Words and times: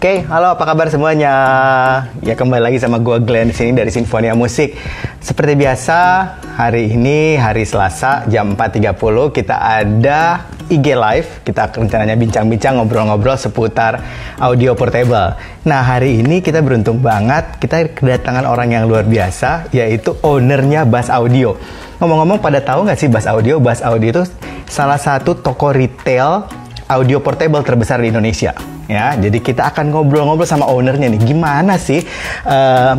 Oke, 0.00 0.24
halo 0.32 0.56
apa 0.56 0.64
kabar 0.64 0.88
semuanya? 0.88 1.28
Ya 2.24 2.32
kembali 2.32 2.72
lagi 2.72 2.80
sama 2.80 2.96
gue 3.04 3.20
Glenn 3.20 3.52
di 3.52 3.56
sini 3.60 3.76
dari 3.76 3.92
Sinfonia 3.92 4.32
Musik. 4.32 4.72
Seperti 5.20 5.52
biasa, 5.60 5.98
hari 6.56 6.96
ini 6.96 7.36
hari 7.36 7.68
Selasa 7.68 8.24
jam 8.24 8.56
4.30 8.56 8.96
kita 9.28 9.60
ada 9.60 10.48
IG 10.72 10.96
Live. 10.96 11.44
Kita 11.44 11.68
rencananya 11.68 12.16
bincang-bincang 12.16 12.80
ngobrol-ngobrol 12.80 13.36
seputar 13.36 14.00
audio 14.40 14.72
portable. 14.72 15.36
Nah, 15.68 15.84
hari 15.84 16.24
ini 16.24 16.40
kita 16.40 16.64
beruntung 16.64 17.04
banget 17.04 17.60
kita 17.60 17.92
kedatangan 17.92 18.48
orang 18.48 18.72
yang 18.72 18.88
luar 18.88 19.04
biasa 19.04 19.68
yaitu 19.68 20.16
ownernya 20.24 20.88
Bass 20.88 21.12
Audio. 21.12 21.60
Ngomong-ngomong 22.00 22.40
pada 22.40 22.64
tahu 22.64 22.88
nggak 22.88 22.96
sih 22.96 23.12
Bass 23.12 23.28
Audio? 23.28 23.60
Bass 23.60 23.84
Audio 23.84 24.08
itu 24.08 24.24
salah 24.64 24.96
satu 24.96 25.36
toko 25.36 25.76
retail 25.76 26.48
audio 26.88 27.20
portable 27.20 27.60
terbesar 27.60 28.00
di 28.00 28.08
Indonesia 28.08 28.79
ya. 28.90 29.14
Jadi 29.14 29.38
kita 29.38 29.70
akan 29.70 29.94
ngobrol-ngobrol 29.94 30.48
sama 30.48 30.66
ownernya 30.66 31.06
nih, 31.14 31.22
gimana 31.22 31.78
sih 31.78 32.02
uh, 32.42 32.98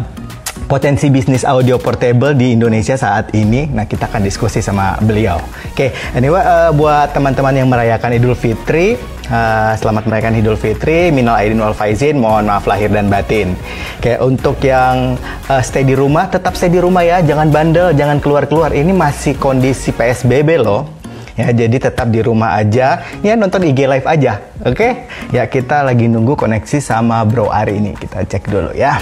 potensi 0.72 1.12
bisnis 1.12 1.44
audio 1.44 1.76
portable 1.76 2.32
di 2.32 2.56
Indonesia 2.56 2.96
saat 2.96 3.36
ini. 3.36 3.68
Nah, 3.68 3.84
kita 3.84 4.08
akan 4.08 4.24
diskusi 4.24 4.64
sama 4.64 4.96
beliau. 5.04 5.44
Oke, 5.68 5.92
okay, 5.92 6.16
anyway 6.16 6.40
uh, 6.40 6.72
buat 6.72 7.12
teman-teman 7.12 7.52
yang 7.52 7.68
merayakan 7.68 8.16
Idul 8.16 8.40
Fitri, 8.40 8.96
uh, 9.28 9.74
selamat 9.76 10.08
merayakan 10.08 10.40
Idul 10.40 10.56
Fitri, 10.56 11.12
minal 11.12 11.36
aidin 11.36 11.60
wal 11.60 11.76
faizin, 11.76 12.16
mohon 12.16 12.48
maaf 12.48 12.64
lahir 12.72 12.88
dan 12.88 13.12
batin. 13.12 13.56
Oke, 14.00 14.16
okay, 14.16 14.16
untuk 14.24 14.64
yang 14.64 15.20
uh, 15.52 15.60
stay 15.60 15.84
di 15.84 15.92
rumah, 15.92 16.32
tetap 16.32 16.56
stay 16.56 16.72
di 16.72 16.80
rumah 16.80 17.04
ya, 17.04 17.20
jangan 17.20 17.52
bandel, 17.52 17.92
jangan 17.92 18.24
keluar-keluar. 18.24 18.72
Ini 18.72 18.96
masih 18.96 19.36
kondisi 19.36 19.92
PSBB 19.92 20.56
loh 20.56 21.01
Ya, 21.40 21.48
jadi 21.56 21.78
tetap 21.80 22.12
di 22.12 22.20
rumah 22.20 22.60
aja, 22.60 23.08
ya 23.24 23.34
nonton 23.40 23.64
IG 23.64 23.88
live 23.88 24.08
aja. 24.08 24.44
Oke? 24.68 24.76
Okay? 24.76 24.92
Ya, 25.32 25.48
kita 25.48 25.88
lagi 25.88 26.12
nunggu 26.12 26.36
koneksi 26.36 26.84
sama 26.84 27.24
Bro 27.24 27.48
Ari 27.48 27.80
ini. 27.80 27.96
Kita 27.96 28.28
cek 28.28 28.52
dulu 28.52 28.76
ya. 28.76 29.00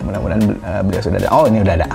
Mudah-mudahan 0.00 0.42
uh, 0.64 0.80
beliau 0.80 1.02
sudah 1.04 1.18
ada. 1.20 1.28
Oh, 1.28 1.44
ini 1.44 1.60
udah 1.60 1.74
ada. 1.76 1.88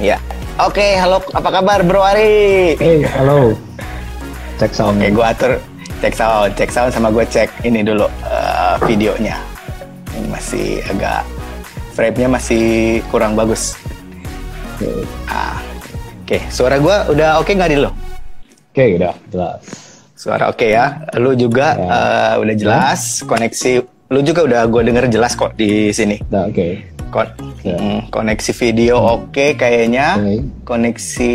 Ya. 0.00 0.16
Oke, 0.56 0.80
okay, 0.80 0.90
halo. 0.96 1.20
Apa 1.36 1.48
kabar 1.60 1.84
Bro 1.84 2.00
Ari? 2.00 2.74
Hey, 2.80 3.04
halo. 3.12 3.52
Cek 4.56 4.72
sound. 4.72 4.96
Oke, 4.96 5.04
okay, 5.04 5.10
gua 5.12 5.26
atur 5.36 5.52
cek 6.02 6.18
sound, 6.18 6.50
cek 6.58 6.70
sound 6.74 6.90
sama 6.90 7.14
gue 7.14 7.22
cek 7.22 7.62
ini 7.62 7.86
dulu 7.86 8.10
uh, 8.26 8.74
videonya. 8.82 9.38
Ini 10.18 10.26
masih 10.26 10.82
agak 10.90 11.22
frame-nya 11.92 12.28
masih 12.32 12.98
kurang 13.12 13.36
bagus. 13.36 13.76
Ah, 15.28 15.60
oke. 16.24 16.26
Okay. 16.26 16.40
Suara 16.48 16.80
gue 16.80 16.96
udah 17.12 17.38
oke 17.38 17.46
okay 17.46 17.52
nggak 17.54 17.70
di 17.70 17.78
lo? 17.78 17.90
Oke, 18.72 18.74
okay, 18.74 18.88
udah 18.96 19.14
jelas. 19.28 19.62
Suara 20.16 20.44
oke 20.48 20.64
okay 20.64 20.70
ya. 20.74 21.04
Lu 21.20 21.36
juga 21.36 21.76
ya. 21.76 21.86
uh, 21.86 22.34
udah 22.40 22.54
jelas. 22.56 23.20
Ya. 23.20 23.28
Koneksi 23.28 23.72
lu 24.12 24.20
juga 24.20 24.40
udah 24.44 24.60
gue 24.68 24.82
denger 24.88 25.04
jelas 25.12 25.32
kok 25.36 25.52
di 25.54 25.92
sini. 25.92 26.16
Udah 26.32 26.48
oke. 26.48 26.56
Okay. 26.56 26.72
Kon 27.12 27.28
ya. 27.60 27.76
mm, 27.76 28.08
koneksi 28.08 28.52
video 28.56 28.96
hmm. 28.96 29.12
oke 29.12 29.24
okay, 29.28 29.50
kayaknya. 29.52 30.16
Okay. 30.16 30.38
Koneksi 30.64 31.34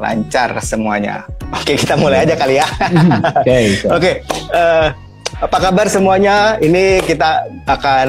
lancar 0.00 0.50
semuanya. 0.64 1.28
Oke, 1.48 1.72
okay, 1.72 1.76
kita 1.80 1.96
mulai 1.96 2.24
aja 2.24 2.36
kali 2.36 2.60
ya. 2.60 2.66
Oke. 2.68 3.40
okay, 3.44 3.60
Oke. 3.68 3.88
Okay. 3.88 4.14
Uh, 4.52 4.88
apa 5.38 5.70
kabar 5.70 5.86
semuanya? 5.86 6.58
Ini 6.58 6.98
kita 7.06 7.46
akan 7.62 8.08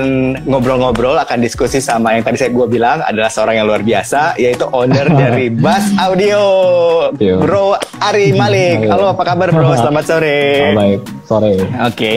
ngobrol-ngobrol, 0.49 1.13
akan 1.21 1.37
diskusi 1.45 1.77
sama 1.77 2.17
yang 2.17 2.25
tadi 2.25 2.41
saya 2.41 2.49
gue 2.49 2.65
bilang 2.65 3.05
adalah 3.05 3.29
seorang 3.29 3.61
yang 3.61 3.69
luar 3.69 3.85
biasa, 3.85 4.33
yaitu 4.41 4.65
owner 4.73 5.05
dari 5.21 5.53
Bass 5.53 5.93
Audio, 6.01 6.41
Bro 7.13 7.77
Ari 8.01 8.33
Malik. 8.33 8.89
Halo, 8.89 9.13
apa 9.13 9.21
kabar 9.21 9.53
Bro? 9.53 9.77
Selamat 9.81 10.03
sore. 10.09 10.73
baik, 10.73 10.99
sore. 11.29 11.53
Oke, 11.53 11.69
okay. 11.93 12.15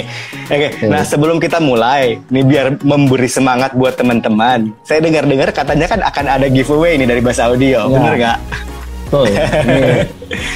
oke. 0.49 0.69
Okay. 0.81 0.89
Nah 0.89 1.05
sebelum 1.05 1.37
kita 1.37 1.61
mulai, 1.61 2.17
nih 2.33 2.45
biar 2.49 2.67
memberi 2.81 3.29
semangat 3.29 3.77
buat 3.77 4.01
teman-teman. 4.01 4.73
Saya 4.81 5.05
dengar-dengar 5.05 5.53
katanya 5.53 5.93
kan 5.93 6.01
akan 6.01 6.25
ada 6.41 6.47
giveaway 6.49 6.97
nih 6.97 7.05
dari 7.05 7.21
Bass 7.21 7.37
Audio, 7.37 7.85
ya. 7.85 7.93
bener 7.93 8.15
nggak? 8.17 8.72
Betul. 9.13 9.29
Ini 9.69 10.09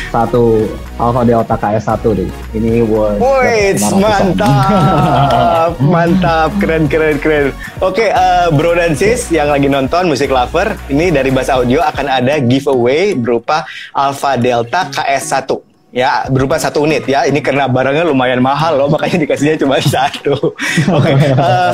satu 0.09 0.65
Alpha 0.97 1.29
Delta 1.29 1.61
KS1 1.61 2.05
deh. 2.17 2.31
Ini 2.57 2.81
world. 2.89 3.21
Wih, 3.21 3.77
mantap. 4.01 5.77
mantap, 5.93 6.51
keren 6.57 6.89
keren 6.89 7.21
keren. 7.21 7.53
Oke, 7.85 8.09
okay, 8.09 8.09
uh, 8.17 8.49
eh, 8.49 8.57
Bro 8.57 8.81
dan 8.81 8.97
Sis 8.97 9.29
yang 9.29 9.53
lagi 9.53 9.69
nonton 9.69 10.09
musik 10.09 10.33
lover, 10.33 10.73
ini 10.89 11.13
dari 11.13 11.29
Bass 11.29 11.53
Audio 11.53 11.85
akan 11.85 12.09
ada 12.09 12.41
giveaway 12.41 13.13
berupa 13.13 13.69
Alpha 13.93 14.41
Delta 14.41 14.89
KS1 14.89 15.66
ya 15.97 16.29
berupa 16.29 16.61
satu 16.61 16.85
unit 16.85 17.09
ya 17.09 17.25
ini 17.25 17.41
karena 17.41 17.65
barangnya 17.65 18.05
lumayan 18.05 18.45
mahal 18.45 18.77
loh 18.77 18.89
makanya 18.93 19.25
dikasihnya 19.25 19.57
cuma 19.57 19.81
satu 19.97 20.53
oke 20.93 21.01
okay. 21.01 21.33
uh, 21.33 21.41
eh, 21.41 21.73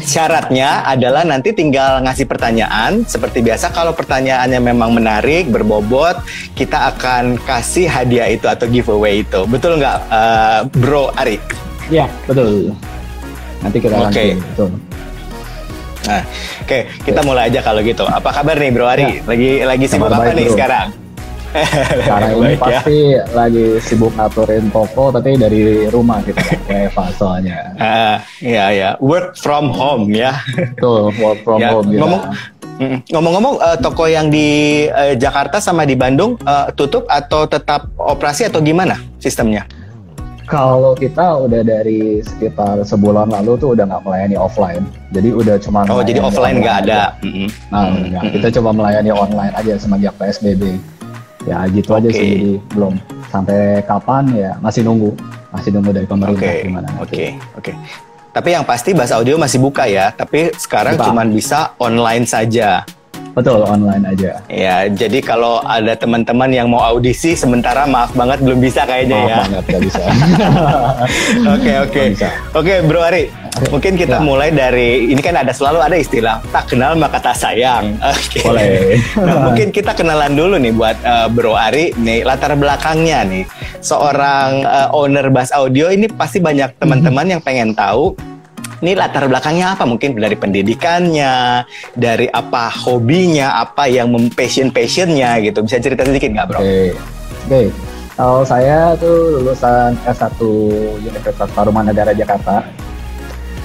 Syaratnya 0.00 0.86
adalah 0.86 1.22
nanti 1.22 1.54
tinggal 1.54 2.02
ngasih 2.02 2.26
pertanyaan 2.26 3.04
seperti 3.04 3.44
biasa 3.44 3.70
kalau 3.70 3.92
pertanyaannya 3.94 4.58
memang 4.58 4.90
menarik, 4.96 5.46
berbobot, 5.52 6.18
kita 6.56 6.90
akan 6.96 7.38
kasih 7.44 7.86
hadiah 7.86 8.26
itu 8.26 8.48
atau 8.48 8.66
giveaway 8.66 9.22
itu. 9.22 9.44
Betul 9.46 9.78
nggak, 9.78 9.98
uh, 10.10 10.60
Bro 10.72 11.14
Ari? 11.14 11.36
Iya, 11.92 12.08
betul. 12.26 12.74
Nanti 13.60 13.78
kita 13.78 13.94
Oke. 14.02 14.10
Okay. 14.10 14.30
Betul. 14.34 14.68
Nah, 16.00 16.22
oke, 16.24 16.66
okay, 16.66 16.82
kita 17.04 17.20
mulai 17.22 17.52
aja 17.52 17.60
kalau 17.60 17.84
gitu. 17.84 18.02
Apa 18.08 18.34
kabar 18.34 18.56
nih 18.56 18.72
Bro 18.72 18.86
Ari? 18.88 19.04
Ya. 19.04 19.14
Lagi 19.28 19.50
lagi 19.62 19.84
sibuk 19.86 20.10
apa 20.10 20.32
nih 20.32 20.48
bro. 20.48 20.54
sekarang? 20.56 21.09
Sekarang 22.00 22.30
ini 22.38 22.54
ya. 22.54 22.58
pasti 22.58 22.98
ya. 23.14 23.22
lagi 23.34 23.66
sibuk 23.82 24.12
ngaturin 24.14 24.70
toko 24.70 25.10
tapi 25.10 25.34
dari 25.34 25.90
rumah 25.90 26.22
kita 26.22 26.42
Eva 26.70 27.04
soalnya. 27.14 27.74
Uh, 27.74 28.16
iya 28.54 28.66
ya, 28.70 28.90
work 29.02 29.34
from 29.34 29.74
home 29.74 30.14
ya. 30.14 30.38
Tuh, 30.78 31.10
work 31.18 31.42
from 31.42 31.58
ya, 31.58 31.74
home. 31.74 31.90
Ngomong, 31.90 32.22
ngomong-ngomong 33.10 33.54
uh, 33.58 33.76
toko 33.82 34.06
yang 34.06 34.30
di 34.30 34.86
uh, 34.86 35.18
Jakarta 35.18 35.58
sama 35.58 35.82
di 35.82 35.98
Bandung 35.98 36.38
uh, 36.46 36.70
tutup 36.72 37.04
atau 37.10 37.44
tetap 37.50 37.90
operasi 37.98 38.46
atau 38.46 38.62
gimana 38.62 38.98
sistemnya? 39.18 39.66
Kalau 40.50 40.98
kita 40.98 41.46
udah 41.46 41.62
dari 41.62 42.18
sekitar 42.26 42.82
sebulan 42.82 43.30
lalu 43.30 43.54
tuh 43.54 43.78
udah 43.78 43.86
nggak 43.86 44.02
melayani 44.02 44.34
offline, 44.34 44.82
jadi 45.14 45.30
udah 45.30 45.62
cuma 45.62 45.86
oh 45.86 46.02
jadi 46.02 46.18
offline 46.18 46.58
nggak 46.58 46.90
ada. 46.90 47.14
Nah, 47.70 47.86
mm 47.86 48.10
-hmm. 48.10 48.34
kita 48.34 48.58
coba 48.58 48.74
melayani 48.74 49.14
online 49.14 49.54
aja 49.54 49.78
semenjak 49.78 50.10
PSBB 50.18 50.74
ya 51.48 51.64
gitu 51.72 51.96
okay. 51.96 52.00
aja 52.04 52.08
sih 52.12 52.28
jadi 52.36 52.52
belum 52.76 52.94
sampai 53.32 53.60
kapan 53.88 54.24
ya 54.34 54.50
masih 54.60 54.82
nunggu 54.84 55.10
masih 55.50 55.70
nunggu 55.72 55.90
dari 55.94 56.06
pemerintah 56.06 56.44
okay. 56.44 56.66
gimana 56.66 56.88
oke 57.00 57.06
oke 57.06 57.26
okay. 57.56 57.74
tapi 58.34 58.48
yang 58.52 58.64
pasti 58.66 58.90
bahasa 58.92 59.16
audio 59.16 59.40
masih 59.40 59.58
buka 59.62 59.88
ya 59.88 60.12
tapi 60.12 60.52
sekarang 60.56 61.00
cuma 61.00 61.24
bisa 61.24 61.72
online 61.80 62.28
saja 62.28 62.84
Betul, 63.30 63.62
online 63.62 64.04
aja. 64.10 64.42
Ya, 64.50 64.90
jadi 64.90 65.22
kalau 65.22 65.62
ada 65.62 65.94
teman-teman 65.94 66.50
yang 66.50 66.66
mau 66.66 66.82
audisi 66.82 67.38
sementara 67.38 67.86
maaf 67.86 68.10
banget 68.10 68.42
belum 68.42 68.58
bisa 68.58 68.82
kayaknya 68.82 69.16
maaf 69.16 69.30
ya. 69.30 69.36
Maaf 69.38 69.46
banget, 69.46 69.64
gak 69.70 69.82
bisa. 69.86 70.04
Oke, 71.54 71.72
oke. 71.86 72.02
Oke, 72.58 72.74
Bro 72.84 73.00
Ari. 73.06 73.30
Mungkin 73.68 73.92
kita 74.00 74.16
ya. 74.18 74.24
mulai 74.24 74.48
dari 74.48 75.12
ini 75.12 75.20
kan 75.20 75.36
ada 75.36 75.52
selalu 75.52 75.84
ada 75.84 75.96
istilah 76.00 76.40
tak 76.48 76.72
kenal 76.72 76.96
maka 76.96 77.20
tak 77.20 77.36
sayang. 77.36 77.92
Oke. 78.00 78.40
Okay. 78.40 78.44
Boleh. 78.48 78.96
nah, 79.20 79.36
mungkin 79.52 79.68
kita 79.68 79.92
kenalan 79.92 80.32
dulu 80.32 80.56
nih 80.56 80.72
buat 80.72 80.96
uh, 81.04 81.28
Bro 81.28 81.52
Ari 81.52 81.92
nih 82.00 82.24
latar 82.24 82.56
belakangnya 82.56 83.28
nih. 83.28 83.44
Seorang 83.84 84.64
uh, 84.64 84.88
owner 84.96 85.28
bass 85.28 85.52
audio 85.52 85.92
ini 85.92 86.08
pasti 86.08 86.40
banyak 86.40 86.80
teman-teman 86.80 87.36
yang 87.36 87.40
pengen 87.44 87.76
tahu 87.76 88.16
ini 88.80 88.96
latar 88.96 89.28
belakangnya 89.28 89.76
apa? 89.76 89.84
Mungkin 89.84 90.16
dari 90.16 90.36
pendidikannya, 90.40 91.64
dari 91.92 92.26
apa 92.32 92.72
hobinya, 92.72 93.60
apa 93.60 93.84
yang 93.84 94.08
mempassion 94.08 94.72
passionnya 94.72 95.36
gitu. 95.44 95.60
Bisa 95.60 95.76
cerita 95.76 96.08
sedikit 96.08 96.32
nggak, 96.32 96.46
bro? 96.48 96.58
Oke, 96.60 96.64
okay. 96.64 96.88
okay. 97.44 97.66
kalau 98.16 98.40
saya 98.40 98.96
tuh 98.96 99.36
lulusan 99.36 100.00
S1 100.08 100.40
Universitas 101.04 101.48
Tarumanegara 101.52 102.16
Jakarta. 102.16 102.64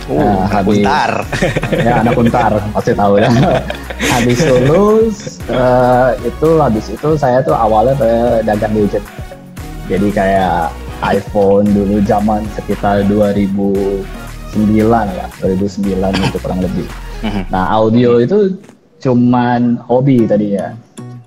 Uh, 0.06 0.22
nah, 0.22 0.46
habis, 0.52 0.86
untar. 0.86 1.12
ya 1.88 1.94
anak 2.06 2.13
untar 2.13 2.52
pasti 2.78 2.92
tahu 2.94 3.18
ya. 3.18 3.30
habis 4.13 4.40
lulus 4.46 5.42
uh, 5.50 6.13
itu 6.22 6.50
habis 6.62 6.86
itu 6.94 7.10
saya 7.18 7.42
tuh 7.42 7.57
awalnya 7.57 7.98
saya 7.98 8.46
dagang 8.46 8.74
gadget. 8.75 9.04
Jadi 9.86 10.07
kayak 10.13 10.74
iPhone 11.02 11.69
dulu 11.69 12.02
zaman 12.06 12.42
sekitar 12.57 13.06
2000 13.10 14.25
ya 14.56 15.28
2009 15.44 16.16
itu 16.31 16.38
kurang 16.40 16.60
lebih 16.63 16.88
mhm. 17.24 17.44
nah 17.51 17.68
audio 17.75 18.24
itu 18.24 18.56
cuman 19.04 19.75
hobi 19.84 20.24
tadi 20.24 20.56
ya 20.56 20.72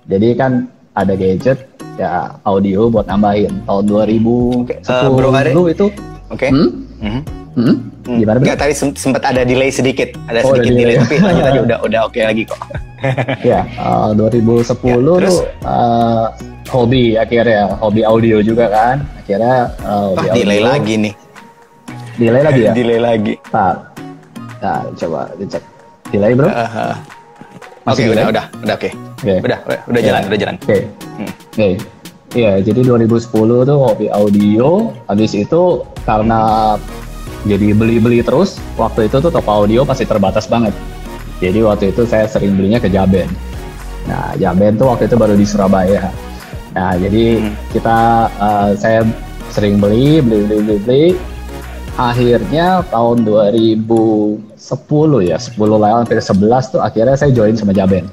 jadi 0.09 0.29
kan 0.35 0.53
ada 0.97 1.13
gadget 1.13 1.69
ya 2.01 2.33
audio 2.49 2.89
buat 2.89 3.05
nambahin 3.05 3.53
tahun 3.69 3.85
2010 3.85 4.65
okay. 4.65 4.79
uh, 4.89 5.13
bro, 5.13 5.31
itu 5.69 5.87
oke 6.33 6.41
okay. 6.41 6.51
hmm? 6.51 6.69
Hmm? 7.05 7.23
Hmm? 7.59 7.77
Gimana? 8.09 8.41
Enggak, 8.41 8.57
tadi 8.57 8.73
sempat 8.97 9.21
ada 9.21 9.45
delay 9.45 9.69
sedikit, 9.69 10.17
ada 10.33 10.41
oh, 10.41 10.57
sedikit 10.57 10.73
delay, 10.73 10.97
delay 10.97 11.05
tapi 11.05 11.15
lanjut 11.21 11.45
aja 11.53 11.61
udah 11.61 11.79
udah 11.85 12.01
oke 12.09 12.17
okay 12.17 12.23
lagi 12.25 12.43
kok. 12.49 12.61
ya, 13.53 13.61
uh, 13.77 14.11
2010 14.17 14.65
ya, 14.65 14.97
terus? 14.97 15.37
tuh 15.37 15.39
uh, 15.69 16.27
hobi 16.73 17.21
akhirnya 17.21 17.77
hobi 17.79 18.03
audio 18.03 18.41
juga 18.41 18.67
kan 18.73 18.97
akhirnya 19.25 19.71
uh, 19.85 20.17
Wah, 20.17 20.33
delay 20.33 20.61
lagi 20.65 20.95
nih. 20.97 21.15
delay 22.19 22.43
lagi 22.43 22.61
ya 22.65 22.73
delay 22.79 22.99
lagi. 22.99 23.35
tak 23.53 23.77
nah, 24.59 24.83
coba 24.97 25.21
dicek 25.37 25.63
delay 26.09 26.33
bro 26.33 26.49
Uh, 26.49 26.65
uh. 26.65 26.95
Masih 27.89 28.05
Oke, 28.05 28.13
udah, 28.13 28.25
delay? 28.25 28.33
udah, 28.33 28.45
udah, 28.53 28.75
oke. 28.77 28.91
Oke. 29.19 29.35
Udah, 29.49 29.59
udah, 29.65 29.81
udah 29.89 30.01
jalan, 30.05 30.23
udah 30.29 30.39
jalan. 30.45 30.57
Oke. 30.61 30.79
Hmm. 31.17 31.31
Oke. 31.57 31.69
Iya, 32.37 32.53
jadi 32.61 32.81
2010 32.85 33.65
tuh 33.65 33.79
hobi 33.81 34.07
audio. 34.13 34.93
Habis 35.09 35.33
itu 35.33 35.63
karena 36.05 36.77
jadi 37.47 37.71
beli-beli 37.77 38.25
terus, 38.27 38.59
waktu 38.75 39.07
itu 39.07 39.23
tuh 39.23 39.31
toko 39.31 39.51
audio 39.63 39.87
pasti 39.87 40.03
terbatas 40.03 40.51
banget. 40.51 40.75
Jadi 41.39 41.63
waktu 41.63 41.95
itu 41.95 42.03
saya 42.03 42.27
sering 42.27 42.59
belinya 42.59 42.83
ke 42.83 42.91
Jaben. 42.91 43.31
Nah, 44.11 44.35
Jaben 44.35 44.75
tuh 44.75 44.91
waktu 44.91 45.07
itu 45.07 45.15
baru 45.15 45.39
di 45.39 45.47
Surabaya. 45.47 46.11
Nah, 46.75 46.99
jadi 46.99 47.39
Hmm. 47.39 47.55
kita 47.71 47.99
eh, 48.43 48.71
saya 48.75 49.01
sering 49.55 49.79
beli, 49.79 50.19
beli, 50.19 50.43
beli, 50.51 50.59
beli, 50.67 50.79
beli. 50.83 51.07
Akhirnya 51.99 52.83
tahun 52.91 53.27
2010 53.27 55.23
ya, 55.23 55.39
10 55.39 55.79
lewat 55.79 56.07
hampir 56.07 56.19
11 56.23 56.71
tuh 56.71 56.79
akhirnya 56.83 57.19
saya 57.19 57.31
join 57.35 57.55
sama 57.55 57.75
Jaben. 57.75 58.07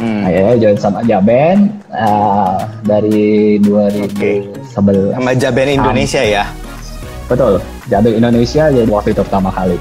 Hmm. 0.00 0.24
Akhirnya 0.26 0.56
join 0.60 0.78
sama 0.80 1.00
Jaben 1.04 1.76
eh, 1.92 2.58
dari 2.88 3.60
2011. 3.60 5.12
Sama 5.16 5.32
Jaben 5.36 5.68
Indonesia 5.76 6.24
ya. 6.24 6.44
Betul, 7.26 7.62
Jaben 7.86 8.14
Indonesia 8.14 8.68
jadi 8.68 8.88
waktu 8.88 9.14
itu 9.14 9.22
pertama 9.24 9.50
kali. 9.50 9.78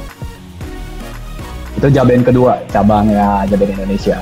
Itu 1.75 1.87
Jaben 1.89 2.21
kedua, 2.21 2.59
cabangnya 2.69 3.47
Jaben 3.47 3.73
Indonesia. 3.73 4.21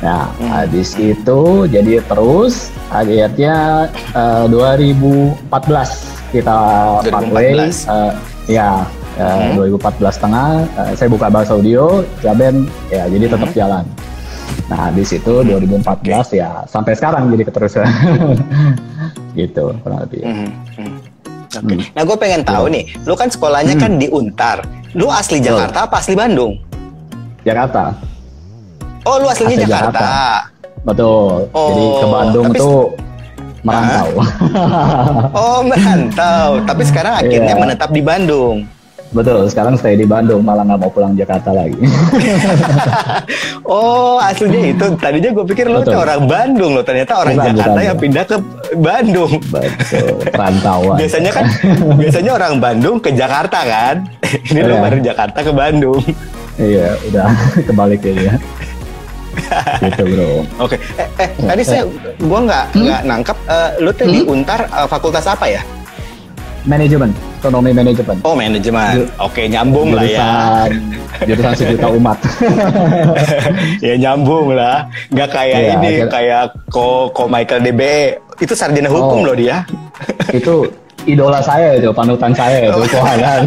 Nah, 0.00 0.32
Hmm. 0.40 0.48
habis 0.48 0.96
itu 0.96 1.40
jadi 1.68 2.00
terus 2.08 2.72
akhirnya 2.88 3.84
eh, 4.16 4.44
2014 4.48 5.92
kita 6.32 6.58
2014. 7.04 7.12
pathway 7.12 7.48
eh, 7.68 8.12
ya 8.48 8.70
eh, 9.20 9.52
Hmm. 9.52 9.60
2014 9.60 10.16
tengah 10.16 10.64
eh, 10.80 10.92
saya 10.96 11.08
buka 11.12 11.28
bahasa 11.28 11.52
audio, 11.52 12.00
Jaben 12.24 12.64
ya 12.88 13.04
jadi 13.06 13.28
tetap 13.28 13.52
Hmm. 13.52 13.58
jalan. 13.60 13.84
Nah, 14.72 14.88
di 14.88 15.02
situ 15.04 15.44
2014 15.44 16.32
ya 16.32 16.64
sampai 16.64 16.96
sekarang 16.96 17.28
jadi 17.28 17.44
keterusan. 17.44 17.86
gitu 19.38 19.70
kurang 19.84 20.00
lebih. 20.02 20.22
Mhm, 20.26 20.48
mhm. 21.52 21.58
Oke. 21.60 21.74
Nah, 21.90 22.02
gue 22.02 22.16
pengen 22.16 22.42
tahu 22.42 22.64
nih, 22.68 22.84
lu 23.02 23.14
kan 23.14 23.26
sekolahnya 23.26 23.74
Hmm. 23.74 23.82
kan 23.82 23.92
di 23.96 24.06
Untar. 24.08 24.58
Lu 24.92 25.06
asli. 25.06 25.38
Jakarta 25.38 25.84
apa 25.84 25.98
asli 25.98 26.14
Bandung? 26.14 26.54
Jakarta. 27.40 27.94
Oh, 29.02 29.16
lu 29.16 29.26
aslinya 29.26 29.56
Asli 29.56 29.64
Jakarta. 29.64 29.96
Jakarta. 29.96 30.82
Betul. 30.82 31.32
Jadi 31.46 31.84
ke 31.90 31.96
Oh, 31.98 32.10
Bandung 32.10 32.46
tapi- 32.46 32.60
tuh 32.60 32.80
merantau. 33.60 34.08
Oh, 35.32 35.60
merantau. 35.62 36.48
Tapi 36.64 36.82
sekarang 36.82 37.14
akhirnya 37.20 37.54
Iya. 37.54 37.60
menetap 37.60 37.90
di 37.90 38.02
Bandung. 38.02 38.56
Betul. 39.10 39.46
Sekarang 39.46 39.74
stay 39.74 39.94
di 39.94 40.04
Bandung, 40.04 40.40
malah 40.40 40.62
nggak 40.62 40.80
mau 40.80 40.90
pulang 40.90 41.14
Jakarta 41.14 41.50
lagi. 41.50 41.74
Oh, 43.62 44.18
aslinya 44.18 44.74
itu. 44.74 44.86
Tadinya 44.96 45.30
gue 45.30 45.44
pikir 45.46 45.66
tuh 45.68 45.94
orang 45.94 46.26
Bandung 46.26 46.74
lo. 46.74 46.82
Ternyata 46.82 47.22
orang 47.22 47.38
Bukan, 47.38 47.46
Jakarta 47.48 47.70
bukan, 47.70 47.86
yang 47.86 47.98
pindah 47.98 48.24
ke 48.24 48.36
Bandung. 48.76 49.32
Betul. 49.46 50.10
Perantauan. 50.34 50.96
Biasanya 50.98 51.30
kan, 51.30 51.44
biasanya 52.00 52.30
orang 52.34 52.54
Bandung 52.58 52.96
ke 52.98 53.10
Jakarta 53.12 53.58
kan. 53.62 53.96
Ini 54.50 54.60
lu 54.60 54.74
Iya. 54.74 54.82
baru 54.82 54.98
Jakarta 55.00 55.38
ke 55.40 55.52
Bandung. 55.52 56.02
Iya, 56.58 56.88
udah 57.06 57.26
kebalik 57.62 58.02
ya. 58.02 58.34
gitu 59.80 60.02
bro. 60.04 60.30
Oke. 60.60 60.76
Eh, 60.98 61.08
eh, 61.16 61.28
tadi 61.40 61.62
saya, 61.62 61.82
gua 62.18 62.38
nggak 62.42 62.64
Hmm? 62.70 62.82
nggak 62.82 63.00
nangkap. 63.04 63.36
eh, 63.46 63.70
lu 63.78 63.90
tuh 63.90 64.06
di 64.06 64.20
Untar 64.22 64.66
eh, 64.66 64.86
fakultas 64.86 65.24
apa 65.24 65.46
ya? 65.46 65.62
Manajemen, 66.60 67.08
ekonomi 67.40 67.72
manajemen. 67.72 68.16
Oh, 68.20 68.36
manajemen. 68.36 69.08
Oke, 69.16 69.48
nyambung 69.48 69.96
lah 69.96 70.04
ya. 70.04 70.28
Jurusan, 70.68 70.68
jurusan 71.24 71.52
sejuta 71.56 71.88
umat. 71.90 72.18
ya 73.86 73.94
nyambung 73.96 74.52
lah. 74.52 74.84
Nggak 75.08 75.28
kayak 75.30 75.56
Iya, 75.58 75.70
ini, 75.74 75.90
akhir- 76.04 76.10
kayak 76.12 76.42
ko, 76.68 77.08
ko 77.10 77.24
Michael 77.26 77.64
DBE. 77.64 78.00
Itu 78.36 78.52
sarjana 78.52 78.88
hukum 78.88 79.24
Oh. 79.24 79.26
loh 79.26 79.34
dia. 79.34 79.64
itu 80.36 80.68
idola 81.04 81.40
saya 81.40 81.80
itu, 81.80 81.88
panutan 81.90 82.32
saya 82.32 82.60
itu, 82.62 82.76
Kohanan. 82.88 83.40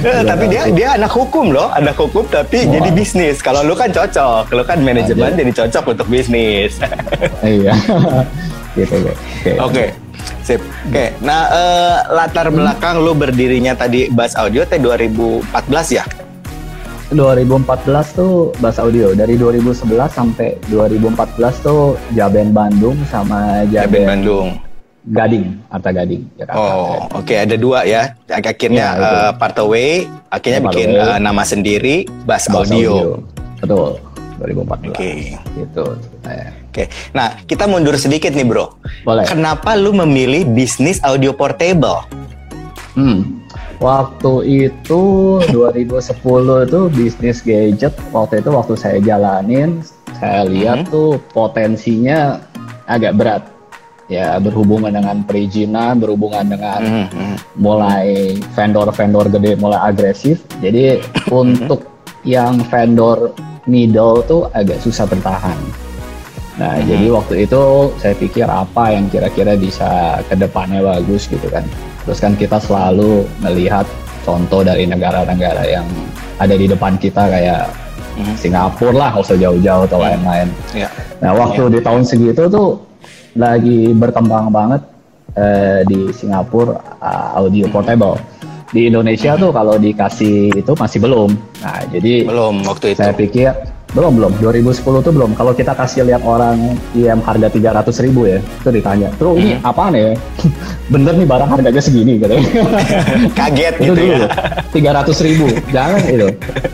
Eh, 0.00 0.22
tapi 0.30 0.44
dia 0.48 0.62
dia 0.72 0.88
anak 0.96 1.12
hukum 1.12 1.52
loh, 1.52 1.68
anak 1.70 1.94
hukum 1.94 2.24
tapi 2.26 2.64
Wah. 2.64 2.80
jadi 2.80 2.88
bisnis. 2.90 3.38
Kalau 3.38 3.60
lu 3.60 3.76
kan 3.76 3.92
cocok, 3.92 4.50
lu 4.50 4.64
kan 4.64 4.80
manajemen 4.80 5.36
jadi 5.36 5.52
cocok 5.54 5.84
untuk 5.92 6.08
bisnis. 6.08 6.80
iya. 7.44 7.76
gitu 8.72 8.94
bro. 8.96 9.12
Oke. 9.12 9.52
Oke, 9.60 9.84
sip. 10.50 10.62
Oke, 10.90 11.14
nah 11.22 11.46
eh, 11.46 11.96
latar 12.10 12.50
belakang 12.50 12.98
lu 12.98 13.14
berdirinya 13.14 13.78
tadi 13.78 14.10
Bass 14.10 14.34
Audio 14.34 14.66
teh 14.66 14.82
2014 14.82 15.46
ya? 15.94 16.04
2014 17.10 18.18
tuh 18.18 18.50
Bass 18.58 18.78
Audio 18.78 19.14
dari 19.14 19.34
2011 19.34 19.86
sampai 20.10 20.58
2014 20.70 21.66
tuh 21.66 21.94
Jaben 22.14 22.50
Bandung 22.50 22.98
sama 23.06 23.62
Jaben 23.66 23.86
Jaben 23.86 24.06
Bandung. 24.06 24.48
Gading, 25.00 25.56
Arta 25.72 25.90
Gading, 25.96 26.22
Jakarta. 26.36 26.60
Oh, 26.60 27.08
oke 27.16 27.32
ada 27.32 27.56
dua 27.56 27.88
ya. 27.88 28.12
Akhirnya 28.28 28.86
itu. 28.94 29.06
eh, 29.06 29.30
part 29.40 29.56
away, 29.58 29.90
akhirnya 30.28 30.60
Part 30.60 30.76
bikin 30.76 30.88
away. 30.92 31.08
eh, 31.08 31.18
nama 31.18 31.42
sendiri 31.42 31.96
Bass, 32.28 32.46
Bass 32.52 32.68
Audio. 32.68 33.16
Betul, 33.58 33.96
2014. 34.38 34.92
Oke. 34.92 35.10
Gitu. 35.56 35.84
ceritanya. 36.04 36.59
Oke, 36.70 36.86
nah 37.10 37.34
kita 37.50 37.66
mundur 37.66 37.98
sedikit 37.98 38.30
nih 38.30 38.46
bro. 38.46 38.78
Boleh. 39.02 39.26
Kenapa 39.26 39.74
lu 39.74 39.90
memilih 39.90 40.46
bisnis 40.46 41.02
audio 41.02 41.34
portable? 41.34 42.06
Hmm. 42.94 43.42
Waktu 43.82 44.32
itu 44.70 45.02
2010 45.50 46.68
itu 46.68 46.80
bisnis 46.94 47.42
gadget. 47.42 47.90
Waktu 48.14 48.38
itu 48.38 48.54
waktu 48.54 48.74
saya 48.78 49.02
jalanin, 49.02 49.82
saya 50.14 50.46
lihat 50.46 50.86
Mhm. 50.86 50.90
tuh 50.94 51.18
potensinya 51.34 52.38
agak 52.86 53.18
berat. 53.18 53.42
Ya 54.06 54.38
berhubungan 54.38 54.94
dengan 54.94 55.26
perizinan, 55.26 55.98
berhubungan 55.98 56.46
dengan 56.46 56.78
Mhm, 56.78 57.06
mhm. 57.10 57.36
mulai 57.58 58.38
vendor-vendor 58.54 59.26
gede 59.26 59.58
mulai 59.58 59.90
agresif. 59.90 60.38
Jadi 60.62 61.02
untuk 61.26 61.82
yang 62.22 62.62
vendor 62.70 63.34
middle 63.66 64.22
tuh 64.22 64.46
agak 64.54 64.78
susah 64.82 65.08
bertahan. 65.08 65.58
Nah, 66.58 66.76
Mhm. 66.76 66.86
jadi 66.88 67.06
waktu 67.14 67.34
itu 67.46 67.62
saya 67.98 68.14
pikir 68.18 68.46
apa 68.46 68.90
yang 68.90 69.06
kira-kira 69.06 69.54
bisa 69.54 70.18
ke 70.26 70.34
depannya 70.34 70.82
bagus 70.82 71.30
gitu 71.30 71.46
kan. 71.46 71.62
Terus 72.04 72.18
kan 72.18 72.34
kita 72.34 72.58
selalu 72.58 73.22
melihat 73.38 73.86
contoh 74.26 74.60
dari 74.60 74.84
negara-negara 74.84 75.62
yang 75.64 75.86
ada 76.36 76.54
di 76.56 76.66
depan 76.66 76.98
kita 76.98 77.30
kayak 77.30 77.70
Mhm. 78.18 78.34
Singapura 78.36 78.92
lah, 78.92 79.08
nggak 79.14 79.24
usah 79.24 79.38
jauh-jauh 79.38 79.84
atau 79.86 79.98
Mhm. 80.00 80.04
lain-lain. 80.04 80.48
Ya. 80.74 80.88
Nah, 81.22 81.32
waktu 81.38 81.62
di 81.70 81.78
tahun 81.80 82.02
segitu 82.02 82.50
tuh 82.50 82.82
lagi 83.36 83.94
berkembang 83.94 84.50
banget 84.50 84.82
eh, 85.30 85.86
di 85.86 86.10
Singapura 86.10 86.74
uh, 86.98 87.38
audio 87.38 87.70
portable. 87.70 88.18
Di 88.74 88.90
Indonesia 88.90 89.38
tuh 89.38 89.54
kalau 89.54 89.78
dikasih 89.78 90.50
itu 90.50 90.72
masih 90.74 90.98
belum. 90.98 91.30
Nah, 91.62 91.86
jadi 91.86 92.26
Belum 92.26 92.66
waktu 92.66 92.94
itu. 92.94 92.98
saya 92.98 93.14
pikir 93.14 93.54
belum 93.90 94.12
belum 94.14 94.32
2010 94.38 94.80
tuh 95.02 95.10
belum. 95.10 95.30
Kalau 95.34 95.50
kita 95.50 95.72
kasih 95.72 96.04
lihat 96.04 96.22
orang 96.22 96.56
IM 96.92 97.18
harga 97.20 97.50
300 97.50 97.90
ribu 98.00 98.24
ya, 98.24 98.38
itu 98.38 98.70
ditanya, 98.70 99.10
terus 99.14 99.34
ini 99.36 99.52
Hmm. 99.52 99.66
apaan 99.66 99.92
ya? 99.92 100.14
Bener 100.94 101.14
nih 101.14 101.26
barang 101.26 101.48
harganya 101.48 101.78
segini 101.78 102.16
gitu. 102.16 102.34
Kaget 103.38 103.74
itu 103.76 103.84
gitu 103.84 103.94
dulu 103.96 104.14
ya. 104.16 104.28
tiga 104.70 104.90
ratus 104.92 105.18
ribu, 105.20 105.46
jangan 105.68 106.00
itu. 106.02 106.28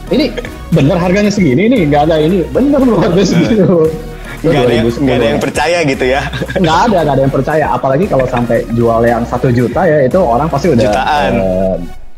Ini 0.07 0.25
bener 0.69 0.97
harganya 0.97 1.29
segini 1.29 1.67
nih, 1.67 1.81
nggak 1.87 2.03
ada 2.07 2.17
ini, 2.19 2.45
bener 2.49 2.81
loh 2.81 2.99
harga 2.99 3.23
segitu. 3.23 3.89
Itu 4.37 4.53
Nggak 4.53 4.63
ada, 4.63 4.75
yang, 4.77 4.85
2010. 4.85 5.01
nggak 5.01 5.17
ada 5.17 5.27
yang 5.27 5.41
percaya 5.41 5.79
gitu 5.83 6.05
ya. 6.07 6.21
nggak 6.63 6.79
ada 6.87 6.99
nggak 7.01 7.15
ada 7.17 7.23
yang 7.25 7.35
percaya 7.35 7.67
apalagi 7.73 8.05
kalau 8.05 8.27
sampai 8.27 8.59
jual 8.71 9.01
yang 9.03 9.23
satu 9.25 9.49
juta 9.49 9.81
ya 9.83 10.05
itu 10.05 10.19
orang 10.21 10.47
pasti 10.47 10.67
udah 10.69 10.85
Jutaan. 10.85 11.33
eh, 11.35 11.75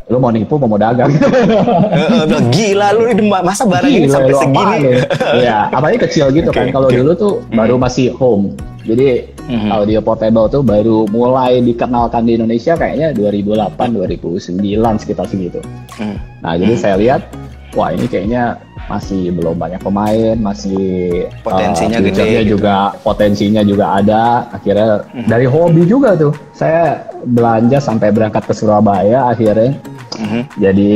lu 0.08 0.16
mau 0.16 0.28
nipu 0.28 0.56
mau 0.56 0.66
mau 0.66 0.76
dagang 0.76 1.12
Eh, 1.18 2.24
eh, 2.26 2.42
Gila 2.48 2.88
lu 2.92 3.08
ini 3.08 3.22
masa 3.24 3.62
barang 3.62 3.86
ini 3.86 4.04
Gila, 4.04 4.14
sampai 4.14 4.30
lu 4.30 4.38
segini? 4.38 4.76
ya? 4.80 5.04
ya 5.38 5.58
apalagi 5.68 5.98
kecil 6.00 6.32
gitu 6.32 6.48
kan 6.48 6.68
kalau 6.68 6.88
dulu 6.88 7.12
tuh 7.12 7.32
baru 7.50 7.76
masih 7.76 8.12
home 8.12 8.56
jadi 8.82 9.28
Mhm. 9.48 9.72
audio 9.72 10.00
portable 10.00 10.44
tuh 10.46 10.60
baru 10.60 11.08
mulai 11.08 11.60
dikenalkan 11.60 12.20
di 12.22 12.36
Indonesia 12.36 12.72
kayaknya 12.72 13.12
2008 13.12 13.96
2009 13.96 14.60
sekitar 14.98 15.24
segitu 15.24 15.60
Hmm. 15.96 16.20
nah 16.40 16.52
jadi 16.52 16.74
saya 16.74 16.96
lihat 16.96 17.24
wah 17.72 17.88
ini 17.88 18.04
kayaknya 18.04 18.60
masih 18.88 19.30
belum 19.30 19.54
banyak 19.54 19.78
pemain 19.78 20.34
masih 20.34 21.28
Potensinya 21.40 22.00
uh, 22.00 22.04
gede 22.04 22.24
gitu. 22.42 22.56
juga 22.56 22.76
potensinya 22.98 23.62
juga 23.62 23.84
ada 23.94 24.22
akhirnya 24.50 25.04
Mhm. 25.12 25.28
dari 25.28 25.46
hobi 25.46 25.82
juga 25.84 26.16
tuh 26.16 26.32
saya 26.50 27.04
belanja 27.22 27.78
sampai 27.78 28.08
berangkat 28.10 28.44
ke 28.44 28.52
Surabaya 28.52 29.28
akhirnya 29.28 29.76
mm-hmm. 30.18 30.42
jadi 30.58 30.92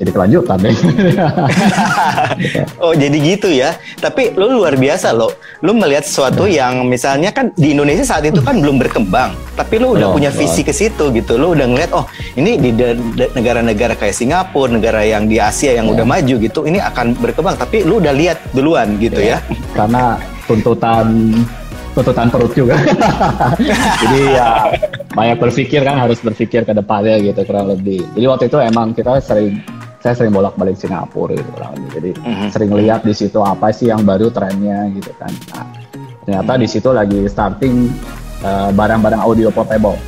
jadi 0.00 0.10
kelanjutan 0.14 0.58
deh. 0.62 0.76
oh 2.84 2.94
jadi 2.96 3.16
gitu 3.18 3.48
ya. 3.50 3.76
Tapi 3.98 4.32
lu 4.38 4.56
luar 4.56 4.78
biasa 4.78 5.12
lo. 5.12 5.34
Lu 5.60 5.76
melihat 5.76 6.06
sesuatu 6.06 6.48
hmm. 6.48 6.54
yang 6.54 6.74
misalnya 6.88 7.30
kan 7.34 7.52
di 7.58 7.76
Indonesia 7.76 8.06
saat 8.06 8.24
itu 8.24 8.40
kan 8.40 8.58
belum 8.62 8.80
berkembang, 8.80 9.36
tapi 9.58 9.76
lu 9.76 9.98
udah 9.98 10.08
oh, 10.08 10.14
punya 10.16 10.32
visi 10.32 10.64
ke 10.64 10.72
situ 10.72 11.12
gitu. 11.12 11.36
Lu 11.36 11.52
udah 11.52 11.66
ngeliat 11.68 11.90
oh 11.92 12.08
ini 12.38 12.56
di 12.56 12.70
negara-negara 13.36 13.98
kayak 13.98 14.16
Singapura, 14.16 14.72
negara 14.72 15.04
yang 15.04 15.28
di 15.28 15.36
Asia 15.36 15.76
yang 15.76 15.90
yeah. 15.90 15.94
udah 16.00 16.06
maju 16.08 16.34
gitu, 16.40 16.60
ini 16.64 16.78
akan 16.80 17.12
berkembang. 17.18 17.60
Tapi 17.60 17.84
lu 17.84 18.00
udah 18.00 18.14
lihat 18.16 18.38
duluan 18.56 18.96
gitu 18.96 19.20
yeah. 19.20 19.44
ya. 19.44 19.56
Karena 19.76 20.16
tuntutan 20.48 21.06
tuntutan 21.94 22.28
perut 22.30 22.52
juga. 22.54 22.78
Jadi 24.02 24.20
ya 24.34 24.70
banyak 25.10 25.38
berpikir 25.42 25.82
kan 25.82 25.98
harus 25.98 26.22
berpikir 26.22 26.62
ke 26.62 26.72
depannya 26.72 27.18
gitu 27.18 27.42
kurang 27.42 27.70
lebih. 27.74 28.06
Jadi 28.14 28.26
waktu 28.26 28.44
itu 28.46 28.58
emang 28.62 28.94
kita 28.94 29.18
sering 29.18 29.58
saya 30.00 30.16
sering 30.16 30.32
bolak-balik 30.32 30.80
Singapura 30.80 31.36
gitu 31.36 31.50
kurang 31.52 31.76
lebih. 31.76 31.90
Jadi 31.98 32.10
mm-hmm. 32.16 32.48
sering 32.54 32.70
lihat 32.72 33.00
di 33.04 33.14
situ 33.14 33.38
apa 33.42 33.68
sih 33.74 33.92
yang 33.92 34.06
baru 34.06 34.32
trennya 34.32 34.88
gitu 34.96 35.12
kan. 35.20 35.32
Nah, 35.52 35.66
ternyata 36.24 36.52
mm-hmm. 36.56 36.62
di 36.64 36.68
situ 36.70 36.88
lagi 36.94 37.20
starting 37.28 37.90
uh, 38.46 38.70
barang-barang 38.72 39.20
audio 39.20 39.52
portable. 39.52 39.98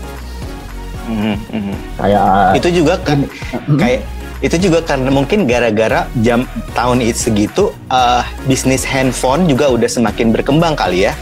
Mm-hmm. 1.10 1.74
Kayak 1.98 2.30
itu 2.62 2.68
juga 2.82 2.94
kan 3.02 3.18
mm-hmm. 3.26 3.78
kayak 3.78 4.00
itu 4.42 4.56
juga 4.58 4.82
karena 4.82 5.06
mungkin 5.14 5.46
gara-gara 5.46 6.02
jam 6.18 6.42
tahun 6.74 6.98
itu 6.98 7.30
segitu 7.30 7.64
uh, 7.94 8.26
bisnis 8.50 8.82
handphone 8.82 9.46
juga 9.46 9.70
udah 9.70 9.86
semakin 9.86 10.34
berkembang 10.34 10.74
kali 10.74 11.06
ya. 11.06 11.14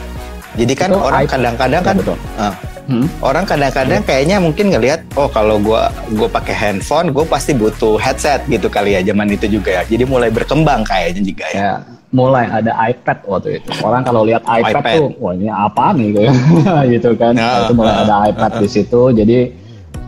Jadi 0.59 0.73
kan 0.75 0.91
itu 0.91 0.99
orang 0.99 1.27
kadang-kadang 1.31 1.83
kan 1.87 1.97
uh, 2.03 2.55
hmm. 2.91 3.07
orang 3.23 3.45
kadang-kadang 3.47 4.03
kayaknya 4.03 4.37
mungkin 4.43 4.75
ngelihat 4.75 5.01
oh 5.15 5.31
kalau 5.31 5.63
gua 5.63 5.95
gua 6.19 6.27
pakai 6.27 6.55
handphone 6.55 7.15
gue 7.15 7.23
pasti 7.23 7.55
butuh 7.55 7.95
headset 8.03 8.43
gitu 8.51 8.67
kali 8.67 8.99
ya 8.99 9.01
zaman 9.07 9.31
itu 9.31 9.47
juga 9.47 9.79
ya. 9.79 9.83
Jadi 9.87 10.05
mulai 10.07 10.31
berkembang 10.35 10.83
kayaknya 10.83 11.23
juga 11.23 11.47
ya. 11.55 11.59
ya 11.59 11.75
mulai 12.11 12.51
ada 12.51 12.75
iPad 12.91 13.19
waktu 13.27 13.63
itu. 13.63 13.71
Orang 13.87 14.03
kalau 14.03 14.27
lihat 14.27 14.43
iPad, 14.43 14.83
iPad. 14.83 14.95
tuh, 14.99 15.09
wah 15.23 15.33
ini 15.35 15.47
apa 15.47 15.95
nih 15.95 16.09
gitu, 16.11 16.31
gitu 16.99 17.11
kan. 17.15 17.33
Nah, 17.39 17.67
itu 17.67 17.73
mulai 17.79 17.95
ada 18.03 18.15
iPad 18.27 18.53
di 18.59 18.69
situ. 18.69 19.03
Jadi 19.15 19.39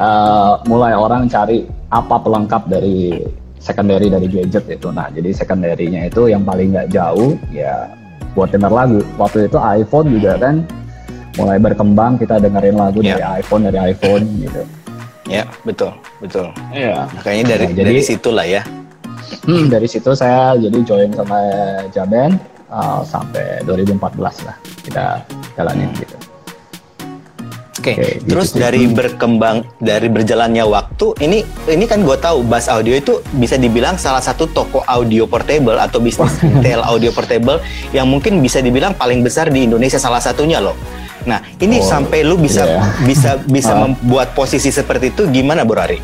uh, 0.02 0.58
mulai 0.66 0.98
orang 0.98 1.30
cari 1.30 1.62
apa 1.94 2.18
pelengkap 2.18 2.66
dari 2.66 3.22
secondary 3.62 4.10
dari 4.10 4.26
gadget 4.26 4.66
itu. 4.66 4.90
Nah, 4.90 5.06
jadi 5.14 5.30
secondary-nya 5.30 6.10
itu 6.10 6.26
yang 6.26 6.42
paling 6.42 6.74
nggak 6.74 6.90
jauh 6.90 7.38
ya 7.54 8.01
buat 8.32 8.52
denger 8.52 8.72
lagu. 8.72 9.00
Waktu 9.20 9.48
itu 9.48 9.58
iPhone 9.58 10.08
juga 10.12 10.36
kan 10.40 10.64
mulai 11.40 11.56
berkembang 11.56 12.20
kita 12.20 12.36
dengerin 12.40 12.76
lagu 12.76 13.00
yeah. 13.00 13.16
dari 13.16 13.24
iPhone 13.40 13.62
dari 13.68 13.78
iPhone 13.92 14.24
gitu. 14.44 14.62
Ya 15.30 15.44
betul 15.64 15.92
betul. 16.20 16.50
Iya. 16.74 17.08
Makanya 17.16 17.56
dari 17.56 17.64
nah, 17.70 17.74
jadi, 17.78 17.88
dari 17.88 18.02
situ 18.02 18.30
lah 18.32 18.46
ya. 18.46 18.62
Hmm, 19.42 19.66
dari 19.72 19.88
situ 19.88 20.12
saya 20.12 20.54
jadi 20.54 20.78
join 20.84 21.10
sama 21.16 21.40
Jaben 21.90 22.36
uh, 22.68 23.00
sampai 23.02 23.64
2014 23.64 24.46
lah 24.46 24.56
kita 24.84 25.04
jalanin 25.56 25.88
hmm. 25.88 26.00
gitu. 26.04 26.16
Oke, 27.82 27.98
okay. 27.98 28.22
okay, 28.22 28.30
terus 28.30 28.54
gitu. 28.54 28.62
dari 28.62 28.86
berkembang 28.86 29.66
dari 29.82 30.06
berjalannya 30.06 30.62
waktu 30.70 31.18
ini 31.18 31.42
ini 31.66 31.82
kan 31.90 32.06
gue 32.06 32.14
tahu 32.14 32.46
Bass 32.46 32.70
Audio 32.70 32.94
itu 32.94 33.18
bisa 33.42 33.58
dibilang 33.58 33.98
salah 33.98 34.22
satu 34.22 34.46
toko 34.46 34.86
audio 34.86 35.26
portable 35.26 35.74
atau 35.74 35.98
bisnis 35.98 36.30
retail 36.46 36.78
audio 36.86 37.10
portable 37.10 37.58
yang 37.90 38.06
mungkin 38.06 38.38
bisa 38.38 38.62
dibilang 38.62 38.94
paling 38.94 39.26
besar 39.26 39.50
di 39.50 39.66
Indonesia 39.66 39.98
salah 39.98 40.22
satunya 40.22 40.62
loh. 40.62 40.78
Nah, 41.26 41.42
ini 41.58 41.82
oh, 41.82 41.82
sampai 41.82 42.22
lu 42.22 42.38
bisa 42.38 42.62
yeah. 42.62 42.86
bisa 43.02 43.42
bisa 43.58 43.74
uh. 43.74 43.90
membuat 43.90 44.30
posisi 44.30 44.70
seperti 44.70 45.10
itu 45.10 45.26
gimana, 45.34 45.66
Bu 45.66 45.74
Rari? 45.74 45.98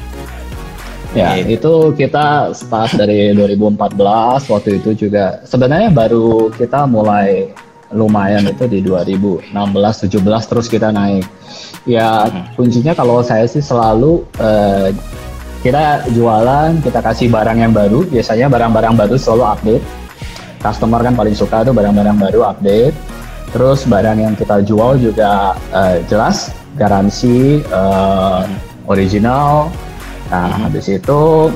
Ya, 1.14 1.38
gitu. 1.46 1.94
itu 1.94 2.04
kita 2.04 2.58
start 2.58 2.98
dari 2.98 3.30
2014 3.38 4.50
waktu 4.50 4.82
itu 4.82 5.06
juga 5.06 5.46
sebenarnya 5.46 5.94
baru 5.94 6.50
kita 6.58 6.90
mulai 6.90 7.54
lumayan 7.92 8.44
itu 8.44 8.68
di 8.68 8.84
2016 8.84 9.52
17 9.52 10.50
terus 10.50 10.66
kita 10.68 10.92
naik. 10.92 11.24
Ya 11.88 12.28
kuncinya 12.52 12.92
kalau 12.92 13.24
saya 13.24 13.48
sih 13.48 13.64
selalu 13.64 14.24
uh, 14.40 14.92
kita 15.64 16.06
jualan 16.12 16.78
kita 16.84 17.00
kasih 17.00 17.32
barang 17.32 17.58
yang 17.58 17.72
baru. 17.72 18.04
Biasanya 18.06 18.52
barang-barang 18.52 18.94
baru 18.94 19.14
selalu 19.16 19.44
update. 19.48 19.84
Customer 20.58 21.00
kan 21.00 21.14
paling 21.14 21.36
suka 21.38 21.64
tuh 21.64 21.72
barang-barang 21.72 22.18
baru 22.18 22.40
update. 22.52 22.96
Terus 23.48 23.88
barang 23.88 24.18
yang 24.20 24.34
kita 24.36 24.60
jual 24.60 25.00
juga 25.00 25.56
uh, 25.72 25.96
jelas. 26.06 26.52
Garansi 26.76 27.64
uh, 27.72 28.44
original. 28.86 29.72
Nah 30.28 30.68
habis 30.68 30.92
itu 30.92 31.50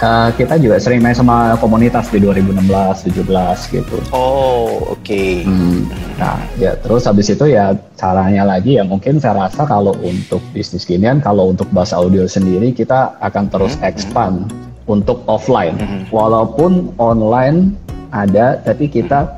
uh, 0.00 0.28
kita 0.34 0.60
juga 0.60 0.76
sering 0.80 1.00
main 1.00 1.16
sama 1.16 1.56
komunitas 1.60 2.08
di 2.12 2.20
2016 2.20 3.12
17 3.12 3.74
gitu. 3.76 3.96
Oh, 4.12 4.92
oke. 4.92 5.00
Okay. 5.04 5.44
Hmm. 5.44 5.88
Nah, 6.20 6.40
ya 6.60 6.76
terus 6.80 7.04
habis 7.08 7.28
itu 7.32 7.44
ya 7.48 7.76
caranya 7.96 8.44
lagi 8.44 8.76
ya 8.80 8.84
mungkin 8.84 9.20
saya 9.20 9.46
rasa 9.46 9.64
kalau 9.68 9.96
untuk 10.04 10.40
bisnis 10.52 10.84
ginian 10.84 11.20
kalau 11.20 11.52
untuk 11.52 11.68
bahasa 11.72 11.96
audio 12.00 12.24
sendiri 12.28 12.72
kita 12.72 13.16
akan 13.20 13.48
terus 13.48 13.76
hmm. 13.78 13.88
expand 13.88 14.36
untuk 14.88 15.22
offline. 15.28 15.76
Hmm. 15.76 16.02
Walaupun 16.12 16.92
online 17.00 17.76
ada 18.12 18.60
tapi 18.64 18.88
kita 18.88 19.28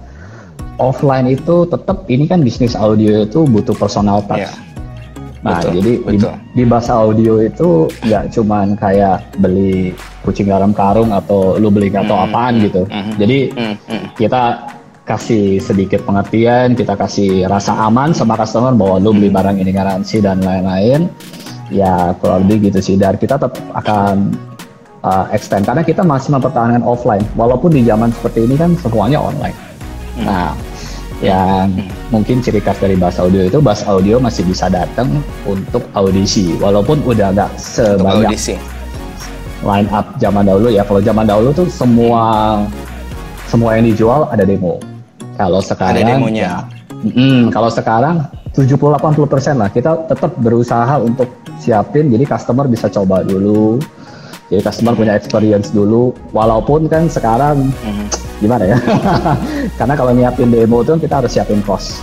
offline 0.78 1.26
itu 1.26 1.66
tetap 1.66 2.06
ini 2.06 2.30
kan 2.30 2.42
bisnis 2.44 2.78
audio 2.78 3.26
itu 3.26 3.42
butuh 3.48 3.74
personal 3.74 4.22
touch. 4.26 4.46
Yeah 4.46 4.67
Nah, 5.48 5.60
betul, 5.64 5.72
jadi 5.80 5.92
betul. 6.04 6.32
Di, 6.36 6.52
di 6.52 6.62
bahasa 6.68 6.92
audio 7.00 7.34
itu 7.40 7.68
nggak 8.04 8.24
cuman 8.36 8.66
kayak 8.76 9.16
beli 9.40 9.96
kucing 10.20 10.52
dalam 10.52 10.76
karung 10.76 11.08
atau 11.08 11.56
lu 11.56 11.72
beli 11.72 11.88
atau 11.88 12.12
mm, 12.12 12.24
apaan 12.28 12.54
mm, 12.60 12.62
gitu. 12.68 12.82
Mm, 12.84 13.12
jadi 13.16 13.38
kita 14.20 14.42
kasih 15.08 15.56
sedikit 15.64 16.04
pengertian, 16.04 16.76
kita 16.76 16.92
kasih 16.92 17.48
rasa 17.48 17.72
aman 17.88 18.12
sama 18.12 18.36
customer 18.36 18.76
bahwa 18.76 19.00
lu 19.00 19.16
beli 19.16 19.32
barang 19.32 19.56
ini 19.56 19.72
garansi 19.72 20.20
dan 20.20 20.44
lain-lain. 20.44 21.08
Ya 21.72 22.12
kurang 22.20 22.44
lebih 22.44 22.68
gitu 22.68 22.80
sih. 22.84 22.96
Dan 23.00 23.16
kita 23.16 23.40
tetap 23.40 23.56
akan 23.72 24.36
uh, 25.00 25.32
extend 25.32 25.64
karena 25.64 25.80
kita 25.80 26.04
masih 26.04 26.36
mempertahankan 26.36 26.84
offline. 26.84 27.24
Walaupun 27.36 27.72
di 27.72 27.88
zaman 27.88 28.12
seperti 28.12 28.44
ini 28.44 28.60
kan 28.60 28.76
semuanya 28.76 29.20
online. 29.20 29.56
Nah, 30.20 30.52
yang 31.24 31.72
mungkin 32.08 32.40
ciri 32.40 32.60
khas 32.60 32.80
dari 32.80 32.96
bass 32.96 33.20
audio 33.20 33.44
itu 33.44 33.60
bass 33.60 33.84
audio 33.84 34.16
masih 34.16 34.44
bisa 34.48 34.72
datang 34.72 35.20
untuk 35.44 35.84
audisi. 35.92 36.56
Walaupun 36.56 37.04
udah 37.04 37.32
nggak 37.36 37.50
sebanyak 37.60 38.32
audisi. 38.32 38.56
line 39.66 39.90
up 39.90 40.16
zaman 40.22 40.46
dahulu 40.46 40.72
ya. 40.72 40.86
Kalau 40.86 41.00
zaman 41.02 41.24
dahulu 41.28 41.50
tuh 41.52 41.66
semua 41.68 42.22
semua 43.48 43.76
yang 43.76 43.84
dijual 43.88 44.28
ada 44.32 44.44
demo. 44.44 44.80
Kalau 45.36 45.60
sekarang 45.60 46.04
ada 46.04 46.16
demonya. 46.16 46.64
Ya, 47.04 47.10
mm, 47.14 47.52
kalau 47.52 47.70
sekarang 47.70 48.24
70-80% 48.56 49.60
lah. 49.60 49.68
Kita 49.68 50.08
tetap 50.08 50.32
berusaha 50.40 50.98
untuk 50.98 51.28
siapin 51.58 52.08
jadi 52.08 52.24
customer 52.24 52.70
bisa 52.70 52.86
coba 52.88 53.26
dulu 53.26 53.82
jadi 54.48 54.64
customer 54.64 54.96
punya 54.96 55.12
experience 55.14 55.68
dulu 55.72 56.16
walaupun 56.32 56.88
kan 56.88 57.06
sekarang 57.06 57.68
mm-hmm 57.84 58.28
gimana 58.38 58.64
ya? 58.64 58.78
Karena 59.78 59.94
kalau 59.98 60.12
nyiapin 60.14 60.50
demo 60.50 60.82
itu 60.82 60.94
kita 60.98 61.22
harus 61.22 61.30
siapin 61.34 61.60
cost. 61.62 62.00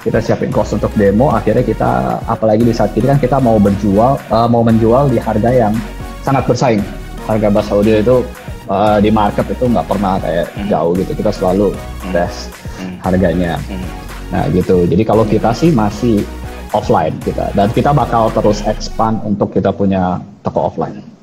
Kita 0.00 0.18
siapin 0.18 0.48
cost 0.50 0.74
untuk 0.74 0.90
demo 0.96 1.30
akhirnya 1.30 1.62
kita 1.62 1.90
apalagi 2.24 2.64
di 2.64 2.74
saat 2.74 2.96
ini 2.96 3.06
kan 3.12 3.18
kita 3.20 3.36
mau 3.38 3.60
berjual 3.60 4.16
uh, 4.32 4.48
mau 4.48 4.64
menjual 4.64 5.12
di 5.12 5.20
harga 5.20 5.50
yang 5.50 5.74
sangat 6.24 6.44
bersaing. 6.48 6.82
Harga 7.28 7.52
bass 7.52 7.70
audio 7.70 8.00
itu 8.00 8.16
uh, 8.66 8.98
di 8.98 9.12
market 9.12 9.46
itu 9.46 9.68
nggak 9.70 9.86
pernah 9.86 10.18
kayak 10.18 10.46
hmm. 10.56 10.68
jauh 10.72 10.92
gitu. 10.96 11.12
Kita 11.14 11.30
selalu 11.30 11.66
hmm. 11.70 12.12
best 12.12 12.50
hmm. 12.80 12.96
harganya. 13.04 13.54
Hmm. 13.70 13.86
nah 14.30 14.46
gitu. 14.50 14.86
Jadi 14.86 15.02
kalau 15.02 15.26
kita 15.26 15.50
sih 15.54 15.70
masih 15.70 16.22
offline 16.74 17.14
kita. 17.22 17.50
Dan 17.54 17.70
kita 17.70 17.90
bakal 17.94 18.30
terus 18.32 18.62
expand 18.66 19.20
untuk 19.22 19.52
kita 19.54 19.70
punya 19.74 20.18
toko 20.42 20.70
offline 20.70 21.19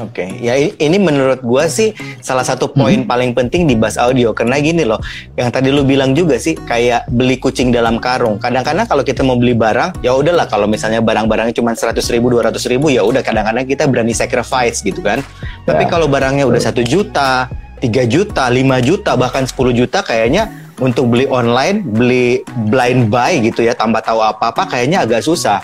Oke, 0.00 0.24
okay. 0.24 0.30
ya 0.40 0.56
ini 0.56 0.96
menurut 0.96 1.44
gua 1.44 1.68
sih 1.68 1.92
salah 2.24 2.40
satu 2.40 2.72
poin 2.72 3.04
hmm. 3.04 3.10
paling 3.10 3.36
penting 3.36 3.68
di 3.68 3.76
bass 3.76 4.00
audio 4.00 4.32
karena 4.32 4.56
gini 4.56 4.88
loh, 4.88 4.96
yang 5.36 5.52
tadi 5.52 5.68
lu 5.68 5.84
bilang 5.84 6.16
juga 6.16 6.40
sih 6.40 6.56
kayak 6.56 7.12
beli 7.12 7.36
kucing 7.36 7.68
dalam 7.68 8.00
karung. 8.00 8.40
Kadang-kadang 8.40 8.88
kalau 8.88 9.04
kita 9.04 9.20
mau 9.20 9.36
beli 9.36 9.52
barang, 9.52 10.00
ya 10.00 10.16
udahlah 10.16 10.48
kalau 10.48 10.64
misalnya 10.64 11.04
barang-barangnya 11.04 11.52
cuma 11.52 11.76
seratus 11.76 12.08
ribu, 12.08 12.32
dua 12.32 12.48
ratus 12.48 12.64
ribu, 12.64 12.88
ya 12.88 13.04
udah 13.04 13.20
kadang-kadang 13.20 13.68
kita 13.68 13.84
berani 13.84 14.16
sacrifice 14.16 14.80
gitu 14.80 15.04
kan. 15.04 15.20
Tapi 15.68 15.84
ya. 15.84 15.88
kalau 15.92 16.08
barangnya 16.08 16.48
udah 16.48 16.60
satu 16.64 16.80
juta, 16.80 17.52
tiga 17.84 18.08
juta, 18.08 18.48
lima 18.48 18.80
juta, 18.80 19.20
bahkan 19.20 19.44
10 19.44 19.56
juta, 19.76 20.00
kayaknya 20.00 20.48
untuk 20.80 21.12
beli 21.12 21.28
online, 21.28 21.84
beli 21.84 22.40
blind 22.72 23.12
buy 23.12 23.36
gitu 23.44 23.64
ya, 23.64 23.76
tanpa 23.76 24.00
tahu 24.00 24.24
apa-apa, 24.24 24.64
kayaknya 24.64 25.04
agak 25.04 25.20
susah. 25.20 25.60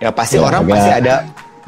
Ya 0.00 0.08
pasti 0.08 0.40
ya, 0.40 0.46
orang 0.48 0.64
agak... 0.64 0.72
pasti 0.72 0.90
ada 1.04 1.14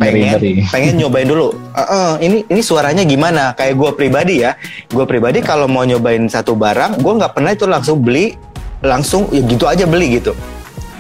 pengen 0.01 0.41
ngeri, 0.41 0.53
pengen 0.75 0.95
nyobain 0.97 1.29
dulu 1.29 1.53
uh, 1.77 1.83
uh, 1.85 2.11
ini 2.25 2.49
ini 2.49 2.61
suaranya 2.65 3.05
gimana 3.05 3.53
kayak 3.53 3.77
gue 3.77 3.91
pribadi 3.93 4.35
ya 4.43 4.57
gue 4.89 5.05
pribadi 5.05 5.45
kalau 5.45 5.69
mau 5.69 5.85
nyobain 5.85 6.25
satu 6.27 6.57
barang 6.57 7.05
gue 7.05 7.13
nggak 7.21 7.33
pernah 7.37 7.53
itu 7.53 7.69
langsung 7.69 8.01
beli 8.01 8.35
langsung 8.81 9.29
ya 9.29 9.45
gitu 9.45 9.69
aja 9.69 9.85
beli 9.85 10.17
gitu 10.17 10.33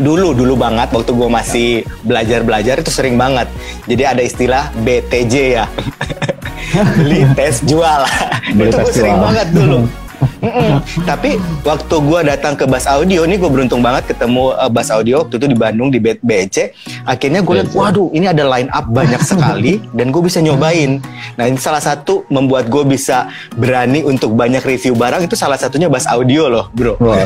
dulu 0.00 0.32
dulu 0.32 0.56
banget 0.56 0.88
waktu 0.96 1.12
gue 1.12 1.28
masih 1.28 1.68
belajar 2.08 2.40
belajar 2.40 2.80
itu 2.80 2.88
sering 2.88 3.20
banget. 3.20 3.52
Jadi 3.84 4.02
ada 4.08 4.22
istilah 4.24 4.72
BTJ 4.80 5.34
ya. 5.60 5.68
Beli 6.96 7.28
tes 7.36 7.60
jual. 7.68 8.08
Beli 8.56 8.72
itu 8.72 8.76
tes 8.80 8.84
gue 8.88 8.94
sering 8.96 9.20
banget 9.20 9.48
dulu. 9.52 9.84
Mm-mm. 10.40 10.80
Tapi 11.04 11.40
waktu 11.64 11.94
gue 12.00 12.20
datang 12.28 12.52
ke 12.56 12.64
Bas 12.68 12.84
Audio 12.84 13.24
nih 13.24 13.36
gue 13.40 13.50
beruntung 13.50 13.80
banget 13.80 14.12
ketemu 14.12 14.52
uh, 14.56 14.68
Bas 14.68 14.88
Audio 14.92 15.24
waktu 15.24 15.40
itu 15.40 15.46
di 15.48 15.56
Bandung 15.56 15.88
di 15.88 16.00
BC. 16.00 16.72
Akhirnya 17.04 17.40
gue 17.40 17.60
lihat, 17.60 17.72
waduh 17.72 18.08
ini 18.12 18.28
ada 18.28 18.44
line 18.48 18.68
up 18.72 18.88
banyak 18.88 19.20
sekali 19.20 19.80
dan 19.96 20.12
gue 20.12 20.22
bisa 20.24 20.40
nyobain. 20.44 21.00
Nah 21.36 21.44
ini 21.48 21.56
salah 21.56 21.80
satu 21.80 22.24
membuat 22.28 22.68
gue 22.68 22.84
bisa 22.84 23.28
berani 23.56 24.04
untuk 24.04 24.36
banyak 24.36 24.64
review 24.64 24.92
barang 24.96 25.24
itu 25.24 25.36
salah 25.36 25.56
satunya 25.56 25.88
Bas 25.88 26.04
Audio 26.08 26.48
loh 26.48 26.66
bro. 26.72 26.96
Wah, 27.00 27.24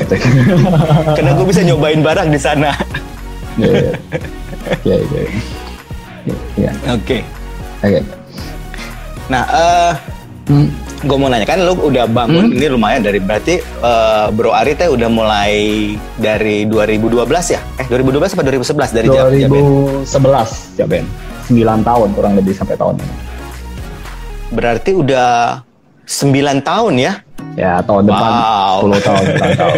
Karena 1.16 1.34
gue 1.34 1.46
bisa 1.46 1.62
nyobain 1.62 2.02
barang 2.02 2.28
di 2.30 2.40
sana. 2.40 2.70
Iya, 3.54 3.94
iya. 4.82 5.22
Iya, 6.56 6.70
Oke. 6.96 7.20
oke. 7.84 8.00
Nah, 9.28 9.44
eh 9.52 9.92
Hmm. 10.44 10.68
Gue 11.04 11.16
mau 11.16 11.28
nanya 11.28 11.44
kan 11.44 11.58
lu 11.58 11.76
udah 11.78 12.04
bangun 12.06 12.48
ini 12.50 12.66
lumayan 12.66 13.00
dari 13.00 13.18
berarti 13.18 13.54
eh, 13.60 14.26
Bro 14.30 14.50
Ari 14.50 14.72
teh 14.74 14.88
udah 14.88 15.08
mulai 15.08 15.54
dari 16.16 16.64
2012 16.64 17.14
ya? 17.50 17.60
Eh 17.76 17.86
2012 17.86 18.34
apa 18.34 18.42
2011 18.42 18.90
dari 18.90 19.08
Jab- 19.08 19.28
Jaben? 19.30 19.64
2011 20.02 20.80
ya 20.80 20.84
Ben 20.84 21.04
9 21.44 21.60
tahun 21.84 22.08
kurang 22.12 22.34
lebih 22.34 22.52
sampai 22.52 22.74
tahun 22.74 22.96
ini 22.98 23.14
Berarti 24.50 24.90
udah 24.92 25.60
9 26.04 26.30
tahun 26.62 26.94
ya? 26.96 27.12
Ya 27.54 27.78
tahun 27.80 28.04
depan 28.04 28.30
Wow. 28.30 28.76
10 28.90 29.00
tahun 29.00 29.24
9 29.24 29.54
tahun 29.56 29.76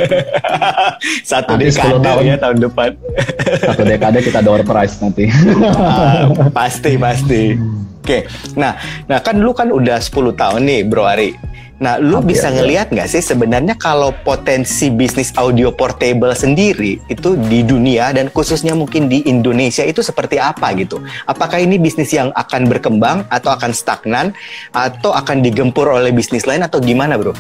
Satu 1.30 1.52
Nanti 1.52 1.66
10 1.66 1.76
dekade 1.76 2.00
tahun. 2.02 2.22
ya 2.24 2.36
tahun 2.36 2.56
depan. 2.58 2.90
satu 3.66 3.82
dekade 3.82 4.18
kita 4.20 4.40
door 4.40 4.62
prize 4.62 4.96
nanti 4.98 5.28
Ah, 5.70 6.24
pasti 6.50 6.96
pasti. 6.96 7.42
Oke, 8.00 8.22
nah, 8.54 8.78
nah 9.04 9.18
kan 9.18 9.34
lu 9.34 9.50
kan 9.50 9.66
udah 9.68 9.98
10 9.98 10.14
tahun 10.32 10.62
nih, 10.62 10.80
Bro 10.84 11.02
Ari. 11.04 11.34
Nah, 11.76 12.00
lu 12.00 12.24
Hampir, 12.24 12.40
bisa 12.40 12.48
ngelihat 12.48 12.88
nggak 12.88 13.04
sih 13.04 13.20
sebenarnya 13.20 13.76
kalau 13.76 14.08
potensi 14.24 14.88
bisnis 14.88 15.28
audio 15.36 15.68
portable 15.68 16.32
sendiri 16.32 16.96
itu 17.12 17.36
di 17.52 17.60
dunia 17.60 18.16
dan 18.16 18.32
khususnya 18.32 18.72
mungkin 18.72 19.12
di 19.12 19.20
Indonesia 19.28 19.84
itu 19.84 20.00
seperti 20.00 20.40
apa 20.40 20.72
gitu? 20.72 21.04
Apakah 21.28 21.60
ini 21.60 21.76
bisnis 21.76 22.16
yang 22.16 22.32
akan 22.32 22.72
berkembang 22.72 23.28
atau 23.28 23.52
akan 23.52 23.76
stagnan 23.76 24.32
atau 24.72 25.12
akan 25.12 25.44
digempur 25.44 25.92
oleh 25.92 26.16
bisnis 26.16 26.48
lain 26.48 26.64
atau 26.64 26.80
gimana, 26.80 27.20
Bro? 27.20 27.36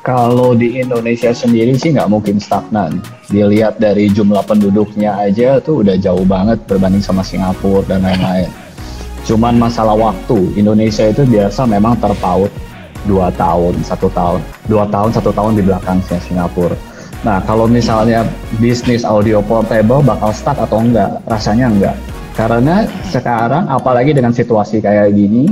Kalau 0.00 0.56
di 0.56 0.80
Indonesia 0.80 1.28
sendiri 1.28 1.76
sih 1.76 1.92
nggak 1.92 2.08
mungkin 2.08 2.40
stagnan. 2.40 3.04
Dilihat 3.28 3.76
dari 3.76 4.08
jumlah 4.08 4.40
penduduknya 4.48 5.20
aja 5.20 5.60
tuh 5.60 5.84
udah 5.84 6.00
jauh 6.00 6.24
banget 6.24 6.64
berbanding 6.64 7.04
sama 7.04 7.20
Singapura 7.20 7.84
dan 7.92 8.08
lain-lain. 8.08 8.48
Cuman 9.28 9.60
masalah 9.60 9.92
waktu, 9.92 10.56
Indonesia 10.56 11.04
itu 11.04 11.28
biasa 11.28 11.68
memang 11.68 12.00
terpaut 12.00 12.48
dua 13.08 13.32
tahun, 13.32 13.80
satu 13.82 14.12
tahun, 14.12 14.44
dua 14.68 14.84
tahun, 14.92 15.10
satu 15.16 15.32
tahun 15.32 15.56
di 15.56 15.62
belakangnya 15.64 16.20
Singapura. 16.20 16.76
Nah, 17.24 17.42
kalau 17.42 17.66
misalnya 17.66 18.22
bisnis 18.62 19.02
audio 19.02 19.42
portable 19.42 20.04
bakal 20.04 20.30
stuck 20.30 20.54
atau 20.54 20.78
enggak? 20.78 21.18
Rasanya 21.26 21.66
enggak. 21.66 21.96
Karena 22.38 22.86
sekarang 23.10 23.66
apalagi 23.66 24.14
dengan 24.14 24.30
situasi 24.30 24.78
kayak 24.78 25.10
gini, 25.10 25.50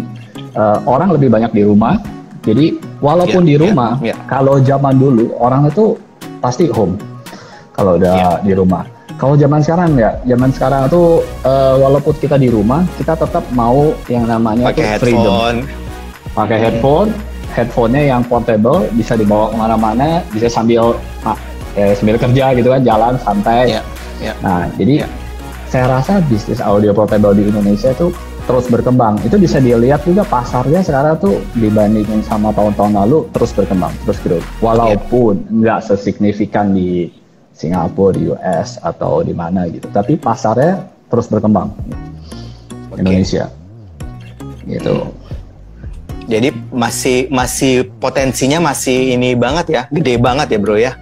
eh, 0.54 0.78
orang 0.86 1.10
lebih 1.10 1.26
banyak 1.26 1.50
di 1.50 1.66
rumah. 1.66 1.98
Jadi 2.46 2.78
walaupun 3.02 3.42
Ya, 3.42 3.48
di 3.50 3.54
ya, 3.58 3.60
rumah, 3.66 3.92
ya. 3.98 4.14
kalau 4.30 4.62
zaman 4.62 4.94
dulu 4.94 5.34
orang 5.42 5.66
itu 5.66 5.98
pasti 6.38 6.70
home. 6.70 6.94
Kalau 7.74 7.98
udah 7.98 8.38
di 8.46 8.54
rumah. 8.54 8.86
Kalau 9.18 9.34
zaman 9.34 9.64
sekarang 9.64 9.96
ya, 9.98 10.14
zaman 10.22 10.54
sekarang 10.54 10.86
tuh 10.86 11.26
eh, 11.42 11.74
walaupun 11.82 12.14
kita 12.14 12.38
di 12.38 12.46
rumah, 12.46 12.86
kita 12.94 13.18
tetap 13.18 13.42
mau 13.50 13.90
yang 14.06 14.30
namanya 14.30 14.70
Pakai 14.70 14.86
headphone. 14.94 15.66
pakai 16.30 16.58
headphone, 16.60 17.10
headphonenya 17.56 18.12
yang 18.12 18.20
portable 18.28 18.84
bisa 18.92 19.16
dibawa 19.16 19.48
ke 19.48 19.56
mana-mana, 19.56 20.20
bisa 20.28 20.52
sambil 20.52 20.92
eh, 21.72 21.96
sambil 21.96 22.20
kerja 22.20 22.52
gitu 22.52 22.68
kan, 22.68 22.80
jalan 22.84 23.14
santai. 23.16 23.80
Ya, 23.80 23.82
ya. 24.20 24.32
Nah, 24.44 24.68
jadi 24.76 25.04
Ya. 25.04 25.08
saya 25.72 25.88
rasa 25.88 26.20
bisnis 26.28 26.60
audio 26.60 26.92
portable 26.92 27.32
di 27.32 27.48
Indonesia 27.48 27.96
tuh 27.96 28.12
terus 28.46 28.70
berkembang. 28.70 29.18
Itu 29.26 29.40
bisa 29.40 29.58
dilihat 29.58 30.06
juga 30.06 30.22
pasarnya 30.22 30.78
sekarang 30.84 31.18
tuh 31.18 31.42
dibandingin 31.58 32.22
sama 32.22 32.54
tahun-tahun 32.54 32.94
lalu 32.94 33.26
terus 33.34 33.50
berkembang, 33.50 33.90
terus 34.06 34.20
growth. 34.22 34.46
Walaupun 34.62 35.48
nggak 35.50 35.82
sesignifikan 35.82 36.70
di 36.70 37.10
Singapura, 37.56 38.14
di 38.14 38.30
US 38.30 38.78
atau 38.84 39.24
di 39.24 39.32
mana 39.32 39.64
gitu, 39.66 39.88
tapi 39.90 40.14
pasarnya 40.20 40.84
terus 41.08 41.26
berkembang. 41.26 41.72
Oke. 42.92 43.02
Indonesia, 43.02 43.50
gitu. 44.68 45.10
Jadi 46.26 46.50
masih 46.74 47.30
masih 47.30 47.86
potensinya 48.02 48.58
masih 48.58 49.14
ini 49.14 49.38
banget 49.38 49.66
ya, 49.70 49.82
gede 49.88 50.18
banget 50.18 50.50
ya, 50.52 50.58
Bro 50.58 50.76
ya. 50.76 50.92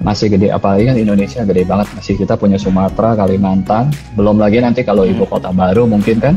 masih 0.00 0.32
gede 0.32 0.48
apalagi 0.48 0.88
kan 0.88 0.96
Indonesia 0.96 1.44
gede 1.44 1.68
banget. 1.68 1.92
Masih 1.92 2.16
kita 2.16 2.32
punya 2.32 2.56
Sumatera 2.56 3.12
Kalimantan. 3.12 3.92
Belum 4.16 4.40
lagi 4.40 4.56
nanti 4.56 4.80
kalau 4.80 5.04
ibu 5.04 5.28
kota 5.28 5.52
baru 5.52 5.84
mungkin 5.84 6.16
kan. 6.16 6.34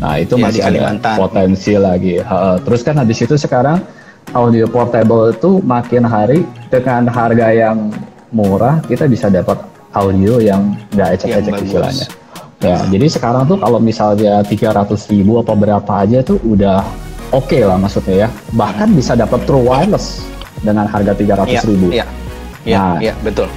Nah 0.00 0.16
itu 0.16 0.40
Ya, 0.40 0.48
masih 0.48 0.60
ada 0.64 0.72
Kalimantan. 0.72 1.14
potensi 1.20 1.76
lagi. 1.76 2.16
Terus 2.64 2.80
kan 2.80 2.96
habis 2.96 3.20
itu 3.20 3.36
sekarang 3.36 3.84
audio 4.32 4.64
portable 4.64 5.36
itu 5.36 5.60
makin 5.60 6.00
hari 6.08 6.48
dengan 6.72 7.04
harga 7.12 7.52
yang 7.52 7.92
murah 8.32 8.80
kita 8.88 9.04
bisa 9.04 9.28
dapat 9.28 9.60
audio 9.92 10.40
yang 10.40 10.72
nggak 10.96 11.20
ecek-ecek 11.20 11.54
istilahnya. 11.60 12.06
Ya 12.64 12.80
jadi 12.88 13.04
sekarang 13.12 13.44
tuh 13.44 13.60
kalau 13.60 13.76
misalnya 13.76 14.40
300 14.40 14.88
ribu 15.12 15.44
apa 15.44 15.52
berapa 15.52 15.92
aja 16.00 16.24
tuh 16.24 16.40
udah 16.40 16.80
oke 17.30 17.58
lah 17.60 17.76
maksudnya 17.76 18.26
ya 18.26 18.28
bahkan 18.52 18.90
bisa 18.90 19.14
dapat 19.14 19.40
true 19.44 19.64
wireless 19.64 20.24
dengan 20.60 20.84
harga 20.84 21.12
300 21.12 21.46
Iya, 21.46 21.60
ribu 21.64 21.86
iya. 21.92 22.06
Iya, 22.64 22.80
Nah. 22.80 22.96
iya, 23.00 23.14
betul. 23.20 23.48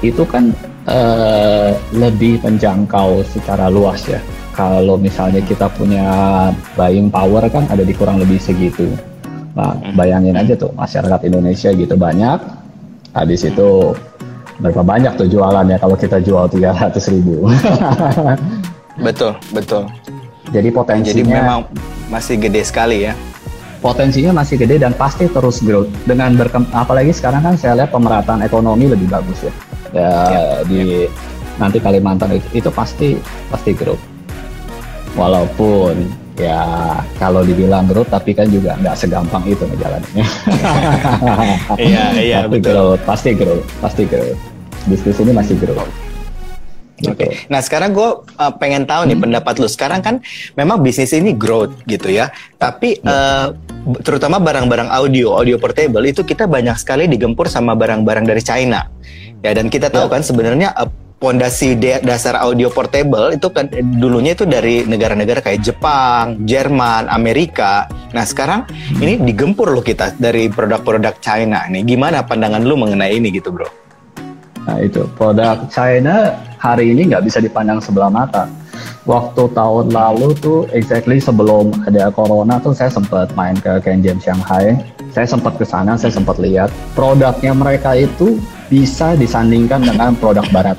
itu 0.00 0.24
kan 0.24 0.48
eh, 0.88 1.76
lebih 1.92 2.40
menjangkau 2.40 3.20
secara 3.28 3.68
luas 3.68 4.00
ya. 4.08 4.16
Kalau 4.56 4.96
misalnya 4.96 5.44
kita 5.44 5.68
punya 5.70 6.08
buying 6.72 7.12
power 7.12 7.44
kan 7.52 7.68
ada 7.68 7.84
di 7.84 7.92
kurang 7.92 8.16
lebih 8.16 8.40
segitu. 8.40 8.88
Nah, 9.52 9.76
bayangin 9.92 10.40
aja 10.40 10.56
tuh 10.56 10.72
masyarakat 10.72 11.20
Indonesia 11.28 11.68
gitu 11.70 11.94
banyak. 11.94 12.40
Habis 13.12 13.44
itu 13.44 13.92
berapa 14.56 14.80
banyak 14.80 15.20
tuh 15.20 15.28
jualannya 15.28 15.76
kalau 15.76 15.96
kita 16.00 16.16
jual 16.20 16.48
300 16.48 16.96
ribu. 17.12 17.44
Betul, 19.04 19.32
betul. 19.52 19.88
Jadi 20.50 20.68
potensinya 20.68 21.12
Jadi 21.14 21.24
memang 21.24 21.60
masih 22.10 22.36
gede 22.36 22.66
sekali 22.66 23.08
ya. 23.08 23.14
potensinya 23.80 24.44
masih 24.44 24.60
gede 24.60 24.76
dan 24.76 24.92
pasti 24.92 25.24
terus 25.24 25.64
growth. 25.64 25.88
Dengan 26.04 26.36
berkem 26.36 26.68
apalagi 26.76 27.16
sekarang 27.16 27.40
kan 27.40 27.56
saya 27.56 27.80
lihat 27.80 27.88
pemerataan 27.88 28.44
ekonomi 28.44 28.92
lebih 28.92 29.08
bagus 29.08 29.40
ya, 29.40 29.52
ya 29.96 30.12
di 30.68 31.08
nanti 31.56 31.80
Kalimantan 31.80 32.36
itu, 32.36 32.60
itu 32.60 32.68
pasti 32.68 33.16
pasti 33.48 33.72
growth. 33.72 34.04
Walaupun 35.16 35.96
ya 36.36 36.60
kalau 37.16 37.40
dibilang 37.40 37.88
growth 37.88 38.12
tapi 38.12 38.36
kan 38.36 38.52
juga 38.52 38.76
nggak 38.84 38.96
segampang 39.00 39.48
itu 39.48 39.64
ngejalaninnya. 39.64 40.26
Iya, 41.80 42.04
iya, 42.20 42.38
betul. 42.44 42.76
growth 42.76 43.02
pasti 43.08 43.32
growth 43.32 43.64
pasti 43.80 44.04
growth. 44.04 44.36
Bisnis 44.84 45.16
ini 45.24 45.32
masih 45.32 45.56
growth 45.56 46.09
Oke. 47.08 47.48
Nah 47.48 47.64
sekarang 47.64 47.96
gue 47.96 48.08
uh, 48.36 48.52
pengen 48.60 48.84
tahu 48.84 49.08
nih 49.08 49.16
pendapat 49.16 49.56
lu. 49.56 49.68
Sekarang 49.70 50.04
kan 50.04 50.20
memang 50.58 50.84
bisnis 50.84 51.16
ini 51.16 51.32
growth 51.32 51.72
gitu 51.88 52.12
ya. 52.12 52.28
Tapi 52.60 53.00
uh, 53.06 53.56
terutama 54.04 54.36
barang-barang 54.36 54.92
audio, 54.92 55.40
audio 55.40 55.56
portable 55.56 56.04
itu 56.04 56.20
kita 56.20 56.44
banyak 56.44 56.76
sekali 56.76 57.08
digempur 57.08 57.48
sama 57.48 57.72
barang-barang 57.72 58.28
dari 58.28 58.42
China. 58.44 58.84
Ya 59.40 59.56
dan 59.56 59.72
kita 59.72 59.88
tahu 59.88 60.12
kan 60.12 60.20
sebenarnya 60.20 60.76
uh, 60.76 60.90
pondasi 61.20 61.76
dasar 62.00 62.40
audio 62.40 62.72
portable 62.72 63.36
itu 63.36 63.52
kan 63.52 63.68
eh, 63.76 63.84
dulunya 63.84 64.32
itu 64.32 64.48
dari 64.48 64.88
negara-negara 64.88 65.44
kayak 65.44 65.60
Jepang, 65.60 66.48
Jerman, 66.48 67.12
Amerika. 67.12 67.88
Nah 68.16 68.24
sekarang 68.24 68.64
ini 68.98 69.20
digempur 69.20 69.68
loh 69.68 69.84
kita 69.84 70.16
dari 70.16 70.48
produk-produk 70.48 71.20
China. 71.20 71.68
Nih 71.68 71.84
gimana 71.84 72.24
pandangan 72.24 72.64
lu 72.64 72.74
mengenai 72.80 73.20
ini 73.20 73.28
gitu 73.36 73.52
bro? 73.52 73.68
Nah 74.68 74.76
itu 74.80 75.08
produk 75.16 75.64
China 75.72 76.36
hari 76.60 76.92
ini 76.92 77.08
nggak 77.08 77.24
bisa 77.24 77.38
dipandang 77.40 77.80
sebelah 77.80 78.12
mata. 78.12 78.48
Waktu 79.08 79.48
tahun 79.56 79.96
lalu 79.96 80.36
tuh 80.38 80.68
exactly 80.76 81.16
sebelum 81.16 81.72
ada 81.88 82.12
corona 82.12 82.60
tuh 82.60 82.76
saya 82.76 82.92
sempat 82.92 83.32
main 83.32 83.56
ke 83.56 83.80
Kenjem 83.80 84.20
Shanghai. 84.20 84.76
Saya 85.10 85.26
sempat 85.26 85.56
ke 85.56 85.64
sana, 85.64 85.96
saya 85.96 86.12
sempat 86.12 86.38
lihat 86.38 86.70
produknya 86.94 87.56
mereka 87.56 87.96
itu 87.96 88.38
bisa 88.70 89.18
disandingkan 89.18 89.82
dengan 89.82 90.14
produk 90.14 90.46
Barat, 90.54 90.78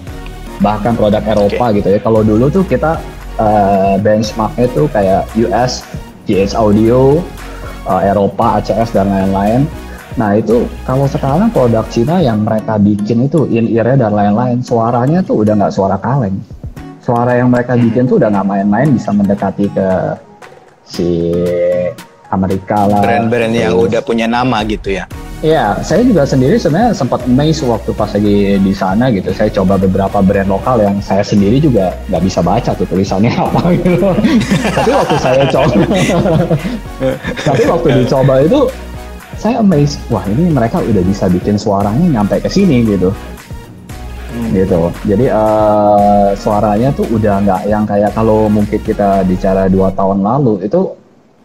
bahkan 0.64 0.96
produk 0.96 1.20
Eropa 1.28 1.76
gitu 1.76 1.98
ya. 1.98 2.00
Kalau 2.00 2.24
dulu 2.24 2.48
tuh 2.48 2.64
kita 2.64 2.96
eh, 3.42 3.96
benchmarknya 4.00 4.72
tuh 4.72 4.88
kayak 4.88 5.28
US, 5.36 5.84
GH 6.30 6.56
Audio, 6.56 7.20
eh, 7.90 8.02
Eropa, 8.08 8.62
ACS 8.64 8.96
dan 8.96 9.12
lain-lain. 9.12 9.68
Nah 10.20 10.36
itu 10.36 10.68
kalau 10.84 11.08
sekarang 11.08 11.48
produk 11.52 11.88
Cina 11.88 12.20
yang 12.20 12.44
mereka 12.44 12.76
bikin 12.76 13.32
itu 13.32 13.48
in 13.48 13.72
ear 13.72 13.96
dan 13.96 14.12
lain-lain, 14.12 14.60
suaranya 14.60 15.24
tuh 15.24 15.44
udah 15.44 15.56
nggak 15.56 15.74
suara 15.74 15.96
kaleng. 15.96 16.36
Suara 17.02 17.40
yang 17.40 17.50
mereka 17.50 17.80
bikin 17.80 18.06
tuh 18.06 18.20
udah 18.20 18.30
nggak 18.30 18.48
main-main 18.48 18.88
bisa 18.92 19.10
mendekati 19.16 19.72
ke 19.72 19.88
si 20.84 21.32
Amerika 22.28 22.88
lah. 22.88 23.04
Brand-brand 23.04 23.52
yang 23.56 23.74
Terus- 23.76 23.88
udah 23.92 24.02
punya 24.04 24.28
nama 24.28 24.64
gitu 24.68 24.92
ya. 24.96 25.08
Iya, 25.42 25.82
saya 25.82 26.06
juga 26.06 26.22
sendiri 26.22 26.54
sebenarnya 26.62 26.94
sempat 26.94 27.26
amazed 27.26 27.66
waktu 27.66 27.98
pas 27.98 28.14
lagi 28.14 28.62
di 28.62 28.74
sana 28.78 29.10
gitu. 29.10 29.34
Saya 29.34 29.50
coba 29.50 29.74
beberapa 29.74 30.22
brand 30.22 30.46
lokal 30.46 30.86
yang 30.86 31.02
saya 31.02 31.26
sendiri 31.26 31.58
juga 31.58 31.98
nggak 32.14 32.22
bisa 32.22 32.46
baca 32.46 32.78
tuh 32.78 32.86
tulisannya 32.86 33.34
apa 33.50 33.74
gitu. 33.74 34.06
Tapi 34.70 34.92
waktu 34.94 35.16
saya 35.18 35.42
coba, 35.50 35.82
tapi 37.50 37.62
waktu 37.66 37.88
dicoba 38.06 38.34
itu 38.46 38.60
saya 39.42 39.58
amazed. 39.58 39.98
Wah 40.14 40.22
ini 40.30 40.54
mereka 40.54 40.78
udah 40.78 41.02
bisa 41.02 41.26
bikin 41.26 41.58
suaranya 41.58 42.22
nyampe 42.22 42.38
ke 42.38 42.46
sini 42.46 42.86
gitu. 42.86 43.10
Gitu. 44.54 44.82
Jadi 45.10 45.26
eh, 45.26 46.30
suaranya 46.38 46.94
tuh 46.94 47.10
udah 47.10 47.42
nggak 47.42 47.62
yang 47.66 47.84
kayak 47.90 48.14
kalau 48.14 48.46
mungkin 48.46 48.78
kita 48.78 49.26
bicara 49.26 49.66
dua 49.66 49.90
tahun 49.98 50.22
lalu 50.22 50.62
itu 50.62 50.94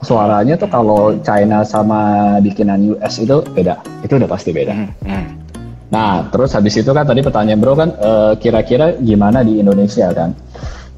suaranya 0.05 0.61
tuh 0.61 0.69
kalau 0.69 1.17
China 1.25 1.65
sama 1.65 2.37
bikinan 2.45 2.85
US 2.93 3.17
itu 3.17 3.41
beda. 3.57 3.81
Itu 4.05 4.21
udah 4.21 4.29
pasti 4.29 4.53
beda. 4.53 4.77
Hmm, 4.77 4.93
hmm. 5.01 5.25
Nah, 5.87 6.29
terus 6.29 6.53
habis 6.53 6.77
itu 6.77 6.91
kan 6.93 7.09
tadi 7.09 7.25
pertanyaan 7.25 7.63
bro 7.65 7.73
kan 7.73 7.91
eh, 7.97 8.33
kira-kira 8.37 8.93
gimana 9.01 9.41
di 9.41 9.57
Indonesia 9.57 10.13
kan? 10.13 10.37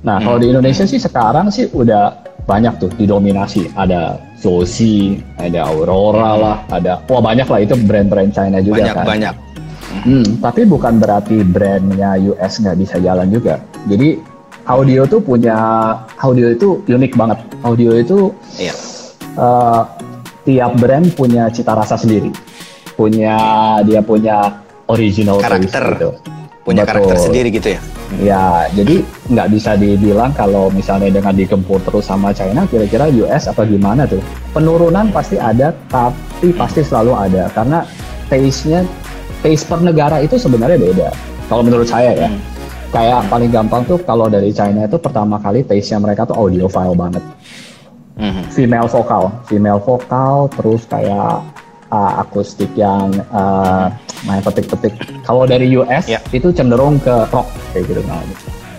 Nah, 0.03 0.19
kalau 0.19 0.39
di 0.43 0.51
Indonesia 0.51 0.83
sih 0.83 0.99
sekarang 0.99 1.51
sih 1.55 1.71
udah 1.71 2.28
banyak 2.49 2.81
tuh 2.81 2.91
didominasi. 2.97 3.69
Ada 3.77 4.17
Zosi, 4.35 5.21
ada 5.37 5.69
Aurora 5.69 6.33
lah, 6.35 6.57
ada 6.73 7.05
wah 7.05 7.21
banyak 7.21 7.45
lah 7.45 7.61
itu 7.61 7.77
brand-brand 7.77 8.33
China 8.33 8.59
juga 8.59 8.81
Banyak 8.81 8.97
kan. 8.97 9.07
banyak. 9.07 9.35
Hmm, 9.99 10.27
tapi 10.39 10.65
bukan 10.65 10.97
berarti 10.97 11.45
brandnya 11.45 12.17
US 12.25 12.59
nggak 12.59 12.77
bisa 12.79 12.97
jalan 12.99 13.29
juga. 13.29 13.61
Jadi 13.85 14.17
audio 14.65 15.05
tuh 15.05 15.21
punya 15.21 15.57
audio 16.19 16.49
itu 16.49 16.81
unik 16.85 17.13
banget. 17.15 17.39
Audio 17.61 17.91
itu 17.93 18.33
Iya. 18.57 18.73
eh, 19.35 19.83
tiap 20.43 20.73
brand 20.77 21.07
punya 21.13 21.47
cita 21.49 21.77
rasa 21.77 21.95
sendiri, 21.95 22.33
punya 22.95 23.37
dia 23.83 24.01
punya 24.01 24.65
original 24.87 25.37
Karakter. 25.39 25.85
gitu. 25.93 26.11
Punya 26.63 26.85
Betul. 26.85 26.93
karakter 27.05 27.17
sendiri 27.19 27.49
gitu 27.51 27.69
ya. 27.77 27.81
Ya, 28.17 28.65
jadi 28.73 29.05
nggak 29.29 29.49
bisa 29.53 29.77
dibilang 29.77 30.33
kalau 30.33 30.73
misalnya 30.73 31.13
dengan 31.13 31.37
digempur 31.37 31.77
terus 31.85 32.09
sama 32.09 32.33
China, 32.33 32.65
kira-kira 32.65 33.05
US 33.13 33.53
apa 33.53 33.69
gimana 33.69 34.09
tuh? 34.09 34.25
Penurunan 34.57 35.13
pasti 35.13 35.37
ada, 35.37 35.77
tapi 35.93 36.57
pasti 36.57 36.81
selalu 36.81 37.13
ada 37.13 37.53
karena 37.53 37.85
taste-nya, 38.33 38.81
taste 39.45 39.69
per 39.69 39.85
negara 39.85 40.25
itu 40.25 40.41
sebenarnya 40.41 40.81
beda. 40.81 41.09
Kalau 41.53 41.61
menurut 41.61 41.85
saya 41.85 42.17
ya, 42.17 42.29
Hmm. 42.33 42.41
kayak 42.89 43.29
paling 43.29 43.53
gampang 43.53 43.85
tuh 43.85 44.01
kalau 44.01 44.33
dari 44.33 44.57
China 44.57 44.89
itu 44.89 44.97
pertama 44.97 45.37
kali 45.37 45.61
taste-nya 45.61 46.01
mereka 46.01 46.25
tuh 46.25 46.37
audiophile 46.41 46.97
banget 46.97 47.21
Mhm. 48.19 48.43
female 48.51 48.89
vokal, 48.91 49.31
female 49.47 49.79
vokal, 49.79 50.51
terus 50.57 50.83
kayak 50.91 51.45
uh, 51.93 52.13
akustik 52.25 52.73
yang 52.75 53.13
uh, 53.31 53.93
main 54.25 54.41
petik-petik. 54.41 54.95
Kalau 55.23 55.45
dari 55.45 55.71
US 55.75 56.07
Ya. 56.07 56.19
itu 56.31 56.51
cenderung 56.51 56.99
ke 56.99 57.13
rock 57.29 57.47
kayak 57.71 57.85
gitu 57.87 58.01
nah. 58.03 58.23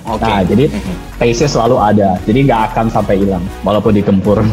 Oke. 0.10 0.26
Nah, 0.26 0.42
jadi 0.42 0.66
Mhm. 0.66 0.96
taste-nya 1.22 1.50
selalu 1.50 1.76
ada, 1.78 2.10
jadi 2.26 2.40
nggak 2.42 2.62
akan 2.74 2.86
sampai 2.90 3.16
hilang 3.22 3.46
walaupun 3.62 3.94
digempur. 3.94 4.42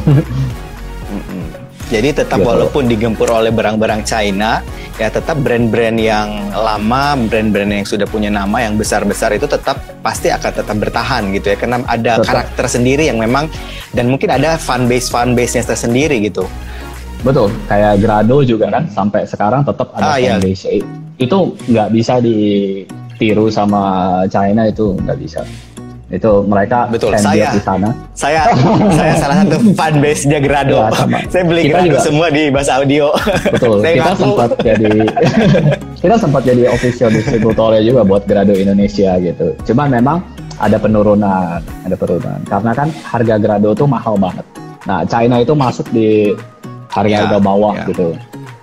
Mhm. 1.07 1.43
Jadi 1.87 2.19
tetap 2.19 2.43
Gitu. 2.43 2.51
walaupun 2.51 2.91
digempur 2.91 3.31
oleh 3.31 3.55
barang-barang 3.55 4.03
China, 4.03 4.59
ya 4.99 5.07
tetap 5.07 5.39
brand-brand 5.39 5.95
yang 5.95 6.51
lama, 6.51 7.15
brand-brand 7.15 7.71
yang 7.71 7.87
sudah 7.87 8.11
punya 8.11 8.27
nama 8.27 8.59
yang 8.59 8.75
besar-besar 8.75 9.31
itu 9.33 9.47
tetap 9.47 9.79
pasti 10.03 10.27
akan 10.27 10.51
tetap 10.51 10.77
bertahan 10.77 11.31
gitu 11.31 11.55
ya, 11.55 11.57
karena 11.57 11.79
ada 11.87 12.19
Tetap. 12.19 12.27
karakter 12.27 12.67
sendiri 12.67 13.07
yang 13.07 13.23
memang 13.23 13.47
dan 13.95 14.11
mungkin 14.11 14.35
ada 14.35 14.59
fan 14.59 14.91
base 14.91 15.07
fan 15.07 15.39
base-nya 15.39 15.63
tersendiri 15.63 16.19
gitu. 16.21 16.43
Betul, 17.21 17.49
kayak 17.67 17.99
Grado 17.99 18.41
juga 18.41 18.71
kan 18.71 18.85
sampai 18.89 19.25
sekarang 19.25 19.63
tetap 19.63 19.91
Ah, 19.93 20.15
ada 20.15 20.17
iya. 20.17 20.37
fanbase. 20.37 20.79
Itu 21.17 21.39
nggak 21.67 21.89
bisa 21.91 22.21
ditiru 22.21 23.49
sama 23.49 23.83
China 24.27 24.65
itu 24.65 24.95
nggak 24.97 25.19
bisa. 25.19 25.43
Itu 26.07 26.47
mereka 26.47 26.87
Betul, 26.87 27.11
fanbase 27.13 27.35
saya- 27.35 27.51
di 27.51 27.61
sana. 27.61 27.89
Saya 28.15 28.43
saya 28.95 29.13
salah 29.23 29.37
satu 29.43 29.57
fan 29.75 29.99
base-nya 29.99 30.39
Grado. 30.39 30.79
Ya, 30.79 30.91
sama. 30.93 31.19
saya 31.27 31.43
beli 31.45 31.63
Kita 31.65 31.73
Grado 31.75 31.87
juga. 31.89 31.99
semua 32.01 32.27
di 32.29 32.43
Bas 32.47 32.69
Audio. 32.69 33.07
Betul, 33.51 33.77
saya 33.81 33.93
kita 33.93 34.07
ngaku. 34.07 34.23
sempat 34.23 34.51
jadi 34.63 34.93
kita 36.03 36.17
sempat 36.17 36.43
jadi 36.45 36.63
official 36.69 37.11
distributornya 37.11 37.83
juga 37.83 38.01
buat 38.03 38.23
Grado 38.23 38.55
Indonesia 38.55 39.19
gitu. 39.19 39.51
Cuma 39.65 39.89
memang 39.89 40.23
ada 40.57 40.79
penurunan, 40.79 41.59
ada 41.59 41.97
penurunan 41.97 42.39
karena 42.45 42.71
kan 42.73 42.89
harga 43.05 43.35
Grado 43.37 43.75
tuh 43.75 43.85
mahal 43.85 44.15
banget. 44.15 44.47
Nah, 44.87 45.03
China 45.03 45.37
itu 45.37 45.51
masuk 45.51 45.91
di 45.91 46.31
harga-harga 46.97 47.37
Ya, 47.37 47.43
bawah 47.43 47.73
ya. 47.75 47.85
gitu. 47.87 48.07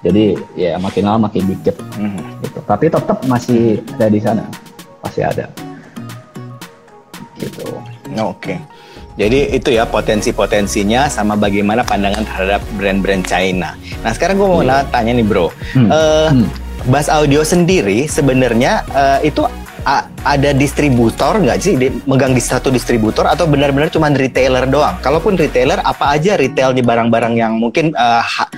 Jadi 0.03 0.25
ya 0.53 0.71
makin 0.75 1.03
lama 1.05 1.29
makin 1.29 1.43
dikit 1.47 1.75
Mhm. 1.95 2.21
gitu. 2.41 2.59
Tapi 2.65 2.85
tetap 2.89 3.17
masih 3.23 3.61
ada 3.93 4.07
di 4.09 4.19
sana, 4.19 4.43
masih 4.99 5.23
ada. 5.23 5.45
Gitu. 7.37 7.63
Oke. 8.19 8.57
Jadi 9.13 9.53
itu 9.53 9.69
ya 9.69 9.85
potensi-potensinya 9.85 11.05
sama 11.05 11.37
bagaimana 11.37 11.85
pandangan 11.85 12.25
terhadap 12.25 12.61
brand-brand 12.73 13.21
China. 13.23 13.77
Nah 14.01 14.09
sekarang 14.09 14.35
gue 14.35 14.47
mau 14.49 14.59
Iya. 14.59 14.81
na- 14.81 14.87
tanya 14.89 15.13
nih 15.13 15.23
bro, 15.23 15.53
Hmm. 15.71 15.87
Eh, 15.87 16.29
Hmm. 16.33 16.45
Bass 16.83 17.07
Audio 17.07 17.45
sendiri 17.45 18.09
sebenarnya 18.09 18.81
eh, 18.91 19.29
itu 19.29 19.45
ada 20.23 20.55
distributor 20.55 21.43
nggak 21.43 21.57
sih 21.59 21.75
di- 21.75 21.93
megang 22.07 22.31
di 22.31 22.39
satu 22.39 22.71
distributor 22.71 23.27
atau 23.27 23.43
benar-benar 23.43 23.91
cuma 23.91 24.07
retailer 24.09 24.63
doang? 24.67 24.95
Kalaupun 25.03 25.35
retailer, 25.35 25.79
apa 25.83 26.15
aja 26.15 26.39
retailnya 26.39 26.83
barang-barang 26.83 27.33
yang 27.35 27.59
mungkin 27.59 27.91
ha- 27.99 28.51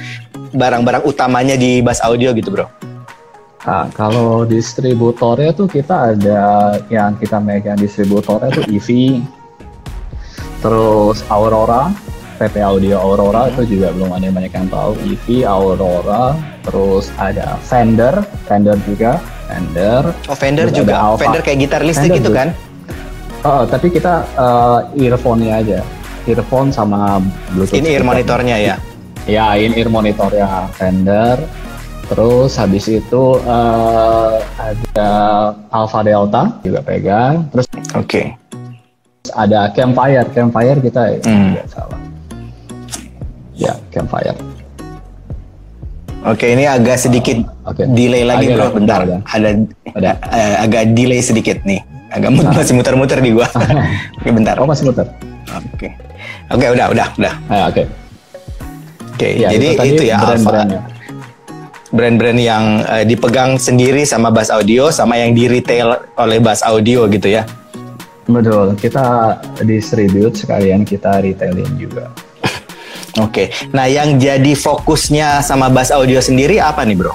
barang-barang 0.54 1.04
utamanya 1.04 1.58
di 1.58 1.82
Bass 1.82 2.00
Audio 2.06 2.32
gitu 2.38 2.54
bro? 2.54 2.70
Nah, 3.66 3.90
kalau 3.98 4.46
distributornya 4.46 5.50
tuh 5.50 5.66
kita 5.66 6.14
ada 6.14 6.78
yang 6.94 7.18
kita 7.18 7.42
megang 7.42 7.82
distributornya 7.82 8.54
tuh 8.54 8.66
EV, 8.70 9.20
terus 10.62 11.26
Aurora, 11.34 11.90
PP 12.38 12.62
Audio 12.62 13.02
Aurora 13.02 13.50
itu 13.50 13.66
juga 13.66 13.90
belum 13.90 14.14
ada 14.14 14.30
yang 14.30 14.38
banyak 14.38 14.54
yang 14.54 14.70
tahu. 14.70 14.92
EV, 15.02 15.26
Aurora, 15.50 16.38
terus 16.62 17.10
ada 17.18 17.58
Fender, 17.66 18.22
Fender 18.46 18.78
juga, 18.86 19.18
Fender. 19.46 20.02
Oh 20.26 20.36
Fender 20.36 20.68
juga, 20.70 20.94
ada 20.94 21.04
Alpha. 21.08 21.22
Fender 21.22 21.42
kayak 21.42 21.58
gitar 21.62 21.82
listrik 21.82 22.10
Fender 22.10 22.18
gitu 22.18 22.30
juga. 22.30 22.40
kan? 22.42 22.50
Oh, 23.46 23.62
tapi 23.64 23.88
kita 23.90 24.14
eh, 24.34 24.80
earphone-nya 25.06 25.54
aja, 25.62 25.80
earphone 26.26 26.70
sama 26.70 27.22
Bluetooth. 27.54 27.78
Ini 27.78 27.90
ear 27.94 28.04
monitornya 28.04 28.58
ya. 28.58 28.76
Ya, 29.26 29.54
in 29.56 29.74
ear 29.74 29.88
monitornya 29.88 30.70
Fender. 30.74 31.38
Terus 32.06 32.54
habis 32.56 32.86
itu 32.86 33.24
eh, 33.40 34.34
ada 34.58 35.10
Alpha 35.70 36.02
Delta 36.02 36.58
juga 36.62 36.82
pegang. 36.82 37.46
Terus 37.50 37.66
Oke. 37.94 38.34
ada 39.34 39.70
Campfire, 39.74 40.26
Campfire 40.30 40.78
kita 40.80 41.02
Hmm. 41.26 41.54
nggak 41.54 41.68
salah. 41.70 42.00
Ya, 43.54 43.74
Campfire. 43.90 44.38
Oke, 46.26 46.50
ini 46.50 46.66
agak 46.66 46.98
sedikit 46.98 47.38
Oke. 47.64 47.86
delay 47.88 48.26
lagi 48.26 48.50
Agak 48.50 48.58
bro, 48.58 48.68
bentar. 48.76 49.00
ada. 49.00 49.18
Ada, 49.24 49.50
Ada. 49.94 50.12
eh, 50.28 50.56
agak 50.60 50.84
delay 50.92 51.22
sedikit 51.22 51.62
nih. 51.62 51.86
Agak 52.10 52.30
mut- 52.32 52.50
masih 52.50 52.74
muter-muter 52.74 53.20
di 53.20 53.30
gua. 53.30 53.46
Oke, 54.18 54.30
bentar. 54.30 54.58
Oh 54.58 54.66
masih 54.66 54.90
muter. 54.90 55.06
Oke. 55.70 55.94
Oke, 56.50 56.66
udah, 56.68 56.88
udah, 56.90 57.08
udah. 57.16 57.34
Ah, 57.46 57.70
Oke. 57.70 57.86
Oke, 59.14 59.28
Ya, 59.38 59.48
jadi 59.48 59.78
tadi 59.78 59.90
itu 59.92 60.04
ya 60.04 60.18
Alpha. 60.18 60.34
brand-brandnya. 60.34 60.82
Brand-brand 61.88 62.40
yang 62.42 62.64
eh, 62.84 63.06
dipegang 63.06 63.56
sendiri 63.56 64.02
sama 64.04 64.28
Bass 64.28 64.50
Audio 64.50 64.90
sama 64.90 65.16
yang 65.16 65.32
di 65.32 65.46
retail 65.46 65.94
oleh 66.18 66.42
Bass 66.42 66.60
Audio 66.60 67.06
gitu 67.08 67.30
ya. 67.30 67.46
Betul. 68.26 68.74
Kita 68.74 69.38
distribute 69.62 70.34
sekalian 70.36 70.82
kita 70.82 71.22
retailing 71.22 71.70
juga. 71.78 72.10
Oke. 73.16 73.48
Nah, 73.72 73.88
yang 73.88 74.20
jadi 74.20 74.52
fokusnya 74.52 75.40
sama 75.40 75.72
Bass 75.72 75.88
Audio 75.90 76.20
sendiri 76.20 76.60
apa 76.60 76.84
nih, 76.84 76.98
Bro? 77.00 77.14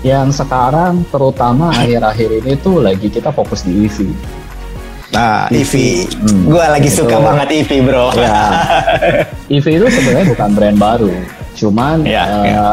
Yang 0.00 0.40
sekarang 0.40 1.04
terutama 1.08 1.68
akhir-akhir 1.76 2.44
ini 2.44 2.52
tuh 2.56 2.80
lagi 2.80 3.08
kita 3.08 3.28
fokus 3.28 3.64
di 3.64 3.84
EV. 3.84 4.08
Nah, 5.12 5.46
EV. 5.46 5.60
EV. 5.60 5.74
Hmm. 6.24 6.42
Gua 6.48 6.64
lagi 6.72 6.88
Itu- 6.88 7.04
suka 7.04 7.16
banget 7.20 7.48
EV, 7.64 7.70
Bro. 7.84 8.06
Ya, 8.16 8.40
EV 9.54 9.66
itu 9.78 9.86
sebenarnya 9.86 10.26
bukan 10.32 10.48
brand 10.52 10.78
baru, 10.80 11.12
cuman 11.54 11.96
Ya, 12.02 12.24
eh, 12.24 12.44
ya. 12.50 12.64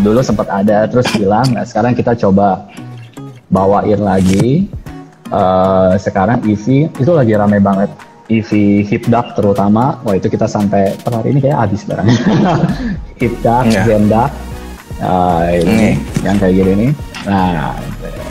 dulu 0.00 0.18
sempat 0.24 0.48
ada 0.50 0.88
terus 0.88 1.06
hilang. 1.12 1.46
Nah, 1.52 1.62
sekarang 1.62 1.92
kita 1.92 2.16
coba 2.18 2.66
bawain 3.46 4.00
lagi. 4.00 4.66
Eh, 5.24 5.92
sekarang 5.98 6.42
EV 6.42 6.88
itu 6.90 7.10
lagi 7.12 7.32
rame 7.32 7.60
banget. 7.60 7.92
EV 8.26 8.50
Hip 8.84 9.04
Duck 9.06 9.34
terutama, 9.34 10.00
wah 10.00 10.14
itu 10.14 10.26
kita 10.26 10.44
sampai 10.44 10.96
per 10.96 11.12
hari 11.12 11.30
ini 11.30 11.40
kayak 11.40 11.58
habis 11.60 11.84
barang. 11.84 12.08
Hip 13.20 13.34
Duck, 13.38 13.64
Ya. 13.66 13.84
Zen 13.84 14.06
Duck, 14.06 14.32
Nah, 14.94 15.50
ini 15.50 15.98
yang 16.22 16.38
kayak 16.38 16.54
gini 16.54 16.72
nih. 16.78 16.90
Nah, 17.24 17.74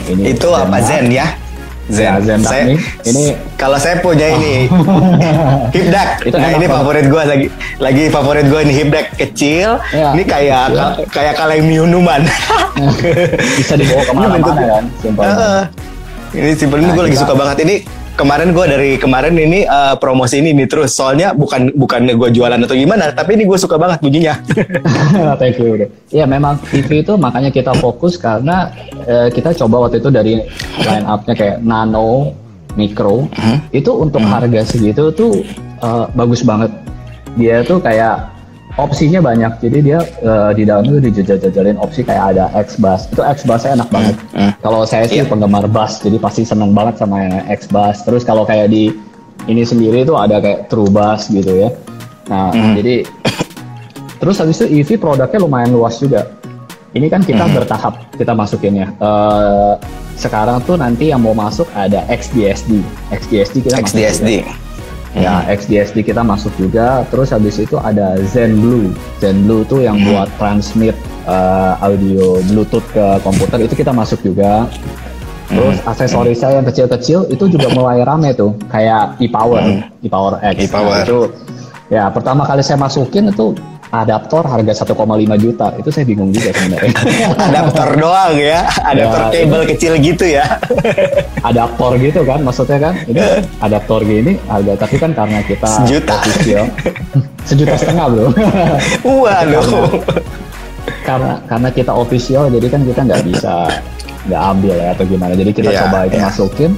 ini 0.06 0.32
Itu 0.32 0.48
apa 0.48 0.80
Zen 0.80 1.12
ya? 1.12 1.28
Zen. 1.86 2.02
Ya, 2.02 2.12
Zen 2.18 2.40
Duck 2.40 2.48
saya, 2.48 2.64
nih. 2.64 2.78
Ini- 3.04 3.36
kalau 3.54 3.76
saya 3.76 4.00
punya 4.00 4.26
ini 4.26 4.64
hipdak. 5.76 6.24
Itu 6.24 6.34
nah 6.34 6.50
ini 6.50 6.64
favorit 6.64 7.06
gue 7.06 7.22
lagi 7.22 7.46
lagi 7.76 8.04
favorit 8.08 8.48
gue 8.48 8.60
ini 8.60 8.72
hipdak 8.74 9.12
kecil. 9.14 9.76
Ya, 9.92 10.16
ini 10.16 10.24
kayak 10.24 10.64
kecil. 10.66 10.80
ka- 10.80 10.96
kayak 11.12 11.34
kaleng 11.36 11.68
minuman. 11.68 12.24
bisa 13.60 13.76
dibawa 13.76 14.02
ke 14.02 14.12
mana-mana 14.12 14.40
kan, 14.40 14.84
simpel. 14.98 15.22
Heeh. 15.22 15.60
ini 16.34 16.50
simpel 16.56 16.78
ini 16.80 16.88
Nah, 16.88 16.94
gue 16.96 17.04
lagi 17.04 17.14
kita- 17.14 17.22
suka 17.22 17.34
banget 17.36 17.58
ini. 17.62 17.76
Kemarin 18.14 18.54
gue 18.54 18.64
dari 18.70 18.90
kemarin 18.94 19.34
ini 19.34 19.66
eh, 19.66 19.94
promosi 19.98 20.38
ini 20.38 20.54
nih 20.54 20.70
terus 20.70 20.94
soalnya 20.94 21.34
bukan 21.34 21.74
bukan 21.74 22.06
gue 22.14 22.30
jualan 22.30 22.62
atau 22.62 22.78
gimana 22.78 23.10
tapi 23.10 23.34
ini 23.34 23.42
gue 23.42 23.58
suka 23.58 23.74
banget 23.74 23.98
bunyinya. 23.98 24.38
Thank 25.42 25.58
you. 25.58 25.74
bro. 25.74 25.86
Iya 26.14 26.24
memang 26.30 26.62
TV 26.62 27.02
itu 27.02 27.18
makanya 27.18 27.50
kita 27.50 27.74
fokus 27.74 28.14
karena 28.14 28.70
eh, 29.02 29.34
kita 29.34 29.50
coba 29.58 29.90
waktu 29.90 29.98
itu 29.98 30.14
dari 30.14 30.38
line 30.78 31.06
up-nya 31.10 31.34
kayak 31.34 31.56
nano, 31.66 32.30
micro, 32.78 33.26
itu 33.74 33.90
untuk 33.90 34.22
harga 34.22 34.62
segitu 34.62 35.10
tuh 35.10 35.42
eh, 35.82 36.06
bagus 36.14 36.46
banget. 36.46 36.70
Dia 37.34 37.66
tuh 37.66 37.82
kayak 37.82 38.33
opsinya 38.74 39.20
banyak. 39.22 39.52
Jadi 39.62 39.78
dia 39.80 39.98
eh, 40.02 40.50
di 40.54 40.62
dalamnya 40.66 40.98
tuh 40.98 41.04
dijajal-jajalin 41.10 41.76
opsi 41.78 42.02
kayak 42.02 42.34
ada 42.34 42.50
X 42.58 42.76
bass. 42.78 43.06
Itu 43.10 43.22
X 43.22 43.46
bassnya 43.46 43.78
enak 43.78 43.88
banget. 43.90 44.14
Kalau 44.60 44.82
saya 44.88 45.04
sih 45.06 45.22
Iya. 45.22 45.28
penggemar 45.30 45.66
bass, 45.70 46.00
jadi 46.02 46.16
pasti 46.18 46.42
seneng 46.42 46.74
banget 46.74 46.98
sama 46.98 47.22
X 47.50 47.70
bass. 47.70 48.02
Terus 48.02 48.26
kalau 48.26 48.42
kayak 48.42 48.70
di 48.72 48.90
ini 49.44 49.62
sendiri 49.62 50.02
tuh 50.08 50.16
ada 50.16 50.40
kayak 50.40 50.72
true 50.72 50.88
bass 50.88 51.28
gitu 51.28 51.68
ya. 51.68 51.70
Nah, 52.32 52.50
jadi 52.74 53.04
Terus 54.24 54.40
habis 54.40 54.56
itu 54.56 54.80
EV 54.80 54.96
produknya 54.96 55.36
lumayan 55.36 55.76
luas 55.76 56.00
juga. 56.00 56.32
Ini 56.96 57.12
kan 57.12 57.20
kita 57.20 57.44
bertahap 57.50 58.08
kita 58.16 58.32
masukinnya. 58.32 58.88
Eh 58.96 59.74
sekarang 60.16 60.62
tuh 60.62 60.78
nanti 60.78 61.10
yang 61.12 61.20
mau 61.20 61.34
masuk 61.36 61.66
ada 61.76 62.06
XDSD. 62.08 62.80
XDSD 63.12 63.68
kita 63.68 63.82
XDSD. 63.84 64.40
juga. 64.40 64.63
Ya, 65.14 65.46
XDSD 65.46 66.02
kita 66.02 66.26
masuk 66.26 66.50
juga. 66.58 67.06
Terus 67.06 67.30
habis 67.30 67.62
itu 67.62 67.78
ada 67.78 68.18
Zen 68.26 68.58
Blue. 68.58 68.90
Zen 69.22 69.46
Blue 69.46 69.62
tuh 69.62 69.86
yang 69.86 70.02
buat 70.02 70.26
transmit 70.42 70.98
eh, 71.30 71.72
audio 71.78 72.42
Bluetooth 72.50 72.86
ke 72.90 73.22
komputer 73.22 73.62
itu 73.62 73.78
kita 73.78 73.94
masuk 73.94 74.18
juga. 74.26 74.66
Terus 75.46 75.76
aksesorisnya 75.86 76.58
yang 76.58 76.66
kecil-kecil 76.66 77.30
itu 77.30 77.44
juga 77.46 77.68
mulai 77.76 78.00
rame 78.02 78.32
tuh, 78.32 78.56
kayak 78.72 79.20
e-power, 79.20 79.86
e-power 80.00 80.40
X. 80.40 80.56
E-power. 80.66 80.94
Nah, 80.98 81.04
itu 81.04 81.18
ya 81.92 82.08
pertama 82.08 82.48
kali 82.48 82.64
saya 82.64 82.80
masukin 82.80 83.28
itu 83.28 83.52
adaptor 83.94 84.42
harga 84.42 84.82
1,5 84.82 84.96
juta. 85.38 85.66
Itu 85.78 85.88
saya 85.94 86.02
bingung 86.02 86.34
juga 86.34 86.50
sebenarnya. 86.50 86.94
adaptor 87.52 87.88
doang 87.94 88.34
ya, 88.34 88.66
adaptor 88.82 89.20
Ya, 89.30 89.46
kabel 89.46 89.62
kecil 89.70 89.92
gitu 90.02 90.24
ya. 90.26 90.46
adaptor 91.48 91.94
gitu 92.00 92.24
kan 92.24 92.40
maksudnya 92.40 92.78
kan 92.80 92.94
ini 93.04 93.20
adaptor 93.60 94.00
gini 94.00 94.40
harga 94.48 94.80
tapi 94.80 94.96
kan 94.96 95.12
karena 95.12 95.38
kita 95.44 95.68
Sejuta. 95.84 96.16
official 96.24 96.64
sejuta 97.48 97.74
setengah 97.76 98.06
bro 98.08 98.28
Waduh. 99.04 100.00
karena 101.04 101.36
karena 101.44 101.68
kita 101.68 101.92
official 101.92 102.48
jadi 102.48 102.66
kan 102.72 102.80
kita 102.88 103.00
nggak 103.04 103.22
bisa 103.28 103.68
nggak 104.24 104.42
ambil 104.56 104.74
ya 104.80 104.88
atau 104.96 105.04
gimana 105.04 105.32
jadi 105.36 105.50
kita 105.52 105.68
Iya, 105.68 105.80
coba 105.84 105.98
itu 106.08 106.16
iya. 106.16 106.24
masukin 106.32 106.70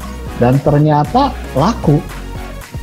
dan 0.42 0.54
ternyata 0.58 1.22
laku 1.54 2.02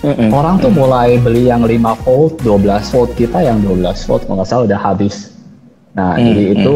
Mm-mm. 0.03 0.29
orang 0.29 0.59
tuh 0.59 0.67
mulai 0.69 1.15
beli 1.15 1.47
yang 1.47 1.63
5 1.63 2.03
volt 2.03 2.33
12 2.43 2.59
volt 2.91 3.11
kita 3.15 3.39
yang 3.39 3.63
12 3.63 3.79
volt 4.03 4.21
kalau 4.23 4.35
nggak 4.37 4.47
salah 4.47 4.63
udah 4.67 4.79
habis 4.79 5.31
nah 5.93 6.13
Hmm, 6.13 6.25
jadi 6.27 6.43
itu 6.53 6.75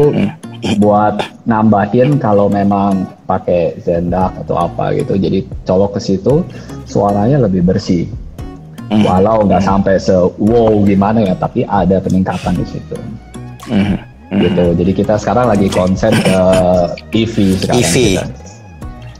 buat 0.76 1.14
nambahin 1.44 2.16
kalau 2.16 2.48
memang 2.48 3.04
pakai 3.24 3.78
Zendak 3.78 4.32
atau 4.38 4.58
apa 4.58 4.90
gitu 4.92 5.14
jadi 5.14 5.42
colok 5.62 5.94
ke 5.94 6.00
situ 6.02 6.42
suaranya 6.84 7.44
lebih 7.44 7.62
bersih 7.62 8.08
Hmm. 8.88 9.04
walau 9.04 9.44
nggak 9.44 9.60
sampai 9.60 10.00
se 10.00 10.16
wow 10.40 10.72
gimana 10.80 11.20
ya 11.20 11.36
tapi 11.36 11.60
ada 11.62 12.00
peningkatan 12.00 12.56
di 12.56 12.64
situ 12.64 12.96
Mm. 13.68 14.00
gitu 14.32 14.64
jadi 14.76 14.92
kita 14.94 15.14
sekarang 15.16 15.48
lagi 15.48 15.68
konsen 15.68 16.08
ke 16.12 16.38
EV 17.12 17.36
sekarang 17.60 17.80
EV. 17.80 17.94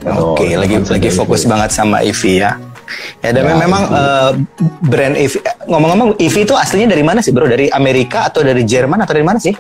Oke, 0.09 0.49
Betul, 0.49 0.57
lagi 0.57 0.75
lagi 0.81 1.01
ke 1.05 1.13
fokus 1.13 1.45
EV. 1.45 1.49
banget 1.49 1.71
sama 1.71 2.01
EV 2.01 2.23
ya. 2.39 2.57
Ya, 3.19 3.31
dan 3.31 3.45
Ya, 3.45 3.55
memang 3.57 3.83
eh, 3.87 4.31
brand 4.83 5.15
EV. 5.15 5.35
eh, 5.39 5.57
Ngomong-ngomong, 5.65 6.17
EV 6.17 6.35
itu 6.43 6.55
aslinya 6.55 6.89
dari 6.89 7.03
mana 7.03 7.19
sih, 7.19 7.31
bro? 7.31 7.45
Dari 7.45 7.69
Amerika 7.69 8.25
atau 8.25 8.41
dari 8.41 8.63
Jerman 8.63 8.99
atau 8.99 9.13
dari 9.13 9.23
mana 9.23 9.39
sih? 9.39 9.53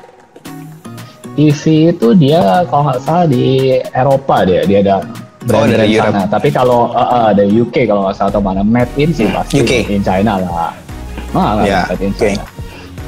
EV 1.35 1.62
itu 1.93 2.09
dia 2.12 2.41
kalau 2.67 2.83
nggak 2.85 3.01
salah 3.01 3.27
di 3.27 3.45
Eropa 3.93 4.43
dia 4.43 4.62
dia 4.64 4.79
ada 4.81 4.97
brand 5.41 5.64
Oh, 5.64 5.71
dari 5.71 5.95
brand 5.95 6.11
sana. 6.11 6.27
Tapi 6.27 6.49
kalau 6.51 6.91
uh, 6.91 6.99
uh, 6.99 7.31
dari 7.31 7.55
UK 7.55 7.87
kalau 7.87 8.05
nggak 8.05 8.17
salah 8.17 8.31
atau 8.31 8.43
mana 8.43 8.61
made 8.61 8.91
in 8.97 9.14
sih 9.14 9.29
pasti 9.29 9.62
UK. 9.62 9.87
in 9.88 10.03
China 10.03 10.35
lah. 10.37 10.75
Ah, 11.31 11.62
Ya, 11.62 11.87
made 11.87 12.01
in. 12.01 12.11
Hmm. 12.11 12.19
China. 12.19 12.45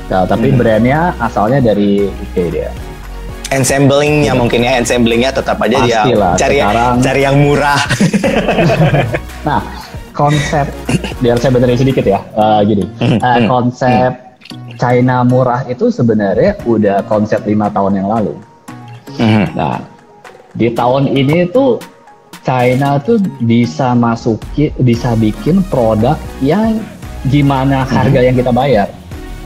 Ya, 0.07 0.19
tapi 0.25 0.51
brandnya 0.51 1.01
asalnya 1.19 1.59
dari 1.61 2.07
UK 2.07 2.37
dia. 2.51 2.71
Ensemblingnya 3.51 4.31
mungkin 4.33 4.63
ya, 4.63 4.79
ensemblingnya 4.79 5.35
tetap 5.35 5.59
aja 5.59 5.75
dia 5.81 6.07
Pastilah, 6.07 6.33
cari 6.39 6.57
sekarang- 6.57 6.99
cari 7.03 7.21
yang 7.21 7.37
murah. 7.37 7.81
Nah, 9.41 9.61
konsep 10.21 10.69
biar 11.25 11.41
saya 11.41 11.57
benerin 11.57 11.81
sedikit 11.81 12.05
ya. 12.05 12.21
Eh, 12.37 12.61
gini, 12.69 12.85
Eh, 13.01 13.49
konsep 13.49 14.37
China 14.77 15.25
murah 15.25 15.65
itu 15.65 15.89
sebenarnya 15.89 16.61
udah 16.69 17.01
konsep 17.09 17.41
lima 17.49 17.73
tahun 17.73 18.05
yang 18.05 18.09
lalu. 18.13 18.37
Nah, 19.57 19.81
di 20.57 20.73
tahun 20.73 21.09
ini 21.09 21.49
tuh 21.53 21.81
China 22.41 22.97
tuh 23.01 23.21
bisa 23.45 23.93
masuki, 23.93 24.73
bisa 24.81 25.13
bikin 25.17 25.61
produk 25.69 26.17
yang 26.41 26.81
gimana 27.29 27.85
harga 27.85 28.21
yang 28.25 28.37
kita 28.37 28.49
bayar. 28.49 28.89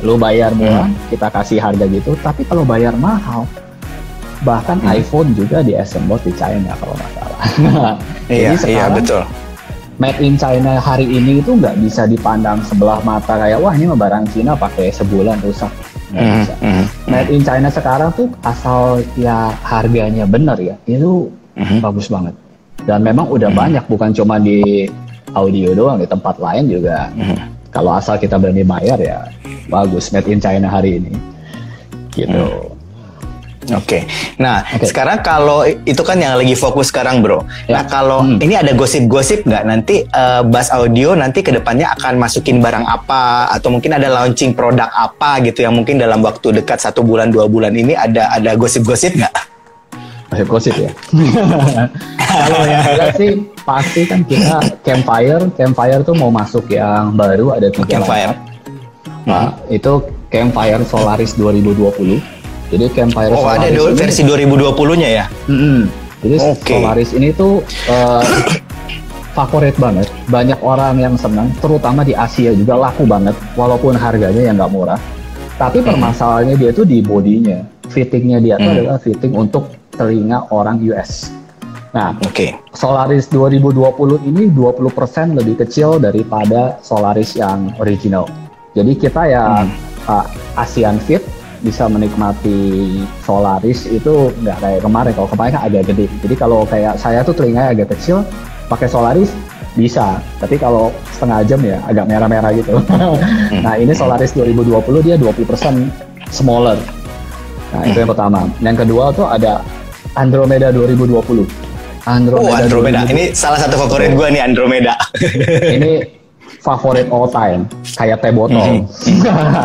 Lu 0.07 0.15
bayar 0.15 0.55
murah, 0.55 0.87
kita 1.11 1.27
kasih 1.33 1.59
harga 1.59 1.87
gitu. 1.91 2.15
Tapi 2.23 2.47
kalau 2.47 2.63
bayar 2.63 2.95
mahal, 2.95 3.51
bahkan 4.47 4.79
iPhone 4.87 5.35
juga 5.35 5.65
diassemble 5.67 6.23
di 6.23 6.31
China 6.39 6.79
kalau 6.79 6.95
nggak 6.95 7.13
salah. 7.19 7.43
Iya, 8.25 8.57
Jadi 8.57 8.73
iya 8.73 8.89
sekarang 8.89 8.97
betul. 9.05 9.23
Made 9.97 10.19
in 10.19 10.35
China 10.35 10.77
hari 10.77 11.07
ini 11.07 11.39
itu 11.39 11.55
nggak 11.55 11.79
bisa 11.79 12.05
dipandang 12.05 12.59
sebelah 12.63 12.99
mata 13.01 13.39
kayak 13.39 13.59
wah 13.63 13.71
ini 13.71 13.87
mah 13.87 13.99
barang 13.99 14.25
Cina 14.31 14.53
pakai 14.55 14.91
sebulan 14.91 15.39
rusak. 15.43 15.71
Bisa. 16.15 16.55
mhm. 16.63 16.85
Made 17.11 17.31
in 17.31 17.43
China 17.43 17.69
sekarang 17.69 18.11
tuh 18.15 18.31
asal 18.43 19.03
ya 19.15 19.51
harganya 19.63 20.23
benar 20.25 20.59
ya 20.59 20.79
itu 20.87 21.31
Mhm. 21.55 21.79
bagus 21.81 22.07
banget. 22.07 22.35
Dan 22.85 23.03
memang 23.03 23.31
udah 23.31 23.51
banyak 23.51 23.85
bukan 23.87 24.11
cuma 24.13 24.37
di 24.37 24.91
audio 25.33 25.75
doang 25.75 25.99
di 25.99 26.07
tempat 26.07 26.39
lain 26.39 26.67
juga. 26.67 27.11
Mhm. 27.15 27.37
Kalau 27.71 27.91
asal 27.95 28.15
kita 28.19 28.39
berani 28.39 28.63
bayar 28.63 28.99
ya 28.99 29.27
bagus 29.67 30.11
made 30.11 30.27
in 30.27 30.39
China 30.39 30.71
hari 30.71 31.03
ini. 31.03 31.15
Gitu. 32.15 32.47
Oke. 33.73 34.05
Nah, 34.37 34.61
Oke. 34.77 34.85
sekarang 34.85 35.25
kalau 35.25 35.65
itu 35.65 36.03
kan 36.05 36.21
yang 36.21 36.37
lagi 36.37 36.53
fokus 36.53 36.93
sekarang, 36.93 37.25
Bro. 37.25 37.49
Ya. 37.65 37.81
Nah, 37.81 37.83
kalau 37.89 38.21
Hmm. 38.21 38.37
ini 38.37 38.53
ada 38.53 38.77
gosip-gosip 38.77 39.49
nggak 39.49 39.65
nanti 39.65 40.05
eh, 40.05 40.43
Bass 40.45 40.69
Audio 40.69 41.17
nanti 41.17 41.41
ke 41.41 41.49
depannya 41.49 41.89
akan 41.97 42.21
masukin 42.21 42.61
barang 42.61 42.85
apa 42.85 43.49
atau 43.49 43.73
mungkin 43.73 43.97
ada 43.97 44.13
launching 44.13 44.53
produk 44.53 44.91
apa 44.91 45.41
gitu 45.41 45.65
yang 45.65 45.73
mungkin 45.73 45.97
dalam 45.97 46.21
waktu 46.21 46.61
dekat 46.61 46.83
satu 46.83 47.01
bulan 47.01 47.33
dua 47.33 47.49
bulan 47.49 47.73
ini 47.73 47.97
ada 47.97 48.29
ada 48.29 48.53
gosip-gosip 48.55 49.17
nggak? 49.17 49.35
Masih 50.25 50.47
gosip 50.51 50.75
ya. 50.75 50.91
Kalau 52.35 52.67
yang 52.67 52.83
jelas 52.83 53.15
sih 53.15 53.31
pasti 53.63 54.01
kan 54.03 54.21
kita 54.27 54.59
Campfire, 54.83 55.47
Campfire 55.55 56.03
tuh 56.03 56.17
mau 56.19 56.29
masuk 56.29 56.67
yang 56.69 57.15
baru 57.15 57.55
ada 57.55 57.71
tiga 57.71 58.03
Campfire. 58.03 58.35
Nah, 59.25 59.55
itu 59.71 60.03
Campfire 60.29 60.83
Solaris 60.85 61.39
2020. 61.39 62.19
Jadi 62.69 62.85
Campfire 62.91 63.31
Oh, 63.31 63.45
ada 63.45 63.65
Solaris 63.65 63.75
do- 63.75 63.89
ini- 63.89 63.99
versi 63.99 64.23
2020-nya 64.23 65.09
ya? 65.11 65.25
Mm-mm. 65.47 65.79
Jadi. 66.21 66.37
Solaris 66.57 67.11
ini 67.13 67.29
tuh 67.31 67.61
eh, 67.87 68.25
favorit 69.37 69.77
banget. 69.77 70.09
Banyak 70.27 70.59
orang 70.61 70.97
yang 70.97 71.15
senang, 71.15 71.53
terutama 71.59 72.01
di 72.01 72.15
Asia 72.15 72.51
juga 72.51 72.79
laku 72.81 73.05
banget, 73.05 73.35
walaupun 73.53 73.93
harganya 73.93 74.43
yang 74.43 74.57
nggak 74.57 74.71
murah. 74.71 75.01
Tapi 75.55 75.81
permasalahannya 75.81 76.57
dia 76.57 76.71
tuh 76.71 76.83
di 76.83 76.99
bodinya, 76.99 77.63
fittingnya 77.87 78.39
dia 78.39 78.55
tuh 78.57 78.65
Hmm. 78.65 78.77
adalah 78.81 78.99
fitting 78.99 79.33
untuk 79.33 79.69
telinga 79.91 80.51
orang 80.51 80.83
US. 80.85 81.31
Nah, 81.93 82.11
Oke. 82.19 82.59
Solaris 82.75 83.31
2020 83.31 84.19
ini 84.25 84.51
20% 84.51 84.91
lebih 85.33 85.63
kecil 85.63 86.03
daripada 86.03 86.83
Solaris 86.83 87.39
yang 87.39 87.71
original. 87.79 88.27
Jadi 88.75 88.99
kita 88.99 89.23
ya 89.25 89.63
uh, 90.05 90.27
ASEAN 90.59 90.99
Fit 90.99 91.23
bisa 91.65 91.89
menikmati 91.89 93.01
Solaris 93.25 93.89
itu 93.89 94.29
nggak 94.45 94.59
kayak 94.61 94.81
kemarin. 94.85 95.13
Kalau 95.17 95.29
kemarin 95.33 95.51
kan 95.57 95.63
agak 95.65 95.83
gede. 95.89 96.07
Jadi 96.21 96.35
kalau 96.37 96.69
kayak 96.69 97.01
saya 97.01 97.25
tuh 97.25 97.33
telinganya 97.33 97.73
agak 97.73 97.97
kecil, 97.97 98.21
pakai 98.69 98.87
Solaris 98.87 99.33
bisa. 99.75 100.21
Tapi 100.39 100.61
kalau 100.61 100.93
setengah 101.17 101.41
jam 101.49 101.61
ya 101.65 101.81
agak 101.89 102.05
merah-merah 102.05 102.53
gitu. 102.53 102.77
nah 103.65 103.75
ini 103.81 103.97
Solaris 103.97 104.37
2020 104.37 104.85
dia 105.01 105.17
20% 105.17 105.89
smaller. 106.29 106.77
Nah, 107.75 107.83
itu 107.89 107.99
yang 107.99 108.11
pertama. 108.13 108.47
Yang 108.63 108.77
kedua 108.87 109.05
tuh 109.11 109.27
ada 109.27 109.65
Andromeda 110.15 110.71
2020. 110.71 111.19
Andromeda. 112.05 112.53
Oh, 112.53 112.55
Andromeda. 112.55 113.01
2020. 113.09 113.15
Ini 113.17 113.25
salah 113.33 113.59
satu 113.59 113.75
favorit 113.81 114.13
gue 114.15 114.29
nih 114.31 114.43
Andromeda. 114.45 114.95
ini 115.75 116.14
favorit 116.65 117.07
all 117.13 117.29
time, 117.29 117.69
kayak 118.01 118.25
teh 118.25 118.33
botol. 118.33 118.57
Mm 118.57 118.89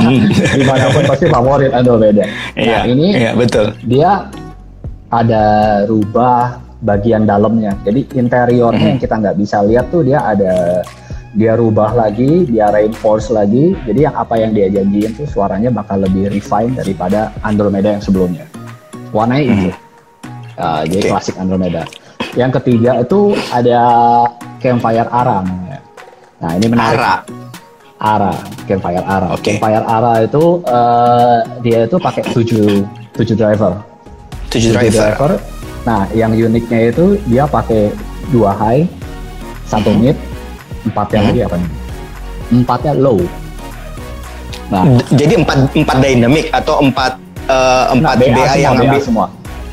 Di 0.60 0.64
mana 0.68 0.92
pun 0.92 1.08
pasti 1.08 1.32
favorit 1.32 1.72
Andromeda. 1.72 2.28
Nah, 2.28 2.60
iya, 2.60 2.80
ini 2.84 3.16
iya, 3.16 3.32
betul. 3.32 3.72
Dia 3.88 4.28
ada 5.08 5.44
rubah 5.88 6.60
bagian 6.84 7.24
dalamnya. 7.24 7.80
Jadi 7.88 8.20
interiornya 8.20 8.84
mm 8.84 8.92
yang 8.92 9.00
kita 9.00 9.16
nggak 9.16 9.38
bisa 9.40 9.64
lihat 9.64 9.88
tuh 9.88 10.04
dia 10.04 10.20
ada 10.28 10.84
dia 11.40 11.56
rubah 11.56 11.96
lagi, 11.96 12.44
dia 12.44 12.68
reinforce 12.68 13.32
lagi. 13.32 13.80
Jadi 13.88 14.04
yang 14.04 14.16
apa 14.20 14.36
yang 14.36 14.52
dia 14.52 14.68
janjiin 14.68 15.16
tuh 15.16 15.26
suaranya 15.32 15.72
bakal 15.72 16.04
lebih 16.04 16.28
refine 16.28 16.76
daripada 16.76 17.32
Andromeda 17.48 17.96
yang 17.96 18.04
sebelumnya. 18.04 18.44
Warnanya 19.16 19.46
itu. 19.48 19.72
Mm 19.72 19.88
Uh, 20.60 20.84
jadi 20.84 21.08
okay. 21.08 21.12
klasik 21.16 21.36
Andromeda. 21.40 21.88
Yang 22.36 22.60
ketiga 22.60 23.00
itu 23.00 23.32
ada 23.48 23.80
Campfire 24.60 25.08
Ara 25.08 25.40
namanya. 25.40 25.80
Nah 26.40 26.52
ini 26.56 26.66
menarik. 26.72 27.00
Ara. 27.00 27.14
Ara, 28.00 28.34
Campfire 28.64 29.04
Ara. 29.04 29.28
Okay. 29.36 29.60
Campfire 29.60 29.84
Ara 29.84 30.14
itu 30.24 30.64
uh, 30.64 31.44
dia 31.60 31.84
itu 31.84 32.00
pakai 32.00 32.24
tujuh 32.32 32.88
tujuh 33.20 33.36
driver. 33.36 33.76
Tujuh 34.48 34.72
driver. 34.72 35.04
driver. 35.16 35.32
Nah 35.84 36.08
yang 36.16 36.32
uniknya 36.32 36.96
itu 36.96 37.20
dia 37.28 37.44
pakai 37.44 37.92
dua 38.32 38.56
high, 38.56 38.88
satu 39.68 39.92
mid, 39.92 40.16
empatnya 40.88 41.20
hmm. 41.20 41.28
lagi 41.28 41.40
apa 41.44 41.56
nih? 41.60 41.72
Empatnya 42.50 42.94
low. 42.96 43.20
Nah, 44.70 44.86
jadi 45.10 45.34
empat 45.42 45.74
empat 45.74 45.98
dynamic 45.98 46.46
atau 46.54 46.78
empat 46.80 47.18
uh, 47.50 47.90
empat 47.90 48.16
nah, 48.16 48.22
BA, 48.22 48.38
BA 48.38 48.56
yang 48.62 48.74
BA 48.78 48.86
ambil 48.86 49.02
semua. 49.02 49.26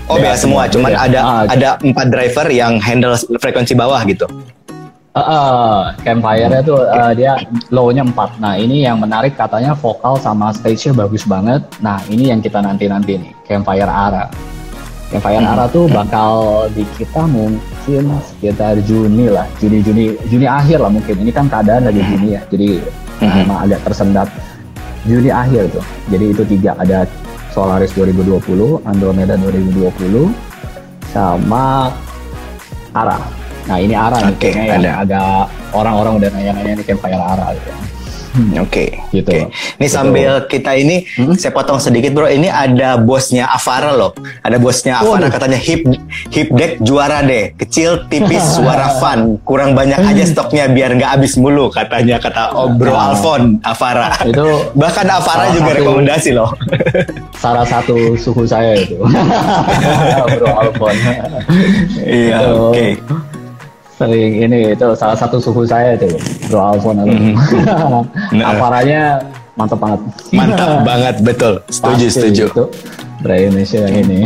Oh 0.09 0.16
BA, 0.16 0.33
BA 0.33 0.35
semua, 0.35 0.62
semua. 0.66 0.72
cuman 0.72 0.92
BA. 0.96 1.05
ada 1.05 1.20
ah, 1.20 1.42
ada 1.46 1.68
empat 1.85 2.07
driver 2.09 2.46
yang 2.48 2.81
handle 2.81 3.14
frekuensi 3.38 3.76
bawah 3.76 4.00
gitu. 4.09 4.24
Uh, 5.16 5.96
Campfire-nya 6.05 6.61
tuh 6.61 6.85
uh, 6.85 7.16
dia 7.16 7.40
low-nya 7.72 8.05
4. 8.05 8.37
Nah, 8.37 8.61
ini 8.61 8.85
yang 8.85 9.00
menarik 9.00 9.33
katanya 9.33 9.72
vokal 9.72 10.20
sama 10.20 10.52
stage-nya 10.52 10.92
bagus 10.92 11.24
banget. 11.24 11.64
Nah, 11.81 12.05
ini 12.12 12.29
yang 12.29 12.44
kita 12.44 12.61
nanti-nanti 12.61 13.16
nih, 13.16 13.33
Campfire 13.48 13.88
Ara. 13.88 14.29
Campfire 15.09 15.40
hmm. 15.40 15.52
Ara 15.57 15.64
tuh 15.72 15.88
bakal 15.88 16.68
di 16.76 16.85
kita 17.00 17.24
mungkin 17.33 18.12
sekitar 18.29 18.76
Juni 18.85 19.33
lah, 19.33 19.48
Juni 19.57 19.81
Juni 19.81 20.20
Juni 20.29 20.44
akhir 20.44 20.85
lah 20.85 20.92
mungkin. 20.92 21.16
Ini 21.16 21.33
kan 21.33 21.48
keadaan 21.48 21.88
lagi 21.88 22.05
hmm. 22.05 22.11
Juni 22.12 22.29
ya, 22.37 22.42
jadi 22.52 22.68
hmm. 23.24 23.40
emang 23.48 23.59
agak 23.64 23.81
tersendat. 23.88 24.29
Juni 25.09 25.33
akhir 25.33 25.72
tuh. 25.72 25.85
Jadi 26.12 26.24
itu 26.29 26.42
tiga 26.44 26.76
ada 26.76 27.09
Solaris 27.57 27.96
2020, 27.96 28.85
Andromeda 28.85 29.40
2020, 29.40 30.29
sama 31.09 31.88
Ara 32.92 33.45
Nah 33.66 33.76
ini 33.83 33.94
Ara 33.98 34.31
okay, 34.31 34.55
nih, 34.55 34.79
yang 34.79 35.02
agak 35.02 35.50
orang-orang 35.74 36.22
udah 36.22 36.29
nanya-nanya 36.31 36.72
nih 36.79 36.85
Campfire 36.87 37.18
Ara 37.18 37.50
gitu. 37.59 37.70
Hmm, 38.37 38.52
Oke, 38.61 38.68
okay, 38.68 38.88
gitu. 39.16 39.33
Okay. 39.33 39.42
Ini 39.81 39.87
gitu. 39.88 39.96
sambil 39.96 40.31
kita 40.44 40.76
ini, 40.76 41.09
hmm? 41.09 41.40
saya 41.40 41.57
potong 41.57 41.81
sedikit 41.81 42.12
bro. 42.12 42.29
Ini 42.29 42.52
ada 42.52 43.00
bosnya 43.00 43.48
Avara 43.48 43.96
loh. 43.96 44.12
Ada 44.44 44.61
bosnya 44.61 45.00
Avara 45.00 45.24
oh, 45.24 45.33
katanya 45.33 45.57
hip 45.57 45.88
hip 46.29 46.52
deck 46.52 46.76
juara 46.85 47.24
deh. 47.24 47.57
Kecil, 47.57 48.05
tipis, 48.12 48.44
suara 48.61 49.00
fun. 49.00 49.40
Kurang 49.40 49.72
banyak 49.72 49.96
aja 50.05 50.29
stoknya 50.29 50.68
biar 50.68 51.00
nggak 51.00 51.16
habis 51.16 51.40
mulu 51.40 51.72
katanya 51.72 52.20
kata 52.20 52.52
oh, 52.52 52.76
Bro 52.76 52.92
nah, 52.92 53.16
Alfon 53.16 53.57
Avara. 53.64 54.12
Itu 54.20 54.44
bahkan 54.85 55.09
Avara 55.09 55.57
juga 55.57 55.72
satu, 55.72 55.79
rekomendasi 55.81 56.31
loh. 56.37 56.52
salah 57.42 57.64
satu 57.64 58.20
suhu 58.20 58.44
saya 58.44 58.76
itu. 58.76 59.00
Bro 60.37 60.52
Alfon. 60.52 60.96
Iya, 62.05 62.52
oke. 62.52 62.68
Okay 62.76 62.90
sering 63.96 64.32
ini 64.44 64.76
itu 64.76 64.87
salah 64.92 65.16
satu 65.16 65.40
suhu 65.40 65.64
saya 65.64 65.96
itu 65.96 66.12
Bro 66.52 66.76
Alfon 66.76 67.00
mm 67.00 67.32
-hmm. 67.32 68.44
Aparanya 68.52 69.24
mantap 69.56 69.80
banget. 69.80 70.00
Mantap 70.37 70.85
banget 70.85 71.16
betul. 71.24 71.54
Setuju 71.72 72.06
Pasti 72.06 72.09
setuju. 72.12 72.44
itu 72.52 72.64
Bray 73.20 73.48
Indonesia 73.48 73.81
yang 73.85 73.96
ini. 74.05 74.20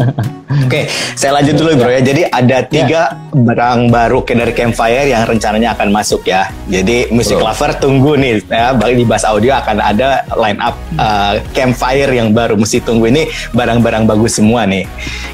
Oke, 0.68 0.84
saya 1.16 1.40
lanjut 1.40 1.56
dulu 1.56 1.80
bro 1.80 1.90
ya. 1.90 2.00
Jadi 2.04 2.22
ada 2.28 2.58
ya. 2.60 2.68
tiga 2.68 3.02
ya. 3.16 3.32
barang 3.32 3.88
baru 3.88 4.20
dari 4.24 4.52
Campfire 4.52 5.08
yang 5.08 5.24
rencananya 5.24 5.72
akan 5.72 5.88
masuk 5.88 6.28
ya. 6.28 6.52
Jadi 6.68 7.08
Music 7.08 7.40
bro. 7.40 7.48
Lover 7.48 7.72
tunggu 7.80 8.12
nih 8.20 8.44
ya. 8.48 8.76
Bagi 8.76 9.00
di 9.00 9.04
Bass 9.08 9.24
Audio 9.24 9.56
akan 9.56 9.76
ada 9.80 10.24
line 10.36 10.60
up 10.60 10.76
uh, 11.00 11.40
Campfire 11.56 12.12
yang 12.12 12.36
baru. 12.36 12.56
Mesti 12.60 12.84
tunggu 12.84 13.08
ini 13.08 13.28
barang-barang 13.56 14.04
bagus 14.04 14.36
semua 14.36 14.68
nih. 14.68 14.84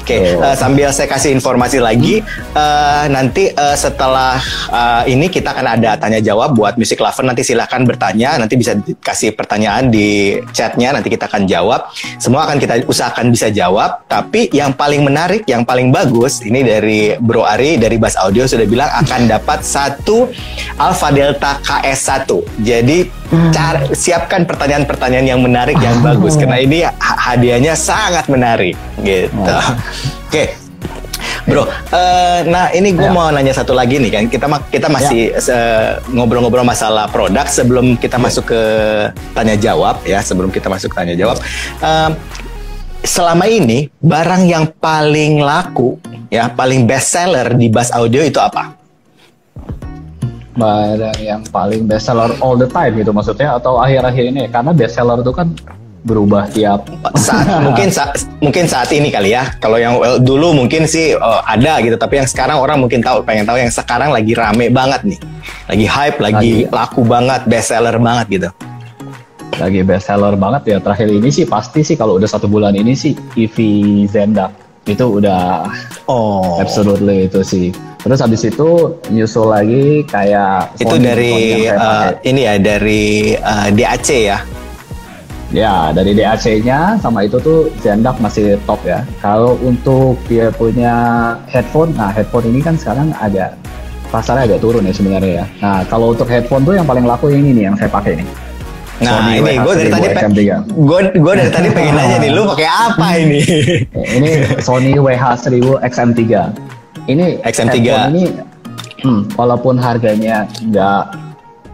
Oke, 0.03 0.39
uh, 0.39 0.55
sambil 0.55 0.89
saya 0.89 1.05
kasih 1.05 1.35
informasi 1.35 1.77
lagi, 1.77 2.25
uh, 2.55 3.05
nanti 3.11 3.51
uh, 3.53 3.77
setelah 3.77 4.41
uh, 4.71 5.03
ini 5.05 5.29
kita 5.29 5.53
akan 5.53 5.77
ada 5.77 5.99
tanya 5.99 6.17
jawab 6.23 6.55
buat 6.55 6.79
Music 6.79 6.97
Lover. 6.97 7.27
Nanti 7.27 7.43
silahkan 7.43 7.83
bertanya. 7.83 8.39
Nanti 8.39 8.55
bisa 8.55 8.73
kasih 9.03 9.35
pertanyaan 9.35 9.91
di 9.91 10.39
chatnya. 10.55 10.95
Nanti 10.95 11.11
kita 11.11 11.27
akan 11.27 11.45
jawab. 11.45 11.91
Semua 12.17 12.47
akan 12.47 12.57
kita 12.57 12.88
usahakan 12.89 13.29
bisa 13.29 13.53
jawab. 13.53 14.01
Tapi 14.09 14.49
yang 14.49 14.73
paling 14.73 15.05
menarik, 15.05 15.45
yang 15.45 15.61
paling 15.61 15.93
bagus, 15.93 16.41
ini 16.41 16.65
dari 16.65 17.13
Bro 17.21 17.45
Ari 17.45 17.77
dari 17.77 18.01
Bass 18.01 18.17
Audio 18.17 18.49
sudah 18.49 18.65
bilang 18.65 18.89
akan 18.89 19.29
dapat 19.29 19.61
satu 19.61 20.25
Alpha 20.81 21.13
Delta 21.13 21.61
KS1. 21.61 22.25
Jadi 22.65 23.05
cara, 23.53 23.85
siapkan 23.93 24.49
pertanyaan-pertanyaan 24.49 25.27
yang 25.29 25.41
menarik, 25.45 25.77
yang 25.77 26.01
bagus. 26.01 26.33
Karena 26.33 26.57
ini 26.57 26.81
hadiahnya 26.97 27.77
sangat 27.77 28.25
menarik. 28.25 28.73
Gitu. 29.05 29.29
Oke. 29.37 29.77
Okay. 30.33 30.47
Bro, 31.49 31.65
uh, 31.65 32.39
nah 32.45 32.69
ini 32.69 32.93
gue 32.93 33.09
ya. 33.09 33.13
mau 33.13 33.25
nanya 33.33 33.57
satu 33.57 33.73
lagi 33.73 33.97
nih 33.97 34.11
kan 34.13 34.23
kita 34.29 34.45
kita 34.69 34.85
masih 34.85 35.33
ya. 35.33 35.97
ngobrol-ngobrol 36.13 36.61
masalah 36.61 37.09
produk 37.09 37.49
sebelum 37.49 37.97
kita 37.97 38.21
ya. 38.21 38.23
masuk 38.29 38.53
ke 38.53 38.61
tanya 39.33 39.57
jawab 39.57 39.97
ya 40.05 40.21
sebelum 40.21 40.53
kita 40.53 40.69
masuk 40.69 40.93
tanya 40.93 41.17
jawab. 41.17 41.41
Uh, 41.81 42.13
selama 43.03 43.47
ini 43.47 43.87
barang 43.99 44.43
yang 44.47 44.65
paling 44.79 45.39
laku 45.39 45.99
ya 46.27 46.51
paling 46.51 46.83
best 46.83 47.15
seller 47.15 47.55
di 47.55 47.71
Bass 47.71 47.91
Audio 47.95 48.23
itu 48.23 48.39
apa? 48.39 48.75
Barang 50.59 51.19
yang 51.19 51.41
paling 51.47 51.87
best 51.87 52.11
seller 52.11 52.35
all 52.43 52.59
the 52.59 52.67
time 52.67 52.99
gitu 52.99 53.15
maksudnya 53.15 53.55
atau 53.55 53.79
akhir-akhir 53.79 54.23
ini? 54.35 54.43
Karena 54.51 54.75
best 54.75 54.99
seller 54.99 55.23
itu 55.23 55.31
kan 55.31 55.55
berubah 56.03 56.47
tiap. 56.51 56.87
Saat 57.15 57.47
mungkin 57.67 57.87
saat 57.91 58.23
mungkin 58.39 58.65
saat 58.67 58.91
ini 58.91 59.11
kali 59.11 59.35
ya. 59.35 59.55
Kalau 59.59 59.79
yang 59.79 59.99
well, 59.99 60.19
dulu 60.19 60.55
mungkin 60.55 60.83
sih 60.83 61.15
uh, 61.15 61.43
ada 61.47 61.79
gitu. 61.79 61.95
Tapi 61.95 62.23
yang 62.23 62.27
sekarang 62.27 62.59
orang 62.59 62.79
mungkin 62.79 62.99
tahu 62.99 63.23
pengen 63.23 63.47
tahu 63.47 63.59
yang 63.59 63.71
sekarang 63.71 64.11
lagi 64.11 64.35
rame 64.35 64.67
banget 64.71 65.15
nih. 65.15 65.19
Lagi 65.71 65.85
hype 65.87 66.19
lagi, 66.19 66.53
lagi. 66.67 66.75
laku 66.75 67.01
banget 67.07 67.41
best 67.47 67.71
seller 67.71 67.95
banget 67.99 68.27
gitu 68.27 68.49
lagi 69.57 69.81
best 69.81 70.05
seller 70.07 70.37
banget 70.37 70.75
ya. 70.75 70.77
Terakhir 70.77 71.09
ini 71.09 71.29
sih 71.33 71.49
pasti 71.49 71.81
sih 71.81 71.97
kalau 71.97 72.21
udah 72.21 72.29
satu 72.29 72.45
bulan 72.45 72.77
ini 72.77 72.93
sih 72.93 73.17
EV 73.33 73.57
Zenda. 74.05 74.53
Itu 74.85 75.17
udah 75.17 75.65
oh. 76.05 76.61
absolutely 76.61 77.25
itu 77.25 77.41
sih. 77.41 77.67
Terus 77.99 78.23
habis 78.23 78.47
itu 78.47 78.95
nyusul 79.11 79.51
lagi 79.51 80.07
kayak 80.07 80.71
itu 80.79 80.95
dari 80.95 81.67
uh, 81.67 82.15
ini 82.23 82.47
ya 82.47 82.55
dari 82.55 83.35
uh, 83.35 83.67
eh, 83.67 83.75
DAC 83.75 84.09
ya? 84.31 84.39
Ya 85.49 85.89
dari 85.91 86.13
DAC-nya 86.13 87.01
sama 87.01 87.25
itu 87.25 87.41
tuh 87.41 87.73
Zendak 87.83 88.21
masih 88.23 88.55
top 88.63 88.79
ya. 88.87 89.03
Kalau 89.19 89.59
untuk 89.59 90.15
dia 90.31 90.47
punya 90.53 90.95
headphone 91.51 91.91
nah 91.99 92.13
headphone 92.13 92.47
ini 92.47 92.63
kan 92.63 92.79
sekarang 92.79 93.11
agak 93.19 93.57
pasarnya 94.13 94.47
agak 94.55 94.61
turun 94.63 94.87
ya 94.87 94.93
sebenarnya 94.95 95.31
ya. 95.43 95.45
Nah 95.59 95.79
kalau 95.91 96.15
untuk 96.15 96.29
headphone 96.31 96.63
tuh 96.63 96.79
yang 96.79 96.87
paling 96.87 97.03
laku 97.03 97.35
yang 97.35 97.43
ini 97.43 97.51
nih 97.51 97.63
yang 97.67 97.75
saya 97.75 97.91
pakai 97.91 98.15
ini 98.15 98.48
Nah 98.99 99.23
Sony 99.23 99.39
ini 99.39 99.53
gue 99.55 99.73
dari 99.79 99.89
tadi 99.91 100.43
gue 100.59 100.99
gue 101.15 101.33
dari 101.39 101.51
tadi 101.51 101.67
pengen 101.71 101.93
nanya 101.99 102.17
nih 102.19 102.31
lu 102.35 102.43
pakai 102.51 102.67
apa 102.67 103.07
ini? 103.23 103.39
ini 103.95 104.29
Sony 104.59 104.91
WH1000 104.99 105.67
XM3. 105.87 106.21
Ini 107.07 107.25
XM3 107.41 107.79
ini 108.11 108.23
hmm, 109.07 109.39
walaupun 109.39 109.79
harganya 109.79 110.43
nggak 110.67 111.03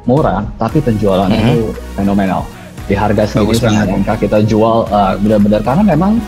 murah 0.06 0.46
tapi 0.62 0.78
penjualan 0.86 1.26
mm 1.26 1.34
-hmm. 1.34 1.50
itu 1.50 1.62
fenomenal. 1.98 2.42
Di 2.86 2.94
harga 2.94 3.26
segitu 3.26 3.66
sangat 3.66 3.90
kita 4.22 4.46
jual 4.46 4.86
uh, 4.94 5.18
benar-benar 5.18 5.66
karena 5.66 5.82
memang 5.82 6.22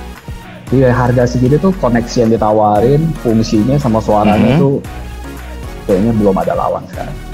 di 0.74 0.82
harga 0.82 1.30
segitu 1.30 1.62
tuh 1.62 1.72
koneksi 1.78 2.26
yang 2.26 2.32
ditawarin, 2.34 3.02
fungsinya 3.22 3.78
sama 3.78 4.02
suaranya 4.02 4.58
mm 4.58 4.58
-hmm. 4.58 4.64
tuh 4.66 4.76
kayaknya 5.86 6.12
belum 6.18 6.36
ada 6.42 6.54
lawan 6.58 6.84
sekarang 6.90 7.27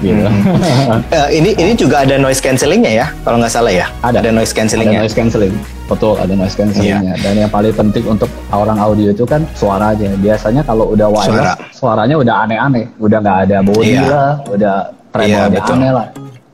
gitu. 0.00 0.24
Hmm. 0.24 1.00
uh, 1.10 1.28
ini 1.38 1.54
ini 1.58 1.72
juga 1.74 2.06
ada 2.06 2.16
noise 2.16 2.38
cancellingnya 2.38 2.92
ya, 3.04 3.06
kalau 3.26 3.42
nggak 3.42 3.52
salah 3.52 3.72
ya. 3.72 3.86
Ada. 4.02 4.22
Ada 4.22 4.30
noise 4.34 4.52
cancellingnya. 4.54 5.02
Ada 5.02 5.06
noise 5.08 5.16
cancelling. 5.16 5.54
Betul, 5.88 6.14
ada 6.20 6.32
noise 6.36 6.56
cancellingnya. 6.56 7.14
Yeah. 7.16 7.22
Dan 7.24 7.34
yang 7.46 7.50
paling 7.50 7.74
penting 7.74 8.04
untuk 8.04 8.30
orang 8.52 8.78
audio 8.78 9.08
itu 9.10 9.24
kan 9.24 9.42
suaranya. 9.56 10.12
Biasanya 10.20 10.62
kalau 10.62 10.92
udah 10.92 11.08
wireless, 11.08 11.48
Suara. 11.48 11.54
suaranya 11.72 12.16
udah 12.20 12.34
aneh-aneh, 12.44 12.84
udah 13.00 13.18
nggak 13.24 13.38
ada 13.48 13.56
body 13.64 13.94
yeah. 13.96 14.06
lah, 14.08 14.32
udah 14.52 14.74
treble 15.10 15.32
yeah, 15.32 15.72
aneh 15.72 15.90
lah. 15.90 16.06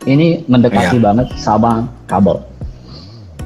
Ini 0.05 0.47
mendekati 0.47 0.97
yeah. 1.01 1.05
banget 1.05 1.26
sama 1.40 1.88
kabel. 2.07 2.45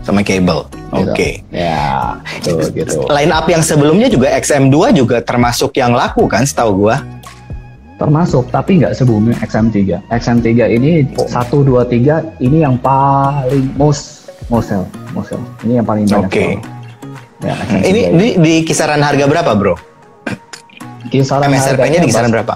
Sama 0.05 0.25
kabel. 0.25 0.65
Gitu. 0.89 1.13
Oke. 1.13 1.31
Ya, 1.53 2.17
tuh 2.41 2.65
gitu. 2.73 3.05
Line 3.13 3.29
up 3.29 3.45
yang 3.45 3.61
sebelumnya 3.61 4.09
juga 4.09 4.33
XM2 4.41 4.97
juga 4.97 5.21
termasuk 5.21 5.77
yang 5.77 5.93
laku 5.93 6.25
kan 6.25 6.49
setahu 6.49 6.89
gua. 6.89 7.05
Termasuk, 7.99 8.47
tapi 8.49 8.79
nggak 8.79 8.95
sebelumnya 8.95 9.35
XM3. 9.43 10.07
XM3 10.09 10.49
ini 10.71 10.91
satu 11.21 11.61
dua 11.61 11.83
tiga 11.83 12.23
ini 12.39 12.63
yang 12.63 12.79
paling 12.79 13.75
most 13.75 14.31
most 14.47 14.71
sell, 14.71 14.87
most 15.11 15.29
sell. 15.29 15.43
Ini 15.61 15.83
yang 15.83 15.87
paling 15.87 16.07
banyak. 16.07 16.31
Oke. 16.31 16.47
sell. 16.57 16.63
Ya, 17.41 17.55
XM3 17.59 17.83
Ini 17.85 18.01
di, 18.15 18.29
di 18.39 18.55
kisaran 18.63 18.99
harga 18.99 19.27
berapa, 19.27 19.51
Bro? 19.53 19.75
kisaran 21.09 21.49
MSRP-nya 21.49 21.99
di 21.99 22.07
kisaran 22.07 22.29
berapa? 22.29 22.55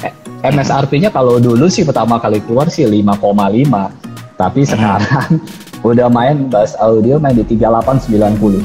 Eh, 0.00 0.12
MSRP-nya 0.46 1.10
kalau 1.10 1.36
dulu 1.36 1.66
sih 1.66 1.82
pertama 1.82 2.16
kali 2.16 2.38
keluar 2.40 2.68
sih 2.68 2.84
5,5. 2.84 3.92
Tapi 4.36 4.60
Hmm. 4.62 4.70
sekarang 4.70 5.30
udah 5.90 6.08
main 6.08 6.48
bass 6.48 6.72
audio 6.78 7.16
main 7.18 7.34
di 7.34 7.44
3890. 7.44 8.64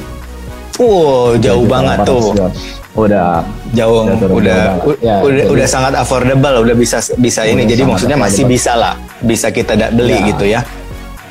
Wow, 0.77 1.35
jauh 1.37 1.65
banget 1.65 1.99
3890. 2.01 2.07
tuh. 2.07 2.51
Udah 2.91 3.39
Jauh, 3.71 4.03
Udah 4.03 4.27
udah. 4.27 4.61
Ya, 4.99 5.23
udah, 5.23 5.31
jadi- 5.31 5.47
udah 5.47 5.67
sangat 5.67 5.93
affordable, 5.95 6.59
udah 6.59 6.75
bisa 6.75 6.99
bisa 7.15 7.47
ini. 7.47 7.63
Jadi 7.63 7.87
maksudnya 7.87 8.19
masih 8.19 8.43
bisa 8.43 8.75
lah, 8.75 8.99
bisa 9.23 9.47
kita 9.47 9.79
beli 9.91 10.19
Ya. 10.19 10.27
gitu 10.27 10.45
ya. 10.45 10.61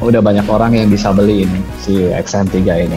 udah 0.00 0.24
banyak 0.24 0.48
orang 0.48 0.72
yang 0.72 0.88
bisa 0.88 1.12
beli 1.12 1.44
ini 1.44 1.60
si 1.76 2.08
XM3 2.08 2.56
ini. 2.80 2.96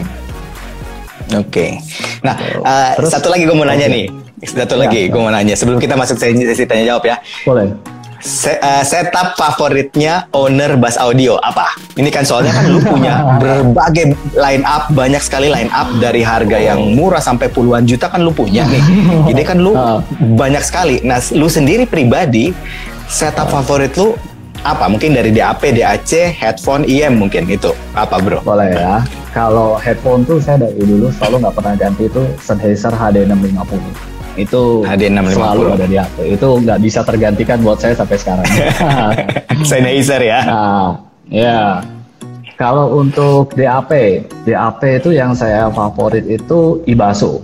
Oke. 1.32 1.76
Nah, 2.20 2.32
Tuh. 2.32 2.64
eh, 2.64 2.92
Terus- 2.96 3.12
satu 3.12 3.28
lagi 3.28 3.44
gue 3.44 3.52
mau 3.52 3.68
nanya 3.68 3.84
Oke. 3.84 3.92
nih. 3.92 4.06
Satu 4.40 4.74
Ya, 4.74 4.88
lagi 4.88 5.00
ya. 5.04 5.12
gue 5.12 5.20
mau 5.20 5.28
nanya 5.28 5.52
sebelum 5.52 5.76
kita 5.76 5.96
masuk 5.96 6.16
sesi 6.16 6.64
tanya 6.64 6.96
jawab 6.96 7.04
ya. 7.04 7.16
Boleh. 7.44 7.68
Se- 8.24 8.56
eh, 8.56 8.80
setup 8.82 9.36
favoritnya 9.36 10.24
owner 10.32 10.74
bass 10.74 10.96
audio 10.96 11.36
apa? 11.38 11.68
Ini 11.92 12.08
kan 12.08 12.24
soalnya 12.24 12.50
kan 12.50 12.64
lu 12.66 12.80
punya 12.80 13.20
berbagai 13.42 14.16
line 14.34 14.64
up, 14.64 14.88
banyak 14.90 15.20
sekali 15.20 15.46
line 15.46 15.68
up 15.68 15.92
dari 16.00 16.24
harga 16.24 16.56
yang 16.56 16.96
murah 16.96 17.20
sampai 17.20 17.46
puluhan 17.46 17.84
juta 17.84 18.08
kan 18.08 18.24
lu 18.24 18.32
punya 18.32 18.64
nih. 18.64 18.80
Jadi 19.28 19.42
kan 19.44 19.60
lu 19.60 19.76
Ah. 19.76 20.00
banyak 20.16 20.64
sekali. 20.64 21.04
Nah, 21.04 21.20
lu 21.30 21.46
sendiri 21.46 21.84
pribadi 21.84 22.56
setup 23.04 23.52
favorit 23.52 23.92
lu 23.94 24.16
apa? 24.62 24.88
Mungkin 24.88 25.12
dari 25.12 25.28
DAP, 25.28 25.76
DAC, 25.76 26.32
headphone, 26.32 26.88
IM 26.88 27.20
mungkin 27.20 27.44
itu. 27.44 27.76
Apa, 27.92 28.16
Bro? 28.16 28.40
Boleh 28.40 28.72
ya. 28.72 29.04
Kalau 29.30 29.76
headphone 29.76 30.24
tuh 30.24 30.40
saya 30.40 30.62
dari 30.62 30.80
dulu 30.80 31.12
selalu 31.12 31.44
nggak 31.44 31.54
pernah 31.54 31.74
ganti 31.76 32.08
itu 32.08 32.22
Sennheiser 32.40 32.88
HD650. 32.88 34.13
Itu 34.34 34.82
HD650. 34.82 35.34
selalu 35.34 35.62
ada 35.74 35.86
di 35.86 35.96
HP. 35.98 36.16
Itu 36.34 36.48
nggak 36.58 36.78
bisa 36.82 37.00
tergantikan 37.06 37.58
buat 37.62 37.78
saya 37.78 37.94
sampai 37.94 38.16
sekarang. 38.18 38.46
Sennheiser 39.68 40.20
ya. 40.22 40.40
nah, 40.44 40.88
ya. 41.30 41.60
Kalau 42.54 43.02
untuk 43.02 43.50
DAP, 43.58 43.90
DAP 44.46 44.80
itu 45.02 45.10
yang 45.10 45.34
saya 45.34 45.66
favorit 45.74 46.22
itu 46.30 46.78
Ibaso. 46.86 47.42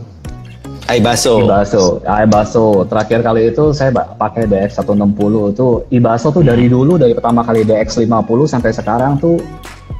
Aibaso. 0.87 1.47
Ibaso, 1.47 2.03
ah, 2.07 2.23
Ibaso. 2.27 2.83
Terakhir 2.87 3.23
kali 3.23 3.55
itu 3.55 3.71
saya 3.71 3.95
pakai 3.95 4.47
DX160 4.51 5.55
itu 5.55 5.67
Ibaso 5.95 6.35
tuh 6.35 6.43
dari 6.43 6.67
dulu 6.67 6.99
dari 6.99 7.15
pertama 7.15 7.47
kali 7.47 7.63
DX50 7.63 8.39
sampai 8.51 8.71
sekarang 8.75 9.15
tuh 9.19 9.39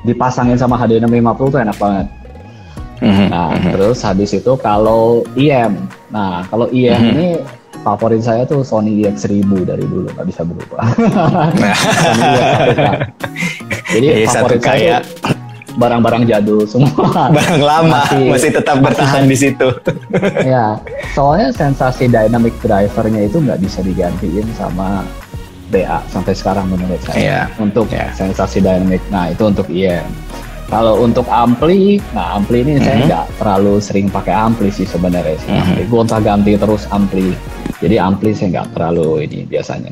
dipasangin 0.03 0.59
sama 0.59 0.75
HD650 0.79 1.47
tuh 1.55 1.61
enak 1.63 1.77
banget. 1.79 2.07
Mhm, 3.01 3.27
Nah, 3.33 3.51
mhm. 3.57 3.71
terus 3.73 3.99
habis 4.05 4.31
itu 4.35 4.53
kalau 4.61 5.25
IM. 5.39 5.89
Nah, 6.11 6.43
kalau 6.45 6.67
IM 6.69 6.91
Mhm. 6.93 7.11
ini 7.13 7.29
favorit 7.81 8.21
saya 8.21 8.43
tuh 8.45 8.61
Sony 8.61 9.01
EX1000 9.01 9.41
dari 9.65 9.83
dulu 9.83 10.11
nggak 10.11 10.27
bisa 10.27 10.43
berubah. 10.43 10.85
Sony 11.97 12.23
EX1K. 12.29 12.83
Jadi 13.91 14.07
Iya, 14.07 14.27
favorit 14.29 14.61
1K 14.61 14.67
saya 14.67 14.83
ya. 14.83 14.99
barang-barang 15.73 16.23
jadul 16.27 16.67
semua. 16.67 17.31
Barang 17.37 17.61
lama 17.61 18.03
masih, 18.05 18.27
Masih- 18.29 18.53
tetap 18.53 18.77
masih 18.77 18.85
bertahan 18.85 19.25
di 19.25 19.37
situ. 19.39 19.69
ya, 20.45 20.67
soalnya 21.13 21.49
sensasi 21.51 22.05
dynamic 22.07 22.55
drivernya 22.59 23.23
itu 23.25 23.39
nggak 23.39 23.59
bisa 23.61 23.79
digantiin 23.81 24.47
sama 24.53 25.07
DA 25.71 26.03
sampai 26.07 26.35
sekarang 26.35 26.67
menurut 26.67 26.99
saya. 27.01 27.15
Iya. 27.17 27.41
Untuk 27.57 27.87
Iya. 27.87 28.11
sensasi 28.13 28.59
dynamic, 28.59 28.99
nah 29.09 29.31
itu 29.31 29.47
untuk 29.47 29.71
IM. 29.71 30.03
Kalau 30.71 31.03
untuk 31.03 31.27
ampli, 31.27 31.99
nah 32.15 32.39
ampli 32.39 32.63
ini 32.63 32.79
saya 32.79 32.97
Mhm. 32.97 33.07
nggak 33.11 33.25
terlalu 33.37 33.75
sering 33.83 34.07
pakai 34.07 34.31
ampli 34.33 34.71
sih 34.71 34.87
sebenarnya 34.87 35.35
sih. 35.37 35.51
Mhm. 35.51 35.61
Ampli. 35.61 35.83
Gonta 35.85 36.17
ganti 36.19 36.55
terus 36.55 36.87
ampli. 36.89 37.35
Jadi 37.77 37.97
ampli 37.99 38.31
saya 38.31 38.49
nggak 38.53 38.67
terlalu 38.73 39.27
ini 39.27 39.39
biasanya. 39.45 39.91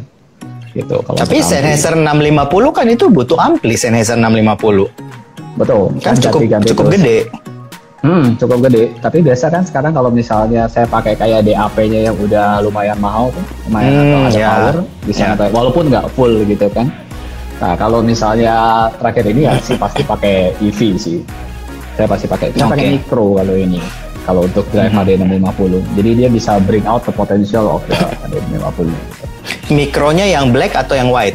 Gitu. 0.70 0.95
Kalau 0.97 1.18
Tapi. 1.18 1.43
Sennheiser 1.43 1.93
650 1.93 2.70
kan 2.70 2.87
itu 2.87 3.11
butuh 3.11 3.35
ampli 3.37 3.74
Sennheiser 3.74 4.14
650. 4.14 4.87
betul 5.59 5.91
Kan 5.99 6.14
cukup 6.14 6.39
ganti-ganti 6.47 6.66
cukup 6.70 6.85
terus. 6.87 6.95
gede. 6.95 7.18
Hmm, 7.99 8.39
cukup 8.39 8.59
gede. 8.62 8.95
Tapi 9.03 9.18
biasa 9.18 9.51
kan 9.51 9.66
sekarang 9.66 9.91
kalau 9.91 10.07
misalnya 10.07 10.70
saya 10.70 10.87
pakai 10.87 11.18
kayak 11.18 11.43
DAP-nya 11.43 12.01
yang 12.05 12.14
udah 12.14 12.62
lumayan 12.62 12.95
mahal 12.97 13.35
tuh, 13.35 13.43
lumayan 13.66 13.91
Hmm, 13.91 13.99
atau 13.99 14.20
ada 14.22 14.39
ya. 14.39 14.49
power, 14.49 14.76
bisa 15.03 15.18
Ya. 15.20 15.29
pakai- 15.35 15.51
walaupun 15.51 15.91
nggak 15.91 16.07
full 16.14 16.47
gitu 16.47 16.70
kan. 16.70 16.87
Nah, 17.59 17.75
kalau 17.75 17.99
misalnya 18.01 18.87
terakhir 19.03 19.25
ini 19.27 19.51
ya 19.51 19.59
sih 19.59 19.75
pasti 19.75 20.07
pakai 20.07 20.55
EV 20.63 20.81
sih. 20.95 21.19
Saya 21.99 22.07
pasti 22.07 22.27
pakai. 22.31 22.55
Saya 22.55 22.71
pakai 22.71 22.87
Oke. 22.87 22.95
micro 23.03 23.27
kalau 23.43 23.55
ini. 23.59 23.81
Kalau 24.23 24.45
untuk 24.45 24.65
drive 24.71 24.93
Mhm. 24.93 25.03
HD650. 25.03 25.81
Jadi 25.99 26.11
dia 26.15 26.29
bisa 26.29 26.53
bring 26.63 26.85
out 26.87 27.03
the 27.03 27.11
potential 27.11 27.65
of 27.67 27.81
the 27.91 27.97
HD650 27.99 28.87
gitu. 28.87 29.25
Mikronya 29.75 30.27
yang 30.29 30.53
black 30.53 30.77
atau 30.77 30.95
yang 30.95 31.11
white? 31.11 31.35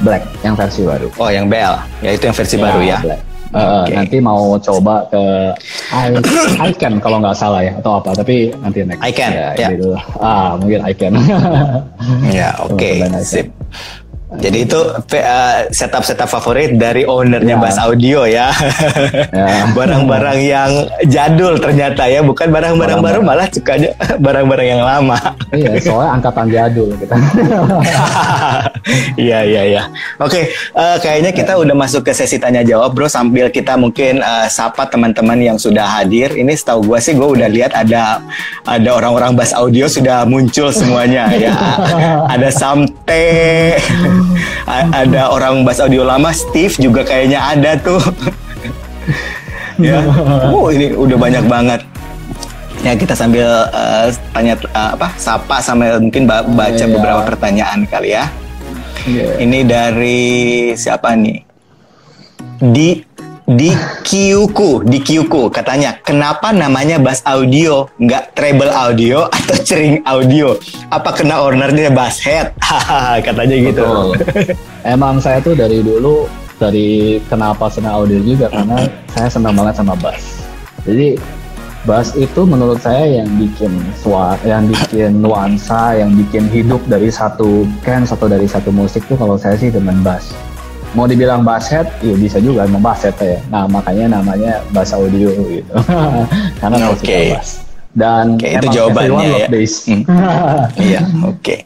Black 0.00 0.22
yang 0.42 0.54
versi 0.54 0.84
baru. 0.84 1.08
Oh, 1.16 1.30
yang 1.30 1.48
BL. 1.48 1.74
Ya 2.04 2.10
itu 2.14 2.24
yang 2.28 2.36
versi 2.36 2.56
baru 2.60 2.80
ya. 2.84 2.98
Black. 3.02 3.22
Uh, 3.52 3.84
Oke. 3.84 3.92
Nanti 3.92 4.16
mau 4.16 4.56
coba 4.56 5.04
ke 5.12 5.22
I, 5.92 6.08
Icon 6.72 6.96
kalau 7.04 7.20
nggak 7.20 7.36
salah 7.36 7.60
ya 7.60 7.76
atau 7.76 8.00
apa 8.00 8.16
tapi 8.16 8.48
nanti 8.64 8.80
next. 8.80 9.04
Icon, 9.04 9.28
ya, 9.28 9.48
ya. 9.60 9.68
gitu. 9.76 9.92
Ah 10.24 10.56
mungkin 10.56 10.80
Icon. 10.88 11.12
Ya, 12.32 12.56
oke. 12.64 13.04
Aja. 13.04 13.20
Sip. 13.20 13.52
Jadi 14.40 14.64
itu 14.64 14.80
uh, 14.80 15.56
setup-setup 15.68 16.28
favorit 16.30 16.76
dari 16.80 17.04
ownernya 17.04 17.52
Ya. 17.52 17.60
Bass 17.60 17.76
Audio 17.76 18.24
ya. 18.24 18.48
Ya. 19.28 19.68
Barang-barang 19.76 20.38
yang 20.40 20.70
jadul 21.04 21.60
ternyata 21.60 22.08
ya, 22.08 22.24
bukan 22.24 22.48
barang-barang 22.48 23.00
baru 23.04 23.20
malah 23.20 23.44
sukanya 23.52 23.92
barang-barang 24.24 24.68
yang 24.72 24.82
lama. 24.82 25.18
iya 25.52 25.76
soalnya 25.76 26.16
angkatan 26.16 26.46
jadul 26.48 26.88
kita. 26.96 27.14
Iya 29.14 29.46
iya 29.46 29.62
iya. 29.62 29.82
Oke, 30.18 30.50
eh, 30.50 30.96
kayaknya 30.98 31.30
kita 31.30 31.54
udah 31.54 31.70
masuk 31.76 32.02
ke 32.02 32.10
sesi 32.10 32.42
tanya 32.42 32.66
jawab, 32.66 32.90
bro. 32.96 33.06
Sambil 33.06 33.46
kita 33.52 33.78
mungkin 33.78 34.18
eh, 34.18 34.46
sapa 34.50 34.90
teman-teman 34.90 35.38
yang 35.38 35.54
sudah 35.54 35.86
hadir. 36.02 36.34
Ini 36.34 36.50
setahu 36.56 36.90
gue 36.90 36.98
sih, 36.98 37.14
gue 37.14 37.28
udah 37.38 37.46
lihat 37.46 37.72
ada 37.78 38.18
ada 38.66 38.90
orang-orang 38.90 39.38
bass 39.38 39.54
audio 39.54 39.86
sudah 39.86 40.26
muncul 40.26 40.74
semuanya 40.74 41.30
ya. 41.30 41.54
ada 42.26 42.48
Samte, 42.50 43.78
a- 44.64 44.90
ada 44.92 45.28
orang 45.28 45.62
bass 45.62 45.78
audio 45.78 46.02
lama, 46.02 46.30
Steve 46.30 46.74
juga 46.76 47.02
kayaknya 47.02 47.38
ada 47.40 47.74
tuh. 47.76 48.00
ya, 49.80 50.02
oh 50.46 50.68
ini 50.68 50.92
udah 50.92 51.16
banyak 51.16 51.44
banget. 51.46 51.80
Ya 52.82 52.92
kita 52.92 53.14
sambil 53.14 53.46
eh, 53.68 54.06
tanya 54.30 54.58
eh, 54.58 54.90
apa, 54.92 55.14
sapa 55.16 55.58
sambil 55.58 55.98
mungkin 55.98 56.26
ba- 56.26 56.42
baca 56.42 56.74
Iya. 56.76 56.90
beberapa 56.90 57.22
pertanyaan 57.24 57.86
kali 57.86 58.10
ya. 58.12 58.26
Iya. 59.02 59.38
Ini 59.38 59.58
dari 59.62 60.22
siapa 60.74 61.14
nih? 61.14 61.38
Di 62.58 63.02
di 63.46 63.74
Kyuku, 64.06 64.86
di 64.86 65.02
Kyuku 65.02 65.50
katanya, 65.50 65.98
kenapa 66.06 66.54
namanya 66.54 67.02
bass 67.02 67.26
audio, 67.26 67.90
nggak 67.98 68.38
treble 68.38 68.70
audio 68.70 69.26
atau 69.26 69.56
cering 69.66 69.98
audio? 70.06 70.54
Apa 70.94 71.10
kena 71.10 71.42
ownernya 71.42 71.90
bass 71.90 72.22
head? 72.22 72.54
Katanya 73.26 73.56
gitu. 73.58 73.82
Betul. 74.14 74.54
Emang 74.94 75.18
saya 75.18 75.42
tuh 75.42 75.58
dari 75.58 75.82
dulu 75.82 76.30
dari 76.62 77.18
kenapa 77.26 77.66
senang 77.66 78.06
audio 78.06 78.22
juga 78.22 78.46
karena 78.46 78.86
saya 79.10 79.26
senang 79.26 79.58
banget 79.58 79.74
sama 79.82 79.98
bass. 79.98 80.46
Jadi 80.86 81.18
bass 81.82 82.14
itu 82.14 82.46
menurut 82.46 82.78
saya 82.78 83.22
yang 83.22 83.28
bikin 83.42 83.74
suara, 83.98 84.38
yang 84.46 84.70
bikin 84.70 85.18
nuansa, 85.24 85.98
yang 85.98 86.14
bikin 86.14 86.46
hidup 86.46 86.78
dari 86.86 87.10
satu 87.10 87.66
kan 87.82 88.06
satu 88.06 88.30
dari 88.30 88.46
satu 88.46 88.70
musik 88.70 89.02
tuh 89.10 89.18
kalau 89.18 89.34
saya 89.34 89.58
sih 89.58 89.74
dengan 89.74 89.98
bass. 90.06 90.30
Mau 90.92 91.08
dibilang 91.08 91.40
bass 91.40 91.72
head, 91.72 91.88
ya 92.04 92.12
bisa 92.12 92.36
juga 92.36 92.68
emang 92.68 92.84
head 92.84 93.16
ya. 93.16 93.38
Nah 93.48 93.64
makanya 93.64 94.20
namanya 94.20 94.60
bass 94.76 94.92
audio 94.92 95.32
gitu. 95.48 95.72
karena 96.60 96.76
saya 96.76 96.92
suka 96.96 97.08
Oke. 97.08 97.20
bass. 97.32 97.48
Dan 97.92 98.40
Oke, 98.40 98.48
itu 98.56 98.66
jawabannya 98.72 99.28
ya. 99.44 99.48
Hmm. 99.48 100.02
Iya, 100.88 101.00
oke. 101.28 101.56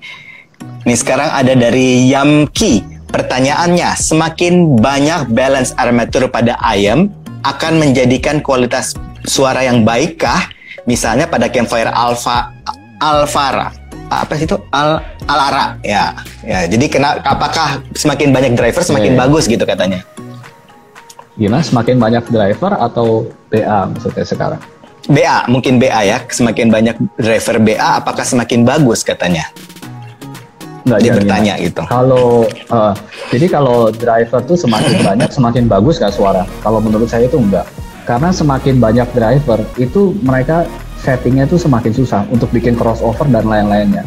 Ini 0.87 0.95
sekarang 0.95 1.31
ada 1.31 1.55
dari 1.55 2.11
Yamki. 2.11 2.99
Pertanyaannya, 3.07 3.95
semakin 3.95 4.83
banyak 4.83 5.31
balance 5.31 5.70
armatur 5.79 6.27
pada 6.27 6.59
ayam 6.59 7.11
akan 7.47 7.79
menjadikan 7.79 8.43
kualitas 8.43 8.99
suara 9.22 9.62
yang 9.62 9.87
baikkah? 9.87 10.51
Misalnya 10.87 11.31
pada 11.31 11.47
campfire 11.51 11.91
Alpha 11.95 12.51
Alvara. 12.99 13.86
Apa 14.07 14.38
sih 14.38 14.46
itu? 14.46 14.54
Al 14.70 15.02
Alara 15.26 15.78
ya. 15.82 16.14
Ya, 16.46 16.66
jadi 16.70 16.86
kena 16.86 17.18
apakah 17.26 17.82
semakin 17.94 18.30
banyak 18.30 18.52
driver 18.54 18.82
semakin 18.82 19.12
Iya, 19.12 19.18
iya. 19.18 19.22
bagus 19.26 19.44
gitu 19.50 19.64
katanya. 19.66 20.00
Gimana? 21.36 21.62
Semakin 21.62 21.96
banyak 21.98 22.24
driver 22.30 22.72
atau 22.78 23.28
BA 23.50 23.90
maksudnya 23.92 24.24
sekarang? 24.24 24.61
BA, 25.07 25.46
mungkin 25.50 25.78
BA 25.78 26.00
ya. 26.07 26.18
Semakin 26.26 26.70
banyak 26.70 26.96
driver 27.18 27.57
BA, 27.62 27.90
apakah 28.02 28.24
semakin 28.26 28.62
bagus 28.62 29.02
katanya? 29.02 29.46
Nggak 30.86 31.00
Dia 31.02 31.12
bertanya 31.18 31.54
gitu. 31.59 31.82
Kalau 31.90 32.46
eh, 32.46 32.92
jadi 33.34 33.46
kalau 33.50 33.90
driver 33.90 34.40
tuh 34.46 34.54
semakin 34.54 35.02
banyak 35.09 35.30
semakin 35.34 35.66
bagus 35.66 35.98
gak 35.98 36.14
suara? 36.14 36.46
Kalau 36.62 36.78
menurut 36.78 37.11
saya 37.11 37.26
itu 37.26 37.42
enggak. 37.42 37.66
Karena 38.07 38.30
semakin 38.30 38.78
banyak 38.78 39.09
driver 39.11 39.66
itu 39.82 40.14
mereka 40.22 40.62
settingnya 41.07 41.46
tuh 41.46 41.62
semakin 41.62 41.94
susah 41.94 42.26
untuk 42.34 42.50
bikin 42.50 42.74
crossover 42.74 43.30
dan 43.30 43.46
lain-lainnya. 43.46 44.02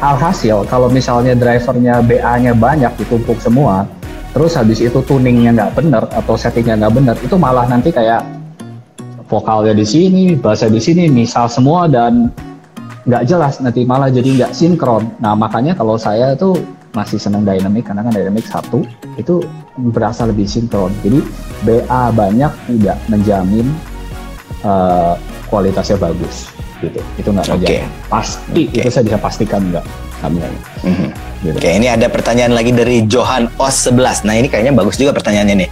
Alhasil 0.00 0.64
kalau 0.72 0.88
misalnya 0.88 1.36
drivernya 1.36 2.00
BA-nya 2.00 2.56
banyak 2.56 2.96
ditumpuk 2.96 3.36
semua, 3.44 3.84
terus 4.32 4.56
habis 4.56 4.80
itu 4.80 5.04
tuningnya 5.04 5.52
nggak 5.52 5.72
bener 5.76 6.02
atau 6.08 6.40
settingnya 6.40 6.80
nggak 6.80 6.94
bener, 6.96 7.16
itu 7.20 7.36
malah 7.36 7.68
nanti 7.68 7.92
kayak 7.92 8.24
vokalnya 9.28 9.76
di 9.76 9.84
sini, 9.84 10.24
bahasa 10.38 10.72
di 10.72 10.80
sini, 10.80 11.12
misal 11.12 11.52
semua 11.52 11.84
dan 11.84 12.32
nggak 13.04 13.24
jelas 13.28 13.60
nanti 13.60 13.84
malah 13.84 14.08
jadi 14.08 14.40
nggak 14.40 14.52
sinkron. 14.56 15.04
Nah 15.20 15.36
makanya 15.36 15.76
kalau 15.76 16.00
saya 16.00 16.32
tuh 16.32 16.56
masih 16.96 17.20
senang 17.20 17.44
dynamic 17.44 17.84
karena 17.84 18.00
kan 18.00 18.12
dynamic 18.16 18.48
satu 18.48 18.86
itu 19.20 19.44
berasa 19.92 20.24
lebih 20.24 20.48
sinkron. 20.48 20.94
Jadi 21.04 21.20
BA 21.66 22.02
banyak 22.14 22.52
tidak 22.70 22.96
menjamin 23.12 23.66
eh, 24.64 25.14
kualitasnya 25.48 25.96
bagus 25.98 26.48
gitu. 26.78 27.00
Itu 27.18 27.28
nggak 27.34 27.46
menjamin. 27.50 27.90
Pasti 28.06 28.62
Oke. 28.70 28.78
itu 28.78 28.88
saya 28.88 29.04
bisa 29.04 29.18
pastikan 29.18 29.60
nggak. 29.72 29.84
Menjamin. 30.22 30.60
Mhm. 30.84 31.08
Gitu. 31.38 31.54
Oke, 31.54 31.70
ini 31.70 31.86
ada 31.86 32.10
pertanyaan 32.10 32.50
lagi 32.50 32.74
dari 32.74 33.06
Johan 33.06 33.46
Os 33.62 33.86
11. 33.86 34.26
Nah, 34.26 34.34
ini 34.34 34.50
kayaknya 34.50 34.74
bagus 34.74 34.98
juga 34.98 35.14
pertanyaannya 35.14 35.54
nih. 35.62 35.70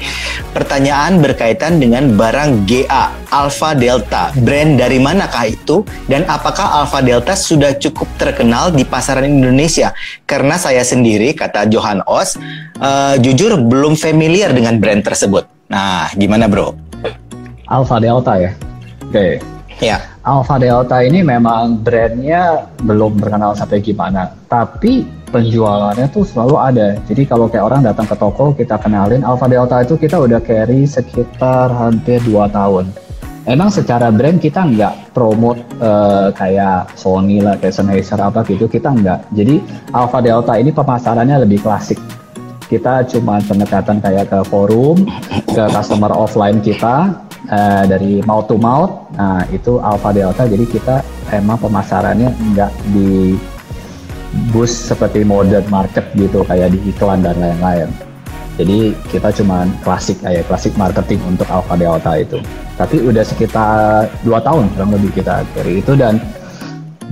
Pertanyaan 0.54 1.18
berkaitan 1.18 1.82
dengan 1.82 2.14
barang 2.14 2.70
GA 2.70 3.10
Alpha 3.34 3.74
Delta. 3.74 4.30
Brand 4.38 4.78
dari 4.78 5.02
manakah 5.02 5.50
itu 5.50 5.82
dan 6.06 6.22
apakah 6.30 6.86
Alpha 6.86 7.02
Delta 7.02 7.34
sudah 7.34 7.74
cukup 7.82 8.06
terkenal 8.14 8.70
di 8.70 8.86
pasaran 8.86 9.26
Indonesia? 9.26 9.90
Karena 10.22 10.54
saya 10.54 10.86
sendiri 10.86 11.34
kata 11.34 11.66
Johan 11.66 11.98
Os 12.06 12.38
eh, 12.78 13.14
jujur 13.18 13.58
belum 13.58 13.98
familiar 13.98 14.54
dengan 14.54 14.78
brand 14.78 15.02
tersebut. 15.02 15.50
Nah, 15.66 16.06
gimana, 16.14 16.46
Bro? 16.46 16.78
Alpha 17.66 17.98
Delta 17.98 18.38
ya. 18.38 18.54
Oke. 19.02 19.55
Ya. 19.76 20.00
Alpha 20.24 20.56
Delta 20.56 21.04
ini 21.04 21.20
memang 21.20 21.84
brandnya 21.84 22.64
belum 22.80 23.20
terkenal 23.20 23.52
sampai 23.52 23.84
gimana, 23.84 24.32
tapi 24.48 25.04
penjualannya 25.28 26.08
tuh 26.10 26.24
selalu 26.24 26.56
ada. 26.56 26.88
Jadi 27.04 27.28
kalau 27.28 27.46
kayak 27.46 27.66
orang 27.68 27.82
datang 27.84 28.08
ke 28.08 28.16
toko, 28.16 28.56
kita 28.56 28.80
kenalin 28.80 29.20
Alpha 29.20 29.46
Delta 29.46 29.84
itu 29.84 30.00
kita 30.00 30.16
udah 30.16 30.40
carry 30.40 30.88
sekitar 30.88 31.68
hampir 31.70 32.24
2 32.24 32.48
tahun. 32.48 32.88
Emang 33.46 33.70
secara 33.70 34.10
brand 34.10 34.42
kita 34.42 34.66
nggak 34.66 35.14
promote 35.14 35.62
eh, 35.78 36.34
kayak 36.34 36.90
Sony 36.98 37.38
lah, 37.38 37.54
kayak 37.60 37.78
Sennheiser 37.78 38.18
apa 38.18 38.42
gitu, 38.48 38.66
kita 38.66 38.90
nggak. 38.90 39.30
Jadi 39.36 39.62
Alpha 39.94 40.18
Delta 40.18 40.58
ini 40.58 40.74
pemasarannya 40.74 41.46
lebih 41.46 41.62
klasik. 41.62 42.00
Kita 42.66 43.06
cuma 43.06 43.38
pendekatan 43.46 44.02
kayak 44.02 44.26
ke 44.26 44.40
forum, 44.50 45.06
ke 45.46 45.64
customer 45.70 46.10
offline 46.10 46.58
kita, 46.58 47.14
eh, 47.50 47.84
dari 47.86 48.22
mouth 48.22 48.46
to 48.50 48.56
mouth. 48.58 49.10
Nah, 49.16 49.42
itu 49.50 49.78
Alpha 49.80 50.10
Delta. 50.12 50.46
Jadi 50.46 50.64
kita 50.66 51.02
emang 51.32 51.58
pemasarannya 51.58 52.30
nggak 52.54 52.72
di 52.94 53.34
boost 54.52 54.92
seperti 54.92 55.24
modern 55.24 55.64
market 55.72 56.04
gitu 56.14 56.44
kayak 56.44 56.74
di 56.74 56.78
iklan 56.92 57.24
dan 57.24 57.38
lain-lain. 57.40 57.88
Jadi 58.56 58.96
kita 59.12 59.28
cuma 59.36 59.68
klasik 59.84 60.16
kayak 60.24 60.48
klasik 60.48 60.72
marketing 60.80 61.20
untuk 61.28 61.44
Alpha 61.52 61.76
Delta 61.76 62.16
itu. 62.16 62.40
Tapi 62.76 63.04
udah 63.04 63.24
sekitar 63.24 64.08
dua 64.24 64.40
tahun 64.40 64.72
kurang 64.72 64.96
lebih 64.96 65.12
kita 65.12 65.44
carry 65.52 65.84
itu 65.84 65.92
dan 65.92 66.20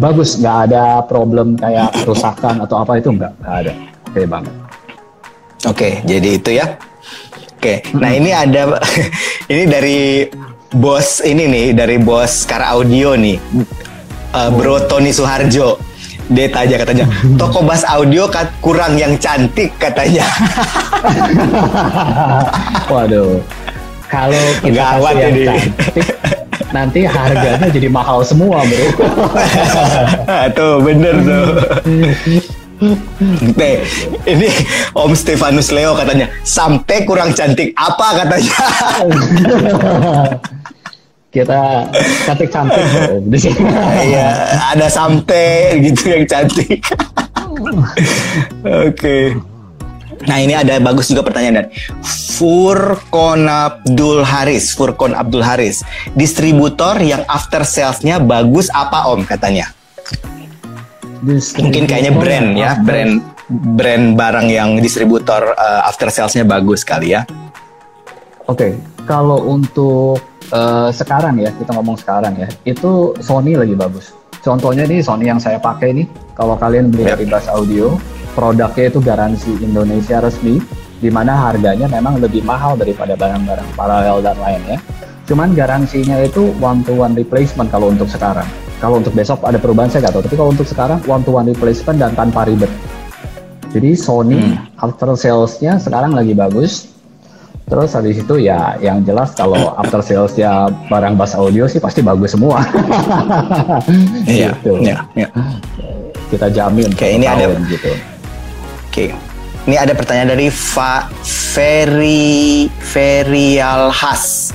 bagus 0.00 0.40
nggak 0.40 0.72
ada 0.72 1.04
problem 1.04 1.54
kayak 1.60 1.92
kerusakan 2.00 2.64
atau 2.64 2.80
apa 2.80 2.96
itu 2.96 3.12
nggak 3.12 3.32
ada. 3.44 3.72
Oke 4.08 4.24
banget. 4.24 4.54
Oke, 5.64 5.88
jadi 6.04 6.28
itu 6.36 6.50
ya. 6.60 6.76
Oke, 7.64 7.80
nah 7.96 8.12
ini 8.12 8.28
ada 8.28 8.76
ini 9.52 9.64
dari 9.64 10.28
bos 10.68 11.24
ini 11.24 11.48
nih, 11.48 11.66
dari 11.72 11.96
bos 11.96 12.44
Kara 12.44 12.76
Audio 12.76 13.16
nih, 13.16 13.40
Uh, 14.36 14.52
Bro 14.52 14.84
Tony 14.84 15.16
Suharjo. 15.16 15.80
Dia 16.28 16.52
tanya 16.52 16.76
katanya, 16.84 17.08
toko 17.40 17.64
bass 17.64 17.80
audio 17.88 18.28
kat- 18.28 18.52
kurang 18.60 19.00
yang 19.00 19.16
cantik 19.16 19.72
katanya. 19.80 20.28
Waduh. 22.92 23.40
Kalau 24.12 24.44
kita 24.60 25.00
Gawat 25.00 25.14
kasih 25.16 25.24
yang 25.24 25.36
cantik, 25.48 26.06
nanti 26.68 27.00
harganya 27.08 27.68
jadi 27.72 27.88
mahal 27.88 28.20
semua, 28.20 28.60
bro. 28.60 28.86
tuh 30.52 30.84
bener 30.84 31.14
tuh. 31.16 31.46
Nih, 33.54 33.76
ini 34.26 34.50
Om 34.92 35.14
Stefanus 35.14 35.70
Leo 35.70 35.94
katanya, 35.94 36.26
sampai 36.42 37.06
kurang 37.06 37.30
cantik 37.32 37.70
apa 37.78 38.24
katanya? 38.24 38.58
kita 41.34 41.90
cantik-cantik 42.26 42.84
di 43.26 43.38
sini. 43.38 43.58
Iya, 44.06 44.28
ada 44.74 44.86
sampai 44.86 45.82
gitu 45.82 46.14
yang 46.14 46.24
cantik. 46.30 46.82
Oke. 48.62 49.34
Nah 50.24 50.38
ini 50.40 50.54
ada 50.56 50.78
bagus 50.80 51.10
juga 51.10 51.26
pertanyaan 51.26 51.66
dari 51.66 51.68
Furkon 52.38 53.50
Abdul 53.50 54.22
Haris. 54.22 54.72
Furkon 54.72 55.12
Abdul 55.12 55.42
Haris. 55.42 55.82
Distributor 56.14 56.96
yang 57.02 57.26
after 57.26 57.66
salesnya 57.66 58.22
bagus 58.22 58.70
apa 58.70 59.10
Om 59.10 59.26
katanya? 59.26 59.74
Mungkin 61.24 61.88
kayaknya 61.88 62.12
brand 62.12 62.48
ya, 62.54 62.70
brand 62.78 63.24
brand 63.48 64.16
barang 64.16 64.46
yang 64.48 64.80
distributor 64.80 65.52
uh, 65.56 65.88
after 65.88 66.08
salesnya 66.08 66.44
bagus 66.44 66.84
kali 66.84 67.16
ya. 67.16 67.24
Oke, 68.44 68.76
kalau 69.08 69.40
untuk 69.48 70.20
eh, 70.52 70.90
sekarang 70.92 71.40
ya, 71.40 71.48
kita 71.56 71.72
ngomong 71.72 71.96
sekarang 71.96 72.36
ya, 72.36 72.48
itu 72.68 73.16
Sony 73.24 73.56
lagi 73.56 73.72
bagus. 73.72 74.12
Contohnya 74.44 74.84
nih 74.84 75.00
Sony 75.00 75.32
yang 75.32 75.40
saya 75.40 75.56
pakai 75.56 75.96
nih, 75.96 76.06
kalau 76.36 76.52
kalian 76.60 76.92
beli 76.92 77.08
Yap. 77.08 77.16
dari 77.16 77.24
Bass 77.24 77.48
Audio, 77.48 77.96
produknya 78.36 78.92
itu 78.92 79.00
garansi 79.00 79.48
Indonesia 79.64 80.20
resmi, 80.20 80.60
di 81.00 81.08
mana 81.08 81.32
harganya 81.32 81.88
memang 81.88 82.20
lebih 82.20 82.44
mahal 82.44 82.76
daripada 82.76 83.16
barang-barang 83.16 83.68
paralel 83.72 84.20
dan 84.20 84.36
lainnya. 84.36 84.76
Cuman 85.24 85.56
garansinya 85.56 86.20
itu 86.20 86.52
one 86.60 86.84
to 86.84 86.92
one 86.92 87.16
replacement 87.16 87.72
kalau 87.72 87.88
untuk 87.88 88.12
sekarang. 88.12 88.44
Kalau 88.76 88.98
untuk 88.98 89.12
besok 89.12 89.40
ada 89.42 89.56
perubahan 89.56 89.88
saya 89.88 90.04
nggak 90.04 90.14
tahu, 90.14 90.24
tapi 90.24 90.36
kalau 90.36 90.50
untuk 90.50 90.64
sekarang 90.64 90.98
one 91.04 91.22
to 91.22 91.30
one 91.30 91.46
replacement 91.46 91.96
dan 91.96 92.12
tanpa 92.12 92.44
ribet. 92.44 92.68
Jadi 93.70 93.94
Sony 93.94 94.54
after 94.76 95.14
sales-nya 95.14 95.76
sekarang 95.76 96.12
lagi 96.12 96.30
bagus. 96.30 96.90
Terus 97.64 97.90
habis 97.90 98.20
itu 98.20 98.34
ya 98.38 98.76
yang 98.78 99.00
jelas 99.02 99.32
kalau 99.32 99.56
after 99.80 99.98
sales-nya 99.98 100.68
barang 100.86 101.16
bass 101.16 101.32
audio 101.32 101.64
sih 101.64 101.78
pasti 101.78 102.00
bagus 102.00 102.32
semua. 102.32 102.60
Iya, 104.26 104.52
Gitu. 104.54 104.72
iya, 104.80 105.04
iya. 105.14 105.28
Kita 106.26 106.48
jamin. 106.48 106.88
Oke, 106.88 106.98
satu 107.00 107.14
ini 107.14 107.26
ada- 107.26 107.46
tahun 107.46 107.60
gitu. 107.66 107.90
Oke. 108.84 109.06
Ini 109.64 109.80
ada 109.80 109.96
pertanyaan 109.96 110.28
dari 110.30 110.52
Fa 110.52 111.08
Ferry 111.24 112.68
Ferial 112.76 113.88
Has. 113.88 114.52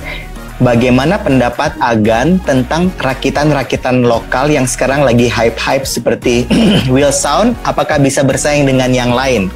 Bagaimana 0.60 1.16
pendapat 1.16 1.72
Agan 1.80 2.36
tentang 2.44 2.92
rakitan-rakitan 3.00 4.04
lokal 4.04 4.52
yang 4.52 4.68
sekarang 4.68 5.00
lagi 5.00 5.24
hype-hype 5.24 5.88
seperti 5.88 6.44
Will 6.92 7.08
Sound? 7.08 7.56
Apakah 7.64 7.96
bisa 7.96 8.20
bersaing 8.20 8.68
dengan 8.68 8.92
yang 8.92 9.16
lain? 9.16 9.48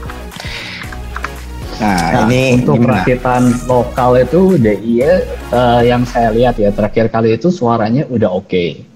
Nah, 1.76 2.24
Nah, 2.24 2.24
ini 2.24 2.64
untuk 2.64 2.80
gimana? 2.80 3.05
rakitan 3.05 3.52
lokal 3.68 4.16
itu 4.16 4.57
DIY 4.57 5.05
eh, 5.52 5.80
yang 5.84 6.09
saya 6.09 6.32
lihat 6.32 6.57
ya 6.57 6.72
terakhir 6.72 7.12
kali 7.12 7.36
itu 7.36 7.52
suaranya 7.52 8.09
udah 8.09 8.32
oke. 8.32 8.93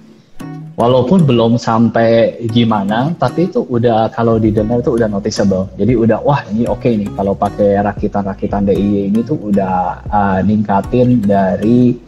Walaupun 0.78 1.26
belum 1.26 1.58
sampai 1.58 2.38
gimana, 2.54 3.10
tapi 3.18 3.50
itu 3.50 3.66
udah 3.66 4.14
kalau 4.14 4.38
didengar 4.38 4.78
itu 4.78 4.94
udah 4.94 5.10
noticeable. 5.10 5.66
Jadi 5.74 5.98
udah 5.98 6.22
wah 6.22 6.38
ini 6.54 6.70
oke 6.70 6.86
nih 6.86 7.10
kalau 7.18 7.34
pakai 7.34 7.82
rakitan-rakitan 7.82 8.62
DIY 8.62 9.10
ini 9.10 9.20
tuh 9.26 9.42
udah 9.42 10.06
eh, 10.06 10.38
ningkatin 10.46 11.18
dari 11.26 11.98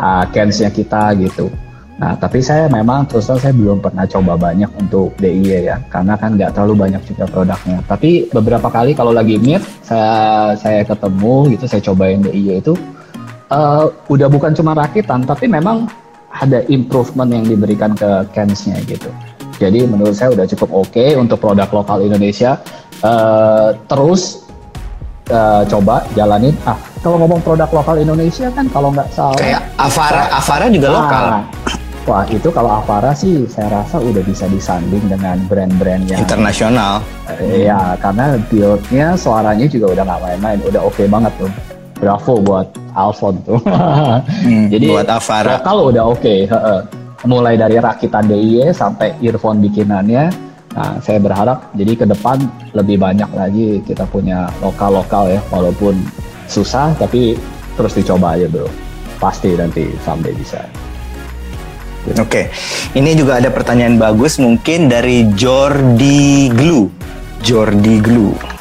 uh, 0.00 0.24
kita 0.72 1.20
gitu. 1.20 1.52
Nah, 1.98 2.14
tapi 2.14 2.38
saya 2.38 2.70
memang 2.70 3.10
terus 3.10 3.26
terang 3.26 3.42
saya 3.42 3.52
belum 3.52 3.82
pernah 3.82 4.06
coba 4.06 4.38
banyak 4.38 4.70
untuk 4.78 5.12
DIY 5.18 5.66
ya, 5.66 5.76
karena 5.90 6.14
kan 6.14 6.38
nggak 6.38 6.54
terlalu 6.54 6.88
banyak 6.88 7.02
juga 7.10 7.26
produknya. 7.26 7.82
Tapi 7.90 8.30
beberapa 8.30 8.70
kali 8.70 8.94
kalau 8.94 9.10
lagi 9.10 9.34
meet, 9.36 9.60
saya 9.82 10.54
saya 10.54 10.86
ketemu 10.86 11.58
gitu, 11.58 11.64
saya 11.66 11.82
cobain 11.82 12.22
DIY 12.22 12.62
itu, 12.62 12.72
eh, 13.50 13.84
udah 14.08 14.28
bukan 14.30 14.54
cuma 14.54 14.78
rakitan, 14.78 15.26
tapi 15.26 15.50
memang 15.50 15.90
ada 16.28 16.60
improvement 16.68 17.30
yang 17.32 17.44
diberikan 17.44 17.96
ke 17.96 18.28
cans-nya 18.36 18.76
gitu. 18.84 19.08
Jadi 19.58 19.88
menurut 19.88 20.14
saya 20.14 20.30
udah 20.32 20.46
cukup 20.46 20.86
oke 20.86 21.04
untuk 21.18 21.42
produk 21.42 21.66
lokal 21.72 22.04
Indonesia. 22.04 22.62
Eh, 22.98 23.68
terus 23.86 24.42
uh, 25.30 25.62
coba 25.66 26.02
jalanin. 26.14 26.54
Ah, 26.66 26.78
kalau 27.02 27.18
ngomong 27.22 27.42
produk 27.42 27.70
lokal 27.70 27.98
Indonesia 27.98 28.50
kan 28.50 28.66
kalau 28.70 28.90
nggak 28.90 29.08
salah. 29.14 29.38
Kayak 29.38 29.62
Avara, 29.78 30.22
Avara 30.34 30.66
juga 30.70 30.88
Ah, 30.88 30.94
lokal. 30.94 31.24
Wah 32.08 32.24
itu 32.32 32.48
kalau 32.48 32.80
Avara 32.80 33.12
sih 33.12 33.44
saya 33.50 33.68
rasa 33.82 34.00
udah 34.00 34.24
bisa 34.24 34.48
disanding 34.48 35.04
dengan 35.06 35.36
brand-brand 35.44 36.08
yang 36.08 36.24
Internasional. 36.24 37.04
eh, 37.28 37.68
ya 37.68 37.94
karena 38.00 38.40
build-nya 38.48 39.12
suaranya 39.14 39.66
juga 39.68 39.92
udah 39.92 40.02
nggak 40.08 40.20
main-main, 40.24 40.58
udah 40.64 40.80
oke 40.82 41.04
banget 41.04 41.32
tuh. 41.36 41.50
Bravo 41.98 42.38
buat 42.40 42.66
Alphon 42.94 43.36
tuh. 43.42 43.60
Hmm, 44.38 44.70
Jadi 44.70 44.86
buat 44.88 45.08
Avara. 45.10 45.58
lokal 45.60 45.78
udah 45.92 46.04
oke. 46.08 46.34
heeh. 46.46 46.80
Mulai 47.26 47.58
dari 47.58 47.82
rakitan 47.82 48.30
DIY 48.30 48.70
sampai 48.70 49.18
earphone 49.18 49.58
bikinannya. 49.58 50.30
Nah, 50.78 51.02
saya 51.02 51.18
berharap 51.18 51.74
jadi 51.74 51.98
ke 51.98 52.06
depan 52.06 52.38
lebih 52.70 53.02
banyak 53.02 53.26
lagi 53.34 53.82
kita 53.82 54.06
punya 54.06 54.46
lokal-lokal 54.62 55.26
ya, 55.26 55.40
walaupun 55.50 55.98
susah 56.46 56.94
tapi 56.94 57.34
terus 57.74 57.98
dicoba 57.98 58.38
aja 58.38 58.46
bro. 58.46 58.70
Pasti 59.18 59.58
nanti 59.58 59.90
someday 60.06 60.30
bisa. 60.30 60.62
Oke, 62.16 62.48
ini 62.94 63.18
juga 63.18 63.42
ada 63.42 63.50
pertanyaan 63.50 63.98
bagus 63.98 64.38
mungkin 64.38 64.86
dari 64.86 65.26
Jordi 65.34 66.48
Glue. 66.54 66.86
Jordi 67.42 67.98
Glue. 67.98 68.57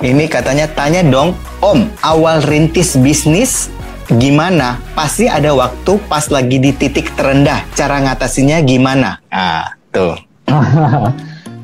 Ini 0.00 0.32
katanya 0.32 0.64
tanya 0.64 1.04
dong, 1.04 1.36
Om, 1.60 1.84
awal 2.00 2.40
rintis 2.48 2.96
bisnis 2.96 3.68
gimana? 4.08 4.80
Pasti 4.96 5.28
ada 5.28 5.52
waktu 5.52 6.00
pas 6.08 6.24
lagi 6.32 6.56
di 6.56 6.72
titik 6.72 7.12
terendah. 7.20 7.68
Cara 7.76 8.00
ngatasinya 8.00 8.64
gimana? 8.64 9.20
Ah, 9.28 9.76
tuh. 9.92 10.16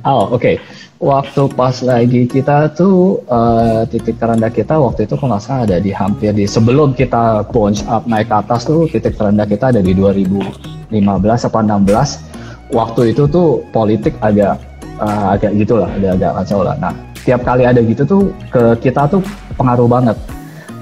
oh 0.05 0.37
oke. 0.37 0.61
Waktu 1.01 1.49
pas 1.57 1.80
lagi 1.80 2.28
kita 2.28 2.76
tuh 2.76 3.24
eh, 3.24 3.89
titik 3.89 4.20
terendah 4.20 4.53
kita 4.53 4.76
waktu 4.84 5.09
itu 5.09 5.16
nggak 5.16 5.41
salah 5.41 5.64
ada 5.64 5.80
di 5.80 5.97
hampir 5.97 6.37
di 6.37 6.45
sebelum 6.45 6.93
kita 6.93 7.49
bounce 7.49 7.89
up 7.89 8.05
naik 8.05 8.28
ke 8.28 8.37
atas 8.37 8.68
tuh 8.68 8.84
titik 8.84 9.16
terendah 9.16 9.49
kita 9.49 9.72
ada 9.72 9.80
di 9.80 9.97
2015 9.97 10.93
apa 11.24 11.59
16. 11.64 12.76
Waktu 12.76 13.16
itu 13.16 13.32
tuh 13.32 13.64
politik 13.72 14.12
agak 14.20 14.61
eh, 15.01 15.24
agak 15.32 15.57
gitulah, 15.57 15.89
agak 15.89 16.20
agak 16.20 16.32
kacau 16.45 16.61
lah. 16.61 16.76
Nah 16.76 17.16
tiap 17.27 17.43
kali 17.43 17.66
ada 17.66 17.83
gitu 17.83 18.07
tuh 18.07 18.22
ke 18.49 18.79
kita 18.79 19.11
tuh 19.11 19.20
pengaruh 19.59 19.91
banget. 19.91 20.14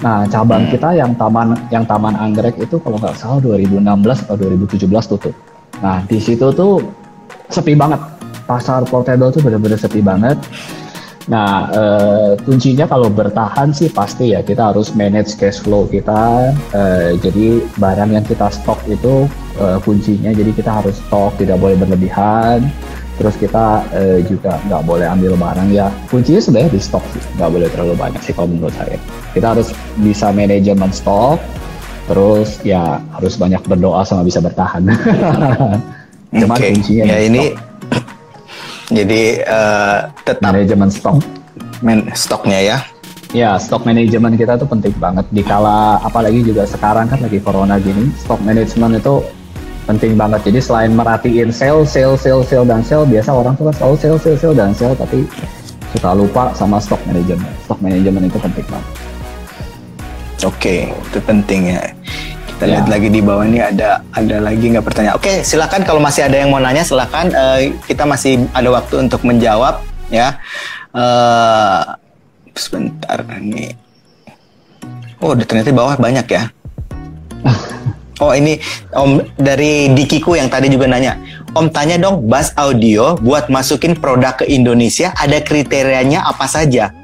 Nah 0.05 0.28
cabang 0.28 0.68
kita 0.68 0.92
yang 0.92 1.16
taman 1.16 1.57
yang 1.72 1.88
taman 1.88 2.12
anggrek 2.12 2.61
itu 2.61 2.76
kalau 2.84 3.01
nggak 3.01 3.16
salah 3.16 3.40
2016 3.40 3.80
atau 4.28 4.36
2017 4.36 4.84
tutup. 5.09 5.34
Nah 5.80 6.05
di 6.05 6.20
situ 6.20 6.53
tuh 6.53 6.84
sepi 7.49 7.72
banget 7.72 7.99
pasar 8.45 8.84
portable 8.84 9.32
tuh 9.32 9.40
benar-benar 9.40 9.80
sepi 9.80 10.05
banget. 10.05 10.36
Nah, 11.24 11.72
eh, 11.72 12.30
kuncinya 12.45 12.84
kalau 12.84 13.09
bertahan 13.09 13.72
sih 13.72 13.88
pasti 13.88 14.36
ya 14.36 14.45
kita 14.45 14.76
harus 14.76 14.92
manage 14.92 15.40
cash 15.40 15.64
flow 15.64 15.88
kita. 15.88 16.53
Eh, 16.76 17.16
jadi 17.16 17.64
barang 17.80 18.11
yang 18.12 18.24
kita 18.28 18.53
stok 18.53 18.84
itu 18.92 19.24
eh, 19.57 19.78
kuncinya. 19.80 20.36
Jadi 20.36 20.53
kita 20.53 20.84
harus 20.84 21.01
stok, 21.01 21.40
tidak 21.40 21.57
boleh 21.57 21.80
berlebihan. 21.80 22.68
Terus 23.14 23.34
kita 23.38 23.86
eh, 23.94 24.18
juga 24.26 24.58
nggak 24.66 24.82
boleh 24.82 25.06
ambil 25.06 25.38
barang 25.38 25.68
ya. 25.70 25.86
Kuncinya 26.10 26.42
sebenarnya 26.42 26.70
di 26.74 26.80
stok 26.82 27.04
sih, 27.14 27.22
nggak 27.38 27.50
boleh 27.50 27.68
terlalu 27.70 27.94
banyak 27.94 28.20
sih 28.26 28.34
kalau 28.34 28.50
menurut 28.50 28.74
saya. 28.74 28.98
Kita 29.30 29.54
harus 29.54 29.70
bisa 30.02 30.34
manajemen 30.34 30.90
stok. 30.90 31.38
Terus 32.04 32.60
ya 32.66 33.00
harus 33.16 33.38
banyak 33.38 33.62
berdoa 33.64 34.02
sama 34.04 34.26
bisa 34.26 34.42
bertahan. 34.42 34.82
Cuman 36.42 36.56
Oke, 36.58 36.66
kuncinya 36.74 37.04
ya 37.06 37.18
ini 37.22 37.54
stok. 37.54 38.04
jadi 38.98 39.22
eh, 39.46 39.98
tetap 40.26 40.50
manajemen 40.50 40.90
stok. 40.90 41.18
men 41.84 42.06
stoknya 42.16 42.60
ya. 42.60 42.78
Ya, 43.34 43.58
stok 43.58 43.82
manajemen 43.82 44.38
kita 44.38 44.54
tuh 44.54 44.70
penting 44.70 44.94
banget. 44.94 45.26
Dikala 45.34 45.98
apalagi 46.06 46.46
juga 46.46 46.70
sekarang 46.70 47.10
kan 47.10 47.18
lagi 47.18 47.42
corona 47.42 47.82
gini, 47.82 48.14
stok 48.14 48.38
manajemen 48.46 49.02
itu 49.02 49.26
penting 49.85 50.16
banget. 50.16 50.41
Jadi 50.49 50.59
selain 50.61 50.91
merhatiin 50.93 51.49
sale, 51.53 51.85
sale, 51.85 52.16
sale, 52.16 52.43
sale 52.45 52.64
dan 52.64 52.80
sale, 52.80 53.05
biasa 53.05 53.30
orang 53.30 53.53
tuh 53.55 53.68
kan 53.68 53.74
selalu 53.76 53.97
sale, 54.01 54.16
sale, 54.18 54.37
sale 54.41 54.55
dan 54.57 54.70
sale, 54.72 54.95
tapi 54.97 55.18
suka 55.93 56.11
lupa 56.12 56.51
sama 56.57 56.76
stok 56.80 57.01
manajemen. 57.07 57.51
Stok 57.64 57.78
manajemen 57.78 58.22
itu 58.26 58.39
penting 58.41 58.66
banget. 58.66 58.89
Oke, 60.45 60.76
itu 60.91 61.18
penting 61.24 61.72
ya. 61.72 61.82
Kita 62.55 62.64
Ya. 62.64 62.70
lihat 62.78 62.87
lagi 62.87 63.09
di 63.11 63.18
bawah 63.18 63.43
ini 63.43 63.59
ada 63.59 63.99
ada 64.14 64.37
lagi 64.39 64.70
nggak 64.70 64.87
pertanyaan. 64.87 65.16
Oke, 65.18 65.43
silakan 65.43 65.82
kalau 65.82 65.99
masih 65.99 66.30
ada 66.30 66.39
yang 66.39 66.55
mau 66.55 66.62
nanya 66.62 66.87
silakan. 66.87 67.35
Eh, 67.35 67.74
kita 67.85 68.07
masih 68.07 68.47
ada 68.55 68.68
waktu 68.70 68.95
untuk 69.03 69.26
menjawab 69.26 69.82
ya. 70.07 70.39
Eh, 70.95 71.82
sebentar 72.55 73.18
nih. 73.26 73.74
Oh, 75.18 75.35
ternyata 75.35 75.72
di 75.72 75.76
bawah 75.76 75.99
banyak 75.99 76.26
ya. 76.30 76.53
Oh 78.22 78.30
ini 78.30 78.62
Om 78.94 79.18
dari 79.34 79.90
Dikiku 79.90 80.38
yang 80.38 80.46
tadi 80.46 80.70
juga 80.70 80.86
nanya. 80.86 81.18
Om 81.54 81.66
tanya 81.74 81.98
dong, 81.98 82.30
Bass 82.30 82.54
Audio 82.54 83.18
buat 83.18 83.50
masukin 83.50 83.98
produk 83.98 84.38
ke 84.38 84.46
Indonesia 84.46 85.10
ada 85.18 85.42
kriterianya 85.42 86.22
apa 86.22 86.46
saja? 86.46 86.94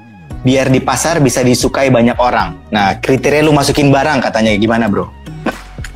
Biar 0.46 0.70
di 0.70 0.78
pasar 0.78 1.18
bisa 1.18 1.42
disukai 1.42 1.90
banyak 1.90 2.16
orang. 2.16 2.70
Nah, 2.70 2.96
kriteria 3.02 3.42
lu 3.42 3.52
masukin 3.52 3.90
barang 3.90 4.22
katanya 4.22 4.54
gimana, 4.56 4.86
Bro? 4.86 5.10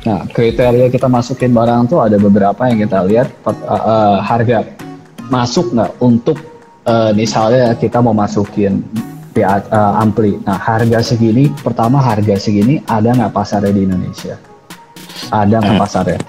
Nah, 0.05 0.21
kriteria 0.29 0.91
kita 0.93 1.09
masukin 1.09 1.49
barang 1.49 1.89
tuh 1.89 2.03
ada 2.03 2.19
beberapa 2.21 2.67
yang 2.69 2.83
kita 2.85 2.99
lihat 3.09 3.27
uh, 3.47 3.55
uh, 3.65 4.15
harga 4.21 4.61
masuk 5.33 5.73
nggak 5.73 5.91
untuk 5.97 6.37
uh, 6.85 7.09
misalnya 7.17 7.73
kita 7.73 8.03
mau 8.03 8.13
masukin 8.13 8.85
uh, 9.41 9.93
ampli. 9.97 10.37
Nah, 10.45 10.59
harga 10.61 11.01
segini, 11.01 11.49
pertama 11.63 11.97
harga 12.03 12.37
segini 12.37 12.83
ada 12.85 13.15
nggak 13.15 13.33
pasarnya 13.33 13.73
di 13.73 13.81
Indonesia? 13.89 14.37
Ada 15.31 15.61
nggak 15.63 15.77
pasarnya? 15.79 16.19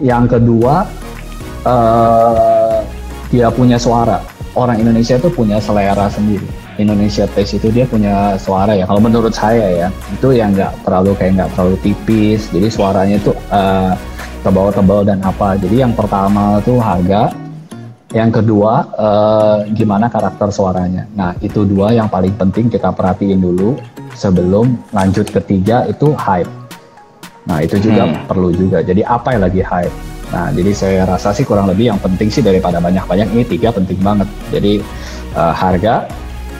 Yang 0.00 0.38
kedua, 0.38 0.86
uh, 1.66 2.78
dia 3.32 3.48
punya 3.50 3.76
suara. 3.76 4.22
Orang 4.56 4.80
Indonesia 4.80 5.20
tuh 5.20 5.32
punya 5.32 5.60
selera 5.60 6.08
sendiri. 6.08 6.46
Indonesia 6.76 7.24
Taste 7.32 7.56
itu 7.56 7.72
dia 7.72 7.88
punya 7.88 8.36
suara 8.36 8.76
ya. 8.76 8.84
Kalau 8.84 9.00
menurut 9.00 9.32
saya 9.32 9.86
ya, 9.86 9.88
itu 10.12 10.36
yang 10.36 10.52
nggak 10.52 10.84
terlalu 10.84 11.12
kayak 11.16 11.32
nggak 11.40 11.50
terlalu 11.56 11.76
tipis. 11.80 12.48
Jadi 12.52 12.68
suaranya 12.68 13.16
itu 13.16 13.32
uh, 13.52 13.92
tebal-tebal 14.46 15.02
dan 15.02 15.18
apa. 15.26 15.58
Jadi 15.58 15.82
yang 15.82 15.92
pertama 15.96 16.62
tuh 16.62 16.78
harga. 16.78 17.34
Yang 18.14 18.40
kedua, 18.40 18.86
eh, 18.96 19.58
gimana 19.74 20.06
karakter 20.06 20.48
suaranya. 20.48 21.04
Nah, 21.18 21.34
itu 21.42 21.66
dua 21.66 21.90
yang 21.90 22.06
paling 22.06 22.32
penting 22.38 22.70
kita 22.70 22.94
perhatiin 22.94 23.42
dulu 23.42 23.76
sebelum 24.14 24.78
lanjut 24.94 25.26
ketiga 25.28 25.84
itu 25.90 26.14
hype. 26.14 26.48
Nah, 27.46 27.62
itu 27.62 27.78
juga 27.78 28.10
Hmm. 28.10 28.26
perlu 28.26 28.50
juga. 28.50 28.82
Jadi 28.82 29.02
apa 29.02 29.32
yang 29.32 29.42
lagi 29.46 29.62
hype? 29.62 29.94
Nah, 30.26 30.50
jadi 30.50 30.70
saya 30.74 31.00
rasa 31.06 31.30
sih 31.30 31.46
kurang 31.46 31.70
lebih 31.70 31.86
yang 31.88 32.00
penting 32.02 32.26
sih 32.26 32.42
daripada 32.42 32.82
banyak-banyak 32.82 33.30
ini 33.30 33.42
tiga 33.46 33.70
penting 33.70 33.98
banget. 34.02 34.26
Jadi 34.50 34.82
eh, 35.32 35.54
harga, 35.54 36.10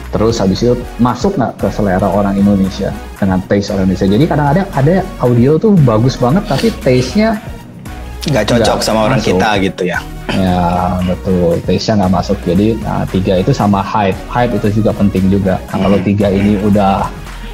terus 0.07 0.39
habis 0.39 0.61
itu 0.61 0.77
masuk 0.97 1.35
nggak 1.35 1.59
ke 1.59 1.67
selera 1.67 2.07
orang 2.07 2.37
Indonesia 2.37 2.93
dengan 3.19 3.43
taste 3.45 3.75
orang 3.75 3.89
Indonesia. 3.89 4.07
Jadi 4.07 4.23
kadang-kadang 4.23 4.67
ada 4.71 4.95
audio 5.19 5.51
tuh 5.57 5.75
bagus 5.83 6.15
banget 6.15 6.47
tapi 6.47 6.71
taste-nya 6.79 7.35
Nggak 8.27 8.43
cocok 8.43 8.75
Nggak 8.75 8.83
sama 8.83 8.99
orang 9.07 9.19
masuk. 9.23 9.39
kita 9.39 9.49
gitu 9.63 9.83
ya. 9.87 9.99
Ya 10.27 10.59
betul, 11.03 11.55
taste-nya 11.63 11.93
nggak 12.03 12.13
masuk. 12.13 12.37
Jadi 12.43 12.67
nah, 12.79 13.03
tiga 13.07 13.33
itu 13.39 13.51
sama 13.51 13.79
hype, 13.79 14.19
hype 14.27 14.51
itu 14.55 14.67
juga 14.79 14.91
penting 14.91 15.27
juga. 15.27 15.55
Nah, 15.71 15.77
kalau 15.87 15.99
tiga 16.03 16.27
ini 16.27 16.59
udah 16.59 17.07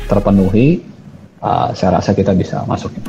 terpenuhi, 0.05 0.81
uh, 1.43 1.69
saya 1.75 1.99
rasa 1.99 2.15
kita 2.15 2.31
bisa 2.33 2.63
masukin. 2.65 3.03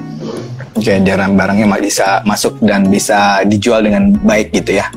Oke, 0.74 0.99
jarang 1.07 1.39
barangnya 1.39 1.70
bisa 1.78 2.20
masuk 2.26 2.59
dan 2.66 2.91
bisa 2.91 3.47
dijual 3.47 3.87
dengan 3.87 4.11
baik 4.26 4.51
gitu 4.51 4.82
ya. 4.82 4.91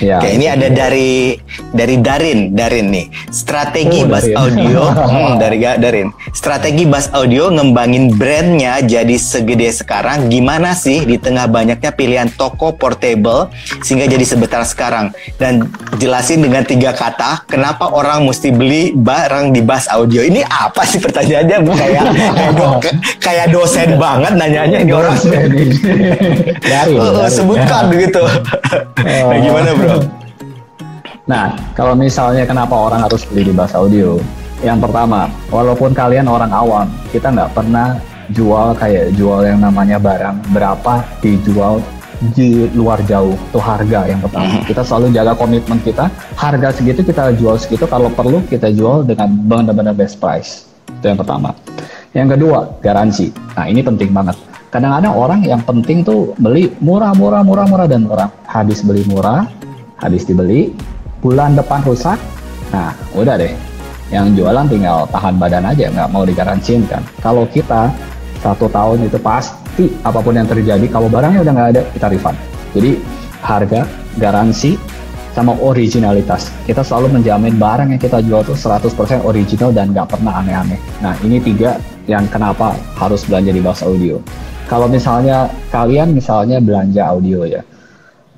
Ya, 0.00 0.16
Oke, 0.16 0.28
ini 0.30 0.46
ada 0.46 0.66
dari 0.66 1.36
dari 1.70 1.96
Darin, 1.96 2.50
Darin 2.50 2.86
nih. 2.88 3.06
Strategi 3.30 4.00
Oh, 4.00 4.08
Bass 4.08 4.24
Darin. 4.24 4.36
Audio, 4.36 4.82
hmm, 5.12 5.32
dari 5.36 5.56
Ga- 5.58 5.76
Darin. 5.76 6.08
Strategi 6.30 6.84
Bass 6.84 7.10
Audio 7.10 7.48
ngembangin 7.48 8.12
brandnya 8.12 8.80
jadi 8.80 9.14
segede 9.14 9.68
sekarang. 9.68 10.26
Gimana 10.26 10.72
sih 10.72 11.02
di 11.02 11.16
tengah 11.16 11.46
banyaknya 11.46 11.90
pilihan 11.90 12.28
toko 12.30 12.72
portable 12.72 13.50
sehingga 13.80 14.06
jadi 14.06 14.24
sebesar 14.24 14.64
sekarang? 14.64 15.10
Dan 15.36 15.68
jelasin 15.96 16.40
dengan 16.40 16.62
tiga 16.62 16.90
kata, 16.90 17.44
kenapa 17.44 17.88
orang 17.88 18.24
mesti 18.24 18.50
beli 18.50 18.92
barang 18.92 19.50
di 19.50 19.60
Bass 19.60 19.86
Audio? 19.86 20.20
Ini 20.20 20.42
apa 20.42 20.82
sih 20.82 20.98
pertanyaannya? 20.98 21.58
Kayak 21.70 22.04
kayak, 22.08 22.52
do- 22.52 22.80
kayak 23.24 23.46
dosen 23.50 23.94
banget 23.96 24.32
nanyanya 24.32 24.78
ini 24.78 24.92
orang. 24.92 25.16
dari, 26.62 26.94
Oh, 26.94 27.20
dari. 27.20 27.30
sebutkan 27.30 27.84
gitu. 27.92 28.22
nah, 28.96 29.36
gimana 29.36 29.59
bro? 29.76 29.98
Nah, 31.30 31.54
kalau 31.78 31.94
misalnya 31.94 32.42
kenapa 32.42 32.74
orang 32.74 33.06
harus 33.06 33.22
beli 33.28 33.50
di 33.50 33.54
Bass 33.54 33.76
Audio? 33.76 34.18
Yang 34.60 34.90
pertama, 34.90 35.30
walaupun 35.48 35.94
kalian 35.94 36.26
orang 36.28 36.52
awam, 36.52 36.86
kita 37.14 37.32
nggak 37.32 37.54
pernah 37.54 37.96
jual 38.34 38.74
kayak 38.76 39.14
jual 39.14 39.46
yang 39.46 39.62
namanya 39.62 39.96
barang 39.96 40.36
berapa 40.52 41.06
dijual 41.22 41.78
di 42.36 42.68
luar 42.76 43.00
jauh. 43.08 43.32
Itu 43.32 43.58
harga 43.62 44.10
yang 44.10 44.20
pertama. 44.20 44.60
Kita 44.66 44.82
selalu 44.84 45.16
jaga 45.16 45.32
komitmen 45.38 45.80
kita. 45.80 46.12
Harga 46.36 46.74
segitu 46.76 47.00
kita 47.00 47.32
jual 47.38 47.56
segitu. 47.56 47.88
Kalau 47.88 48.12
perlu 48.12 48.44
kita 48.44 48.68
jual 48.68 49.08
dengan 49.08 49.32
benar-benar 49.32 49.96
best 49.96 50.20
price. 50.20 50.68
Itu 51.00 51.08
yang 51.08 51.18
pertama. 51.18 51.56
Yang 52.12 52.36
kedua 52.36 52.58
garansi. 52.84 53.32
Nah 53.56 53.64
ini 53.70 53.80
penting 53.80 54.12
banget 54.12 54.36
kadang-kadang 54.70 55.12
orang 55.12 55.40
yang 55.42 55.60
penting 55.66 56.06
tuh 56.06 56.32
beli 56.38 56.70
murah 56.78 57.10
murah 57.12 57.42
murah 57.42 57.66
murah 57.66 57.86
dan 57.90 58.06
murah 58.06 58.30
habis 58.46 58.86
beli 58.86 59.02
murah 59.10 59.50
habis 59.98 60.22
dibeli 60.22 60.70
bulan 61.18 61.58
depan 61.58 61.82
rusak 61.84 62.16
nah 62.70 62.94
udah 63.18 63.34
deh. 63.34 63.52
Yang 64.10 64.42
jualan 64.42 64.66
tinggal 64.66 65.06
tahan 65.10 65.38
badan 65.38 65.70
aja 65.70 65.86
nggak 65.86 66.10
mau 66.10 66.26
digaransiin 66.26 66.82
kan. 66.90 67.02
Kalau 67.22 67.46
kita 67.46 67.94
satu 68.42 68.66
tahun 68.66 69.06
itu 69.06 69.18
pasti 69.22 69.86
apa 70.02 70.18
pun 70.18 70.34
yang 70.34 70.50
terjadi 70.50 70.82
kalau 70.90 71.06
barangnya 71.06 71.46
udah 71.46 71.52
nggak 71.54 71.70
ada 71.78 71.82
kita 71.94 72.06
refund. 72.10 72.38
Jadi 72.74 72.98
harga 73.42 73.86
garansi 74.18 74.74
sama 75.34 75.54
originalitas. 75.62 76.50
Kita 76.66 76.82
selalu 76.82 77.20
menjamin 77.20 77.54
barang 77.56 77.88
yang 77.94 78.00
kita 78.02 78.18
jual 78.22 78.42
tuh 78.42 78.58
100% 78.58 79.22
original 79.22 79.70
dan 79.70 79.94
nggak 79.94 80.18
pernah 80.18 80.42
aneh-aneh. 80.42 80.78
Nah 81.02 81.14
ini 81.22 81.38
tiga 81.38 81.78
yang 82.10 82.26
kenapa 82.26 82.74
harus 82.98 83.22
belanja 83.26 83.54
di 83.54 83.62
Bas 83.62 83.80
Audio. 83.86 84.18
Kalau 84.66 84.86
misalnya 84.86 85.50
kalian 85.74 86.14
misalnya 86.14 86.62
belanja 86.62 87.02
audio 87.10 87.42
ya 87.42 87.62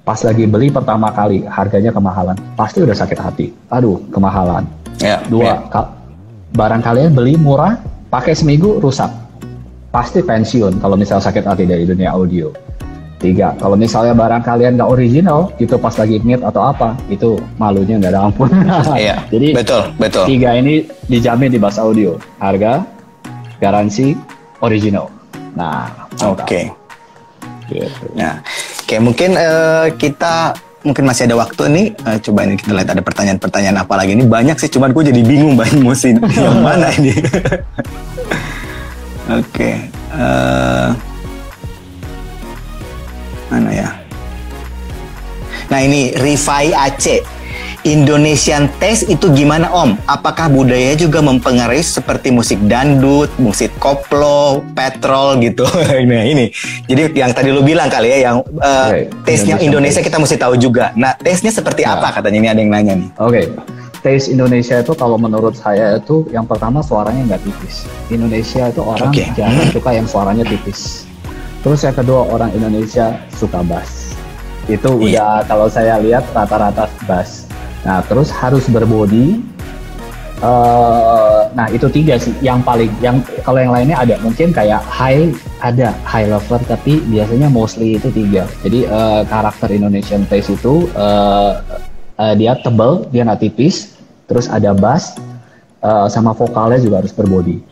pas 0.02 0.18
lagi 0.26 0.50
beli 0.50 0.66
pertama 0.66 1.14
kali 1.14 1.46
harganya 1.46 1.94
kemahalan 1.94 2.34
pasti 2.58 2.82
udah 2.82 2.96
sakit 2.96 3.18
hati. 3.18 3.46
Aduh 3.70 4.02
kemahalan. 4.10 4.66
Ya, 4.98 5.22
dua 5.30 5.66
ka- 5.70 5.94
barang 6.54 6.82
kalian 6.82 7.14
beli 7.14 7.38
murah 7.38 7.78
pakai 8.10 8.34
seminggu 8.34 8.82
rusak. 8.82 9.08
Pasti 9.92 10.24
pensiun 10.24 10.80
kalau 10.80 10.96
misalnya 10.96 11.28
sakit 11.28 11.44
hati 11.44 11.64
dari 11.68 11.84
dunia 11.84 12.16
audio 12.16 12.48
tiga 13.22 13.54
kalau 13.62 13.78
misalnya 13.78 14.12
barang 14.12 14.42
kalian 14.42 14.74
nggak 14.74 14.90
original 14.90 15.54
gitu 15.56 15.78
pas 15.78 15.94
lagi 15.94 16.18
meet 16.26 16.42
atau 16.42 16.66
apa 16.66 16.98
itu 17.06 17.38
malunya 17.56 17.96
nggak 18.02 18.12
ada 18.12 18.20
ampun 18.26 18.50
Iya, 18.98 19.22
jadi 19.32 19.54
betul, 19.54 19.82
betul. 19.96 20.24
tiga 20.26 20.58
ini 20.58 20.82
dijamin 21.06 21.54
di 21.54 21.62
Bas 21.62 21.78
Audio 21.78 22.18
harga 22.42 22.82
garansi 23.62 24.18
original 24.58 25.06
nah 25.54 25.86
Oke. 26.22 26.70
gitu. 27.70 28.04
Nah, 28.18 28.42
oke 28.84 28.96
mungkin 29.00 29.34
eh, 29.34 29.86
kita 29.96 30.52
mungkin 30.82 31.04
masih 31.06 31.30
ada 31.30 31.38
waktu 31.38 31.62
nih. 31.72 31.86
Eh, 31.94 32.18
coba 32.20 32.44
ini 32.46 32.54
kita 32.58 32.74
lihat 32.74 32.90
ada 32.92 33.02
pertanyaan-pertanyaan 33.02 33.78
apa 33.80 33.94
lagi 33.96 34.12
ini 34.12 34.26
banyak 34.26 34.58
sih. 34.58 34.70
Cuman 34.70 34.90
gue 34.92 35.08
jadi 35.08 35.22
bingung 35.24 35.54
banyak 35.56 35.80
musim 35.80 36.18
yang 36.36 36.60
mana 36.60 36.90
ini. 36.98 37.14
oke. 39.30 39.70
eh, 40.12 40.88
mana 43.52 43.68
ya? 43.68 43.88
Nah 45.68 45.80
ini 45.84 46.16
Rifai 46.16 46.72
Aceh. 46.72 47.20
Indonesian 47.82 48.70
taste 48.78 49.10
itu 49.10 49.26
gimana 49.34 49.66
Om? 49.66 49.98
Apakah 50.06 50.46
budaya 50.46 50.94
juga 50.94 51.18
mempengaruhi 51.18 51.82
seperti 51.82 52.30
musik 52.30 52.54
dangdut, 52.70 53.26
musik 53.42 53.74
koplo, 53.82 54.62
petrol 54.78 55.42
gitu? 55.42 55.66
nah 56.10 56.22
ini. 56.22 56.54
Jadi 56.86 57.10
yang 57.18 57.34
tadi 57.34 57.50
lu 57.50 57.58
bilang 57.66 57.90
kali 57.90 58.14
ya, 58.14 58.30
yang 58.30 58.36
uh, 58.62 58.86
Oke, 58.86 59.10
taste-nya 59.26 59.58
Indonesian 59.58 59.98
Indonesia 59.98 60.00
kita 60.06 60.16
mesti 60.22 60.36
tahu 60.38 60.54
juga. 60.62 60.94
Nah 60.94 61.18
taste-nya 61.18 61.50
seperti 61.50 61.82
Nah. 61.82 61.98
apa 61.98 62.22
katanya? 62.22 62.38
Ini 62.38 62.48
ada 62.54 62.60
yang 62.62 62.70
nanya 62.70 62.94
nih. 63.02 63.08
Oke, 63.18 63.42
taste 63.98 64.30
Indonesia 64.30 64.78
itu 64.78 64.92
kalau 64.94 65.18
menurut 65.18 65.58
saya 65.58 65.98
itu 65.98 66.22
yang 66.30 66.46
pertama 66.46 66.86
suaranya 66.86 67.34
nggak 67.34 67.42
tipis. 67.42 67.82
Indonesia 68.14 68.70
itu 68.70 68.78
orang 68.78 69.10
Oke. 69.10 69.26
jarang 69.34 69.66
suka 69.74 69.90
yang 69.90 70.06
suaranya 70.06 70.46
tipis. 70.46 71.10
Terus 71.62 71.80
yang 71.86 71.94
kedua 71.94 72.26
orang 72.26 72.50
Indonesia 72.52 73.14
suka 73.38 73.62
bass. 73.62 74.18
Itu 74.66 74.98
Iya. 74.98 75.06
udah 75.06 75.32
kalau 75.46 75.66
saya 75.70 75.98
lihat 76.02 76.26
rata-rata 76.34 76.90
bass. 77.06 77.46
Nah 77.86 78.02
terus 78.06 78.30
harus 78.30 78.66
berbody. 78.66 79.38
Eh, 80.42 81.40
nah 81.54 81.70
itu 81.70 81.86
tiga 81.86 82.18
sih 82.18 82.34
yang 82.42 82.66
paling 82.66 82.90
yang 82.98 83.22
kalau 83.46 83.62
yang 83.62 83.70
lainnya 83.70 83.94
ada 83.94 84.18
mungkin 84.26 84.50
kayak 84.50 84.82
high 84.90 85.30
ada 85.62 85.94
high 86.02 86.26
lover 86.26 86.58
tapi 86.66 86.98
biasanya 87.06 87.46
mostly 87.46 87.94
itu 87.94 88.10
tiga 88.10 88.42
jadi 88.66 88.90
eh, 88.90 89.22
karakter 89.30 89.70
Indonesian 89.70 90.26
taste 90.26 90.58
itu 90.58 90.90
eh, 90.98 91.52
eh, 92.18 92.34
dia 92.42 92.58
tebal 92.58 93.06
dia 93.14 93.22
nggak 93.22 93.38
tipis 93.38 93.94
terus 94.26 94.50
ada 94.50 94.74
bass 94.74 95.14
eh, 95.78 96.06
sama 96.10 96.34
vokalnya 96.34 96.82
juga 96.82 97.06
harus 97.06 97.14
berbody 97.14 97.62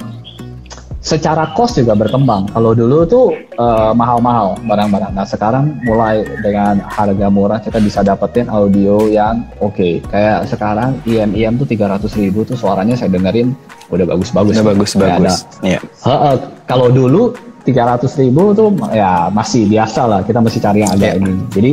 secara 1.07 1.54
cost 1.54 1.78
juga 1.78 1.94
berkembang. 1.94 2.50
Kalau 2.50 2.74
dulu 2.74 3.07
tuh 3.07 3.26
eh, 3.38 3.92
mahal-mahal 3.94 4.59
barang-barang. 4.66 5.14
Nah 5.14 5.22
sekarang 5.22 5.78
mulai 5.86 6.26
dengan 6.42 6.82
harga 6.82 7.30
murah 7.30 7.62
kita 7.62 7.78
bisa 7.78 8.02
dapetin 8.02 8.50
audio 8.50 9.07
yang 9.07 9.46
oke. 9.62 10.02
Kayak 10.11 10.50
sekarang 10.50 10.98
IM-IM 11.07 11.62
tuh 11.62 11.66
300 11.70 12.11
ribu 12.18 12.42
tuh 12.42 12.59
suaranya 12.59 12.98
saya 12.98 13.14
dengerin 13.14 13.54
udah 13.94 14.02
bagus-bagus. 14.11 14.59
Udah 14.59 14.66
bagus 14.66 14.90
Nggak 14.98 15.07
ada. 15.07 15.18
bagus. 15.22 15.36
Iya. 15.62 15.80
Heeh, 16.11 16.34
kalau 16.66 16.90
dulu 16.90 17.22
300 17.62 18.02
ribu 18.26 18.50
tuh 18.50 18.74
ya 18.90 19.30
masih 19.30 19.70
biasa 19.70 20.11
lah 20.11 20.20
kita 20.26 20.42
mesti 20.42 20.59
cari 20.59 20.82
yang 20.82 20.90
agak 20.90 21.22
ini. 21.22 21.32
Jadi 21.54 21.70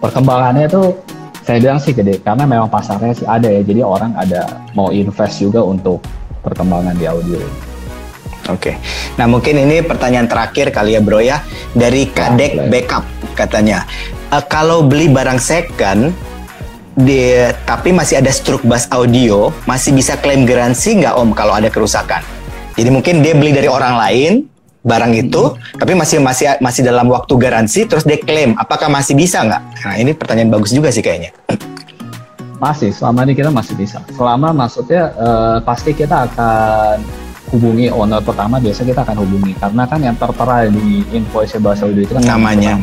perkembangannya 0.00 0.66
tuh 0.72 0.96
saya 1.44 1.60
bilang 1.60 1.76
sih 1.76 1.92
gede 1.92 2.24
karena 2.24 2.48
memang 2.48 2.72
pasarnya 2.72 3.12
sih 3.12 3.28
ada 3.28 3.44
ya. 3.44 3.60
Jadi 3.60 3.84
orang 3.84 4.16
ada 4.16 4.64
mau 4.72 4.88
invest 4.88 5.44
juga 5.44 5.60
untuk 5.60 6.00
perkembangan 6.40 6.96
di 6.96 7.04
audio. 7.04 7.68
Oke. 8.48 8.80
Nah 9.20 9.28
mungkin 9.28 9.60
ini 9.60 9.84
pertanyaan 9.84 10.24
terakhir 10.30 10.72
kali 10.72 10.96
ya 10.96 11.00
bro 11.04 11.20
ya 11.20 11.44
dari 11.76 12.08
Kadek 12.08 12.56
boleh. 12.56 12.68
Backup 12.72 13.04
katanya 13.36 13.84
"Eh, 14.32 14.44
kalau 14.48 14.80
beli 14.86 15.12
barang 15.12 15.36
second 15.36 16.14
di 16.96 17.36
tapi 17.68 17.92
masih 17.92 18.20
ada 18.20 18.32
struk 18.32 18.64
bass 18.64 18.88
audio 18.90 19.52
masih 19.64 19.92
bisa 19.92 20.16
klaim 20.18 20.48
garansi 20.48 21.00
nggak 21.00 21.14
om 21.20 21.36
kalau 21.36 21.52
ada 21.52 21.68
kerusakan? 21.68 22.24
Jadi 22.78 22.88
mungkin 22.88 23.20
dia 23.20 23.36
beli 23.36 23.52
dari 23.52 23.68
orang 23.68 24.00
lain 24.00 24.32
barang 24.80 25.12
itu 25.12 25.60
tapi 25.76 25.92
masih 25.92 26.24
masih 26.24 26.56
masih 26.64 26.80
dalam 26.80 27.04
waktu 27.12 27.36
garansi 27.36 27.84
terus 27.84 28.08
dia 28.08 28.16
klaim 28.16 28.56
apakah 28.56 28.88
masih 28.88 29.12
bisa 29.12 29.44
nggak? 29.44 29.62
Nah 29.84 29.94
ini 30.00 30.16
pertanyaan 30.16 30.48
bagus 30.48 30.72
juga 30.72 30.88
sih 30.88 31.04
kayaknya. 31.04 31.36
Masih, 32.60 32.92
selama 32.92 33.24
ini 33.24 33.32
kita 33.32 33.48
masih 33.48 33.72
bisa. 33.72 34.04
Selama 34.12 34.52
maksudnya 34.52 35.16
uh, 35.16 35.58
pasti 35.64 35.96
kita 35.96 36.28
akan 36.28 37.00
hubungi 37.50 37.90
owner 37.90 38.22
pertama, 38.22 38.62
biasa 38.62 38.86
kita 38.86 39.02
akan 39.02 39.16
hubungi. 39.26 39.52
Karena 39.58 39.82
kan 39.84 40.00
yang 40.00 40.16
tertera 40.16 40.70
di 40.70 41.02
invoice 41.10 41.58
bahasa 41.58 41.84
audio 41.86 42.02
itu 42.06 42.14
kan 42.14 42.24
namanya. 42.24 42.78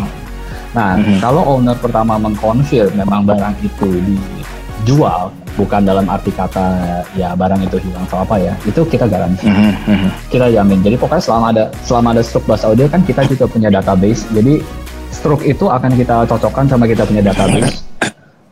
Nah, 0.75 0.99
mm-hmm. 0.99 1.17
kalau 1.23 1.41
owner 1.57 1.73
pertama 1.79 2.19
mengkonfirm 2.19 2.93
memang 2.93 3.23
barang 3.23 3.55
itu 3.63 3.87
dijual, 4.03 5.31
bukan 5.55 5.81
dalam 5.87 6.05
arti 6.11 6.29
kata 6.29 7.01
ya 7.17 7.33
barang 7.33 7.65
itu 7.65 7.81
hilang 7.81 8.05
atau 8.05 8.21
apa 8.21 8.35
ya, 8.37 8.53
itu 8.67 8.83
kita 8.85 9.07
garansi, 9.07 9.47
mm-hmm. 9.47 10.11
kita 10.29 10.51
jamin. 10.53 10.79
Jadi 10.83 10.95
pokoknya 10.99 11.23
selama 11.23 11.45
ada 11.55 11.63
selama 11.81 12.07
ada 12.13 12.21
stroke 12.21 12.45
bahasa 12.45 12.69
audio 12.69 12.85
kan 12.91 13.01
kita 13.01 13.25
juga 13.25 13.47
punya 13.49 13.71
database. 13.71 14.27
Jadi 14.35 14.61
stroke 15.09 15.47
itu 15.47 15.65
akan 15.65 15.95
kita 15.95 16.27
cocokkan 16.29 16.69
sama 16.69 16.85
kita 16.85 17.07
punya 17.07 17.23
database. 17.25 17.81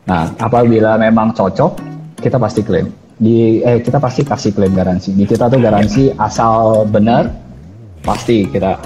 Nah, 0.05 0.29
apabila 0.37 0.97
memang 1.01 1.33
cocok, 1.33 1.77
kita 2.21 2.37
pasti 2.41 2.61
klaim. 2.61 2.89
Di 3.15 3.63
eh 3.63 3.79
kita 3.79 3.97
pasti 4.03 4.21
kasih 4.27 4.51
klaim 4.51 4.75
garansi. 4.75 5.15
Di 5.15 5.23
kita 5.23 5.47
tuh 5.47 5.59
garansi 5.59 6.11
asal 6.19 6.83
benar 6.87 7.31
pasti 8.03 8.45
kita 8.45 8.77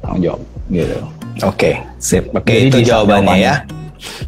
tanggung 0.00 0.22
jawab 0.24 0.42
gitu. 0.72 0.98
Oke, 1.42 1.48
okay, 1.50 1.74
sip. 1.98 2.30
Oke, 2.30 2.46
okay, 2.46 2.56
itu 2.70 2.78
jawabannya 2.86 3.36
ya. 3.42 3.54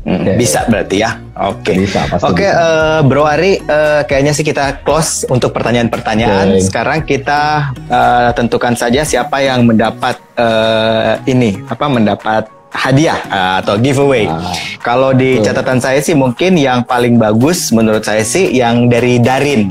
Hmm, 0.06 0.22
okay. 0.22 0.34
Bisa 0.38 0.64
berarti 0.66 0.96
ya. 1.02 1.10
Oke. 1.36 1.76
Okay. 1.76 2.00
Oke, 2.16 2.16
okay, 2.22 2.50
uh, 2.50 2.56
eh, 2.56 3.00
Bro 3.04 3.22
Ari, 3.28 3.52
uh, 3.60 4.02
kayaknya 4.08 4.32
sih 4.32 4.46
kita 4.46 4.80
close 4.82 5.28
untuk 5.28 5.52
pertanyaan-pertanyaan. 5.52 6.56
Okay. 6.56 6.64
Sekarang 6.64 6.98
kita 7.04 7.42
uh, 7.90 8.30
tentukan 8.32 8.72
saja 8.72 9.04
siapa 9.04 9.44
yang 9.44 9.68
mendapat 9.68 10.16
uh, 10.38 11.20
ini 11.28 11.60
apa 11.68 11.86
mendapat 11.86 12.55
hadiah 12.72 13.18
uh, 13.30 13.54
atau 13.62 13.78
giveaway. 13.78 14.26
Ah, 14.26 14.52
Kalau 14.82 15.10
di 15.14 15.38
catatan 15.42 15.78
saya 15.78 15.98
sih 16.02 16.14
mungkin 16.14 16.58
yang 16.58 16.82
paling 16.82 17.18
bagus 17.18 17.70
menurut 17.70 18.02
saya 18.02 18.22
sih 18.22 18.50
yang 18.52 18.90
dari 18.90 19.18
Darin. 19.18 19.70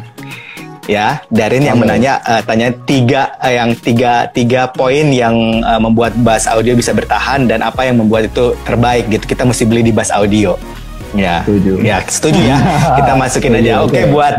Ya, 0.85 1.25
Darin 1.33 1.65
yang 1.65 1.81
menanya 1.81 2.21
uh, 2.21 2.45
tanya 2.45 2.69
tiga 2.85 3.33
uh, 3.41 3.49
yang 3.49 3.73
tiga 3.73 4.29
tiga 4.29 4.69
poin 4.69 5.09
yang 5.09 5.33
uh, 5.65 5.81
membuat 5.81 6.13
bass 6.21 6.45
audio 6.45 6.77
bisa 6.77 6.93
bertahan 6.93 7.49
dan 7.49 7.65
apa 7.65 7.89
yang 7.89 7.97
membuat 7.97 8.29
itu 8.29 8.53
terbaik 8.69 9.09
gitu. 9.09 9.25
Kita 9.33 9.49
mesti 9.49 9.65
beli 9.65 9.81
di 9.81 9.89
bass 9.89 10.13
audio. 10.13 10.53
Ya. 11.17 11.41
Setuju. 11.41 11.73
Ya, 11.81 11.97
setuju 12.05 12.41
ya. 12.43 12.57
Kita 13.01 13.11
masukin 13.17 13.57
aja. 13.57 13.81
Oke, 13.81 13.97
okay, 13.97 14.03
buat 14.13 14.35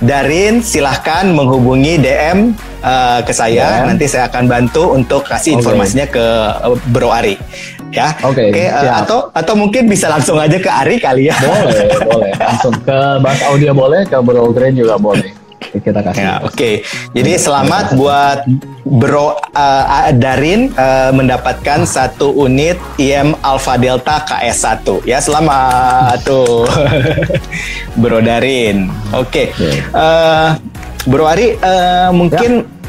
Darin 0.00 0.62
silahkan 0.62 1.26
menghubungi 1.26 1.98
DM 1.98 2.54
uh, 2.86 3.20
ke 3.26 3.32
saya. 3.34 3.82
Yeah. 3.82 3.88
Nanti 3.90 4.06
saya 4.06 4.30
akan 4.30 4.46
bantu 4.46 4.94
untuk 4.94 5.26
kasih 5.26 5.58
informasinya 5.58 6.06
okay. 6.06 6.14
ke 6.14 6.26
Bro 6.94 7.10
Ari 7.10 7.34
ya. 7.90 8.08
Oke. 8.24 8.50
Okay, 8.50 8.66
okay, 8.66 8.66
uh, 8.70 9.02
atau 9.02 9.18
atau 9.34 9.54
mungkin 9.58 9.90
bisa 9.90 10.06
langsung 10.06 10.38
aja 10.38 10.56
ke 10.56 10.70
Ari 10.70 10.96
kali 11.02 11.28
ya. 11.28 11.36
Boleh, 11.38 11.86
boleh. 12.10 12.32
Langsung 12.38 12.74
ke 12.80 12.98
Bas 13.20 13.40
Audio 13.50 13.70
boleh, 13.74 14.02
ke 14.06 14.16
Bro 14.22 14.54
Grand 14.54 14.74
juga 14.74 14.96
boleh. 14.96 15.30
Kita 15.70 16.02
kasih. 16.02 16.18
Ya, 16.18 16.34
oke. 16.42 16.56
Okay. 16.56 16.74
Jadi 17.14 17.32
selamat 17.38 17.94
buat 17.94 18.42
Bro 18.82 19.38
uh, 19.54 20.10
Darin 20.18 20.72
uh, 20.74 21.14
mendapatkan 21.14 21.86
satu 21.86 22.34
unit 22.34 22.74
IM 22.98 23.38
Alpha 23.44 23.78
Delta 23.78 24.18
KS1 24.24 25.06
ya. 25.06 25.22
Selamat 25.22 26.18
tuh. 26.26 26.66
Bro 28.02 28.24
Darin. 28.24 28.90
Oke. 29.14 29.54
Okay. 29.54 29.78
Uh, 29.94 30.58
Bro 31.06 31.28
Ari 31.28 31.54
uh, 31.60 32.10
mungkin 32.10 32.66
ya 32.66 32.79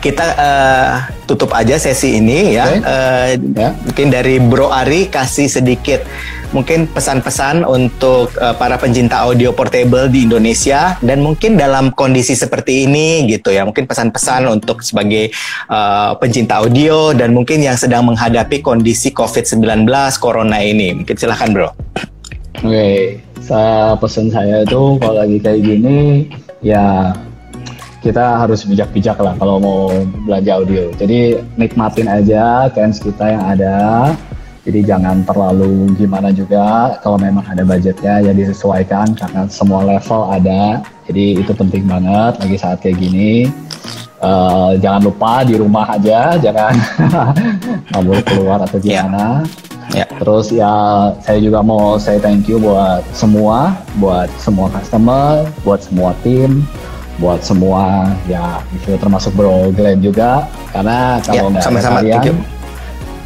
kita 0.00 0.26
uh, 0.36 0.94
tutup 1.26 1.50
aja 1.54 1.76
sesi 1.80 2.18
ini 2.22 2.54
ya. 2.54 2.66
Okay. 2.66 2.80
Uh, 2.82 3.26
ya. 3.54 3.70
Mungkin 3.86 4.06
dari 4.12 4.36
Bro 4.38 4.70
Ari 4.70 5.10
kasih 5.10 5.50
sedikit 5.50 6.06
mungkin 6.54 6.86
pesan-pesan 6.86 7.66
untuk 7.66 8.30
uh, 8.38 8.54
para 8.54 8.78
pencinta 8.78 9.26
audio 9.26 9.50
portable 9.50 10.06
di 10.06 10.24
Indonesia 10.24 10.94
dan 11.02 11.20
mungkin 11.20 11.58
dalam 11.58 11.90
kondisi 11.90 12.38
seperti 12.38 12.86
ini 12.86 13.26
gitu 13.26 13.50
ya. 13.50 13.66
Mungkin 13.66 13.90
pesan-pesan 13.90 14.46
untuk 14.46 14.80
sebagai 14.86 15.34
uh, 15.66 16.14
pencinta 16.16 16.62
audio 16.62 17.10
dan 17.12 17.34
mungkin 17.34 17.60
yang 17.60 17.74
sedang 17.74 18.06
menghadapi 18.06 18.62
kondisi 18.62 19.10
COVID-19 19.10 19.86
corona 20.22 20.62
ini. 20.62 21.02
Mungkin 21.02 21.16
silahkan 21.18 21.50
Bro. 21.50 21.70
Oke, 22.56 22.72
okay. 22.72 22.96
saya 23.44 23.92
pesan 24.00 24.32
saya 24.32 24.64
itu 24.64 24.96
kalau 24.96 25.20
lagi 25.20 25.36
kayak 25.36 25.60
gini 25.60 26.24
ya 26.64 27.12
kita 28.06 28.46
harus 28.46 28.62
bijak-bijak 28.62 29.18
lah 29.18 29.34
kalau 29.34 29.58
mau 29.58 29.80
belanja 30.22 30.62
audio. 30.62 30.94
Jadi 30.94 31.42
nikmatin 31.58 32.06
aja 32.06 32.70
kans 32.70 33.02
kita 33.02 33.34
yang 33.34 33.42
ada. 33.42 33.78
Jadi 34.66 34.82
jangan 34.82 35.22
terlalu 35.26 35.94
gimana 35.98 36.30
juga. 36.30 36.98
Kalau 37.02 37.18
memang 37.18 37.42
ada 37.46 37.62
budgetnya 37.66 38.22
ya 38.22 38.32
disesuaikan 38.34 39.14
karena 39.18 39.46
semua 39.50 39.82
level 39.82 40.30
ada. 40.30 40.82
Jadi 41.06 41.42
itu 41.42 41.50
penting 41.54 41.86
banget 41.86 42.38
lagi 42.38 42.56
saat 42.58 42.78
kayak 42.82 42.98
gini. 42.98 43.50
Uh, 44.16 44.74
jangan 44.80 45.06
lupa 45.06 45.44
di 45.44 45.60
rumah 45.60 45.86
aja, 45.92 46.34
jangan 46.44 46.74
nggak 47.92 48.02
boleh 48.02 48.24
keluar 48.26 48.58
atau 48.62 48.78
ya. 48.82 49.02
gimana. 49.02 49.46
Yeah. 49.94 50.02
Yeah. 50.02 50.08
Terus 50.18 50.46
ya 50.50 50.74
saya 51.22 51.38
juga 51.38 51.62
mau 51.62 51.94
say 51.94 52.18
thank 52.18 52.50
you 52.50 52.58
buat 52.58 53.06
semua, 53.14 53.78
buat 54.02 54.26
semua 54.42 54.66
customer, 54.74 55.46
buat 55.62 55.78
semua 55.86 56.10
tim, 56.26 56.66
buat 57.16 57.40
semua 57.40 58.12
ya 58.28 58.60
itu 58.76 58.92
termasuk 59.00 59.32
Bro 59.32 59.72
Glenn 59.72 60.04
juga 60.04 60.44
karena 60.72 61.16
kalau 61.24 61.48
ya, 61.48 61.52
nggak 61.56 61.62
ya, 61.62 61.66
sama 61.66 61.78
kalian 61.80 62.36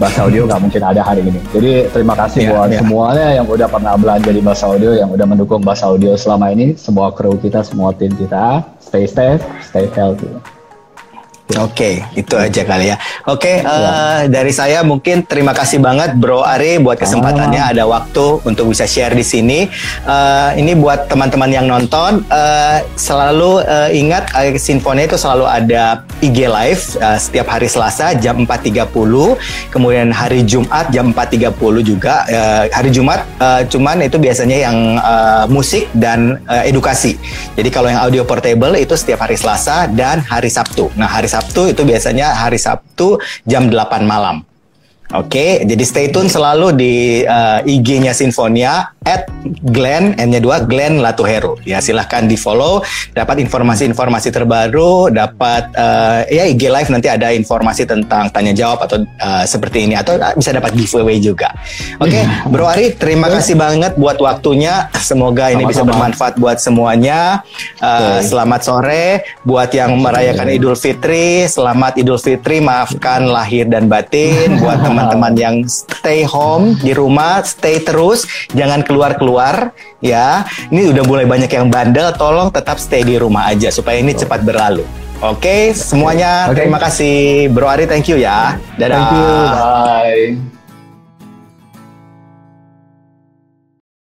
Bahasa 0.01 0.25
Audio 0.25 0.49
nggak 0.49 0.63
mungkin 0.65 0.81
ada 0.81 1.05
hari 1.05 1.21
ini. 1.29 1.41
Jadi 1.53 1.93
terima 1.93 2.17
kasih 2.17 2.49
ya, 2.49 2.57
buat 2.57 2.73
ya. 2.73 2.81
semuanya 2.81 3.27
yang 3.37 3.45
udah 3.45 3.69
pernah 3.69 4.01
belanja 4.01 4.33
di 4.33 4.41
Bahasa 4.41 4.65
Audio, 4.65 4.97
yang 4.97 5.13
udah 5.13 5.27
mendukung 5.29 5.61
Bahasa 5.61 5.93
Audio 5.93 6.17
selama 6.17 6.49
ini, 6.57 6.73
semua 6.81 7.13
kru 7.13 7.37
kita, 7.37 7.61
semua 7.61 7.93
tim 7.93 8.09
kita, 8.17 8.65
stay 8.81 9.05
safe, 9.05 9.45
stay 9.61 9.85
healthy. 9.93 10.33
Oke, 11.59 11.67
okay, 11.75 11.95
itu 12.15 12.39
aja 12.39 12.63
kali 12.63 12.95
ya. 12.95 12.97
Oke, 13.27 13.59
okay, 13.59 13.67
uh, 13.67 14.23
eh, 14.23 14.31
dari 14.31 14.55
saya 14.55 14.87
mungkin 14.87 15.27
terima 15.27 15.51
kasih 15.51 15.83
banget 15.83 16.15
Bro 16.15 16.47
Ari 16.47 16.79
buat 16.79 16.95
kesempatannya 16.95 17.59
oh. 17.59 17.71
ada 17.75 17.85
waktu 17.91 18.27
untuk 18.47 18.71
bisa 18.71 18.87
share 18.87 19.11
di 19.19 19.27
sini. 19.27 19.67
Uh, 20.07 20.55
ini 20.55 20.79
buat 20.79 21.11
teman-teman 21.11 21.51
yang 21.51 21.67
nonton, 21.67 22.23
uh, 22.31 22.79
selalu 22.95 23.67
uh, 23.67 23.91
ingat 23.91 24.31
uh, 24.31 24.55
Sinfonia 24.55 25.11
itu 25.11 25.19
selalu 25.19 25.51
ada 25.51 26.07
IG 26.23 26.47
live 26.47 26.83
uh, 27.03 27.19
setiap 27.19 27.51
hari 27.51 27.67
Selasa 27.67 28.15
jam 28.15 28.47
4.30, 28.47 28.87
kemudian 29.75 30.15
hari 30.15 30.47
Jumat 30.47 30.95
jam 30.95 31.11
4.30 31.11 31.51
juga. 31.83 32.31
Uh, 32.31 32.71
hari 32.71 32.95
Jumat 32.95 33.27
uh, 33.43 33.67
cuman 33.67 34.07
itu 34.07 34.23
biasanya 34.23 34.71
yang 34.71 34.79
uh, 35.03 35.51
musik 35.51 35.91
dan 35.99 36.39
uh, 36.47 36.63
edukasi. 36.63 37.19
Jadi 37.59 37.75
kalau 37.75 37.91
yang 37.91 37.99
audio 38.07 38.23
portable 38.23 38.79
itu 38.79 38.95
setiap 38.95 39.27
hari 39.27 39.35
Selasa 39.35 39.91
dan 39.91 40.23
hari 40.23 40.47
Sabtu. 40.47 40.87
Nah, 40.95 41.11
hari 41.11 41.27
Sabtu 41.27 41.40
Sabtu 41.41 41.73
itu 41.73 41.89
biasanya 41.89 42.37
hari 42.37 42.61
Sabtu 42.61 43.17
jam 43.49 43.73
8 43.73 44.05
malam. 44.05 44.45
Oke, 45.11 45.67
jadi 45.67 45.83
stay 45.83 46.07
tune 46.15 46.31
selalu 46.31 46.71
di 46.79 46.95
uh, 47.27 47.59
IG-nya 47.67 48.15
Sinfonia 48.15 48.95
at 49.03 49.27
Glenn, 49.75 50.15
N-nya 50.15 50.39
dua, 50.39 50.63
Glenn 50.63 51.03
Latuheru. 51.03 51.59
Ya, 51.67 51.83
silahkan 51.83 52.31
di 52.31 52.39
follow, 52.39 52.87
dapat 53.11 53.43
informasi-informasi 53.43 54.31
terbaru, 54.31 55.11
dapat 55.11 55.75
uh, 55.75 56.23
ya 56.31 56.47
IG 56.47 56.71
Live 56.71 56.95
nanti 56.95 57.11
ada 57.11 57.35
informasi 57.35 57.91
tentang 57.91 58.31
tanya 58.31 58.55
jawab 58.55 58.87
atau 58.87 59.03
uh, 59.03 59.43
seperti 59.43 59.91
ini 59.91 59.99
atau 59.99 60.15
bisa 60.39 60.55
dapat 60.55 60.79
giveaway 60.79 61.19
juga. 61.19 61.51
Oke, 61.99 62.15
okay, 62.15 62.23
iya. 62.23 62.47
Bro 62.47 62.71
Ari, 62.71 62.95
terima 62.95 63.27
kasih 63.35 63.59
banget 63.59 63.99
buat 63.99 64.23
waktunya. 64.23 64.95
Semoga 64.95 65.51
ini 65.51 65.67
Sama-sama. 65.67 65.71
bisa 65.75 65.83
bermanfaat 65.91 66.35
buat 66.39 66.59
semuanya. 66.63 67.43
Uh, 67.83 68.23
okay. 68.23 68.31
Selamat 68.31 68.61
sore 68.63 69.27
buat 69.43 69.75
yang 69.75 69.91
merayakan 69.99 70.55
Idul 70.55 70.79
Fitri. 70.79 71.51
Selamat 71.51 71.99
Idul 71.99 72.23
Fitri, 72.23 72.63
maafkan 72.63 73.27
lahir 73.27 73.67
dan 73.67 73.91
batin 73.91 74.55
buat 74.63 74.79
teman 74.87 75.00
teman-teman 75.01 75.33
yang 75.33 75.57
stay 75.65 76.29
home 76.29 76.77
di 76.77 76.93
rumah, 76.93 77.41
stay 77.41 77.81
terus, 77.81 78.29
jangan 78.53 78.85
keluar-keluar 78.85 79.73
ya. 80.05 80.45
Ini 80.69 80.93
udah 80.93 81.05
mulai 81.09 81.25
banyak 81.25 81.49
yang 81.49 81.73
bandel, 81.73 82.13
tolong 82.21 82.53
tetap 82.53 82.77
stay 82.77 83.01
di 83.01 83.17
rumah 83.17 83.49
aja 83.49 83.73
supaya 83.73 83.97
ini 83.97 84.13
cepat 84.13 84.45
berlalu. 84.45 84.85
Oke, 85.21 85.41
okay, 85.45 85.63
semuanya 85.77 86.49
okay. 86.49 86.65
terima 86.65 86.81
kasih 86.81 87.49
Bro 87.53 87.69
Ari, 87.69 87.85
thank 87.85 88.09
you 88.09 88.17
ya. 88.17 88.57
Dadah. 88.77 88.97
Thank 88.97 89.13
you. 89.13 89.33
Bye. 90.41 90.60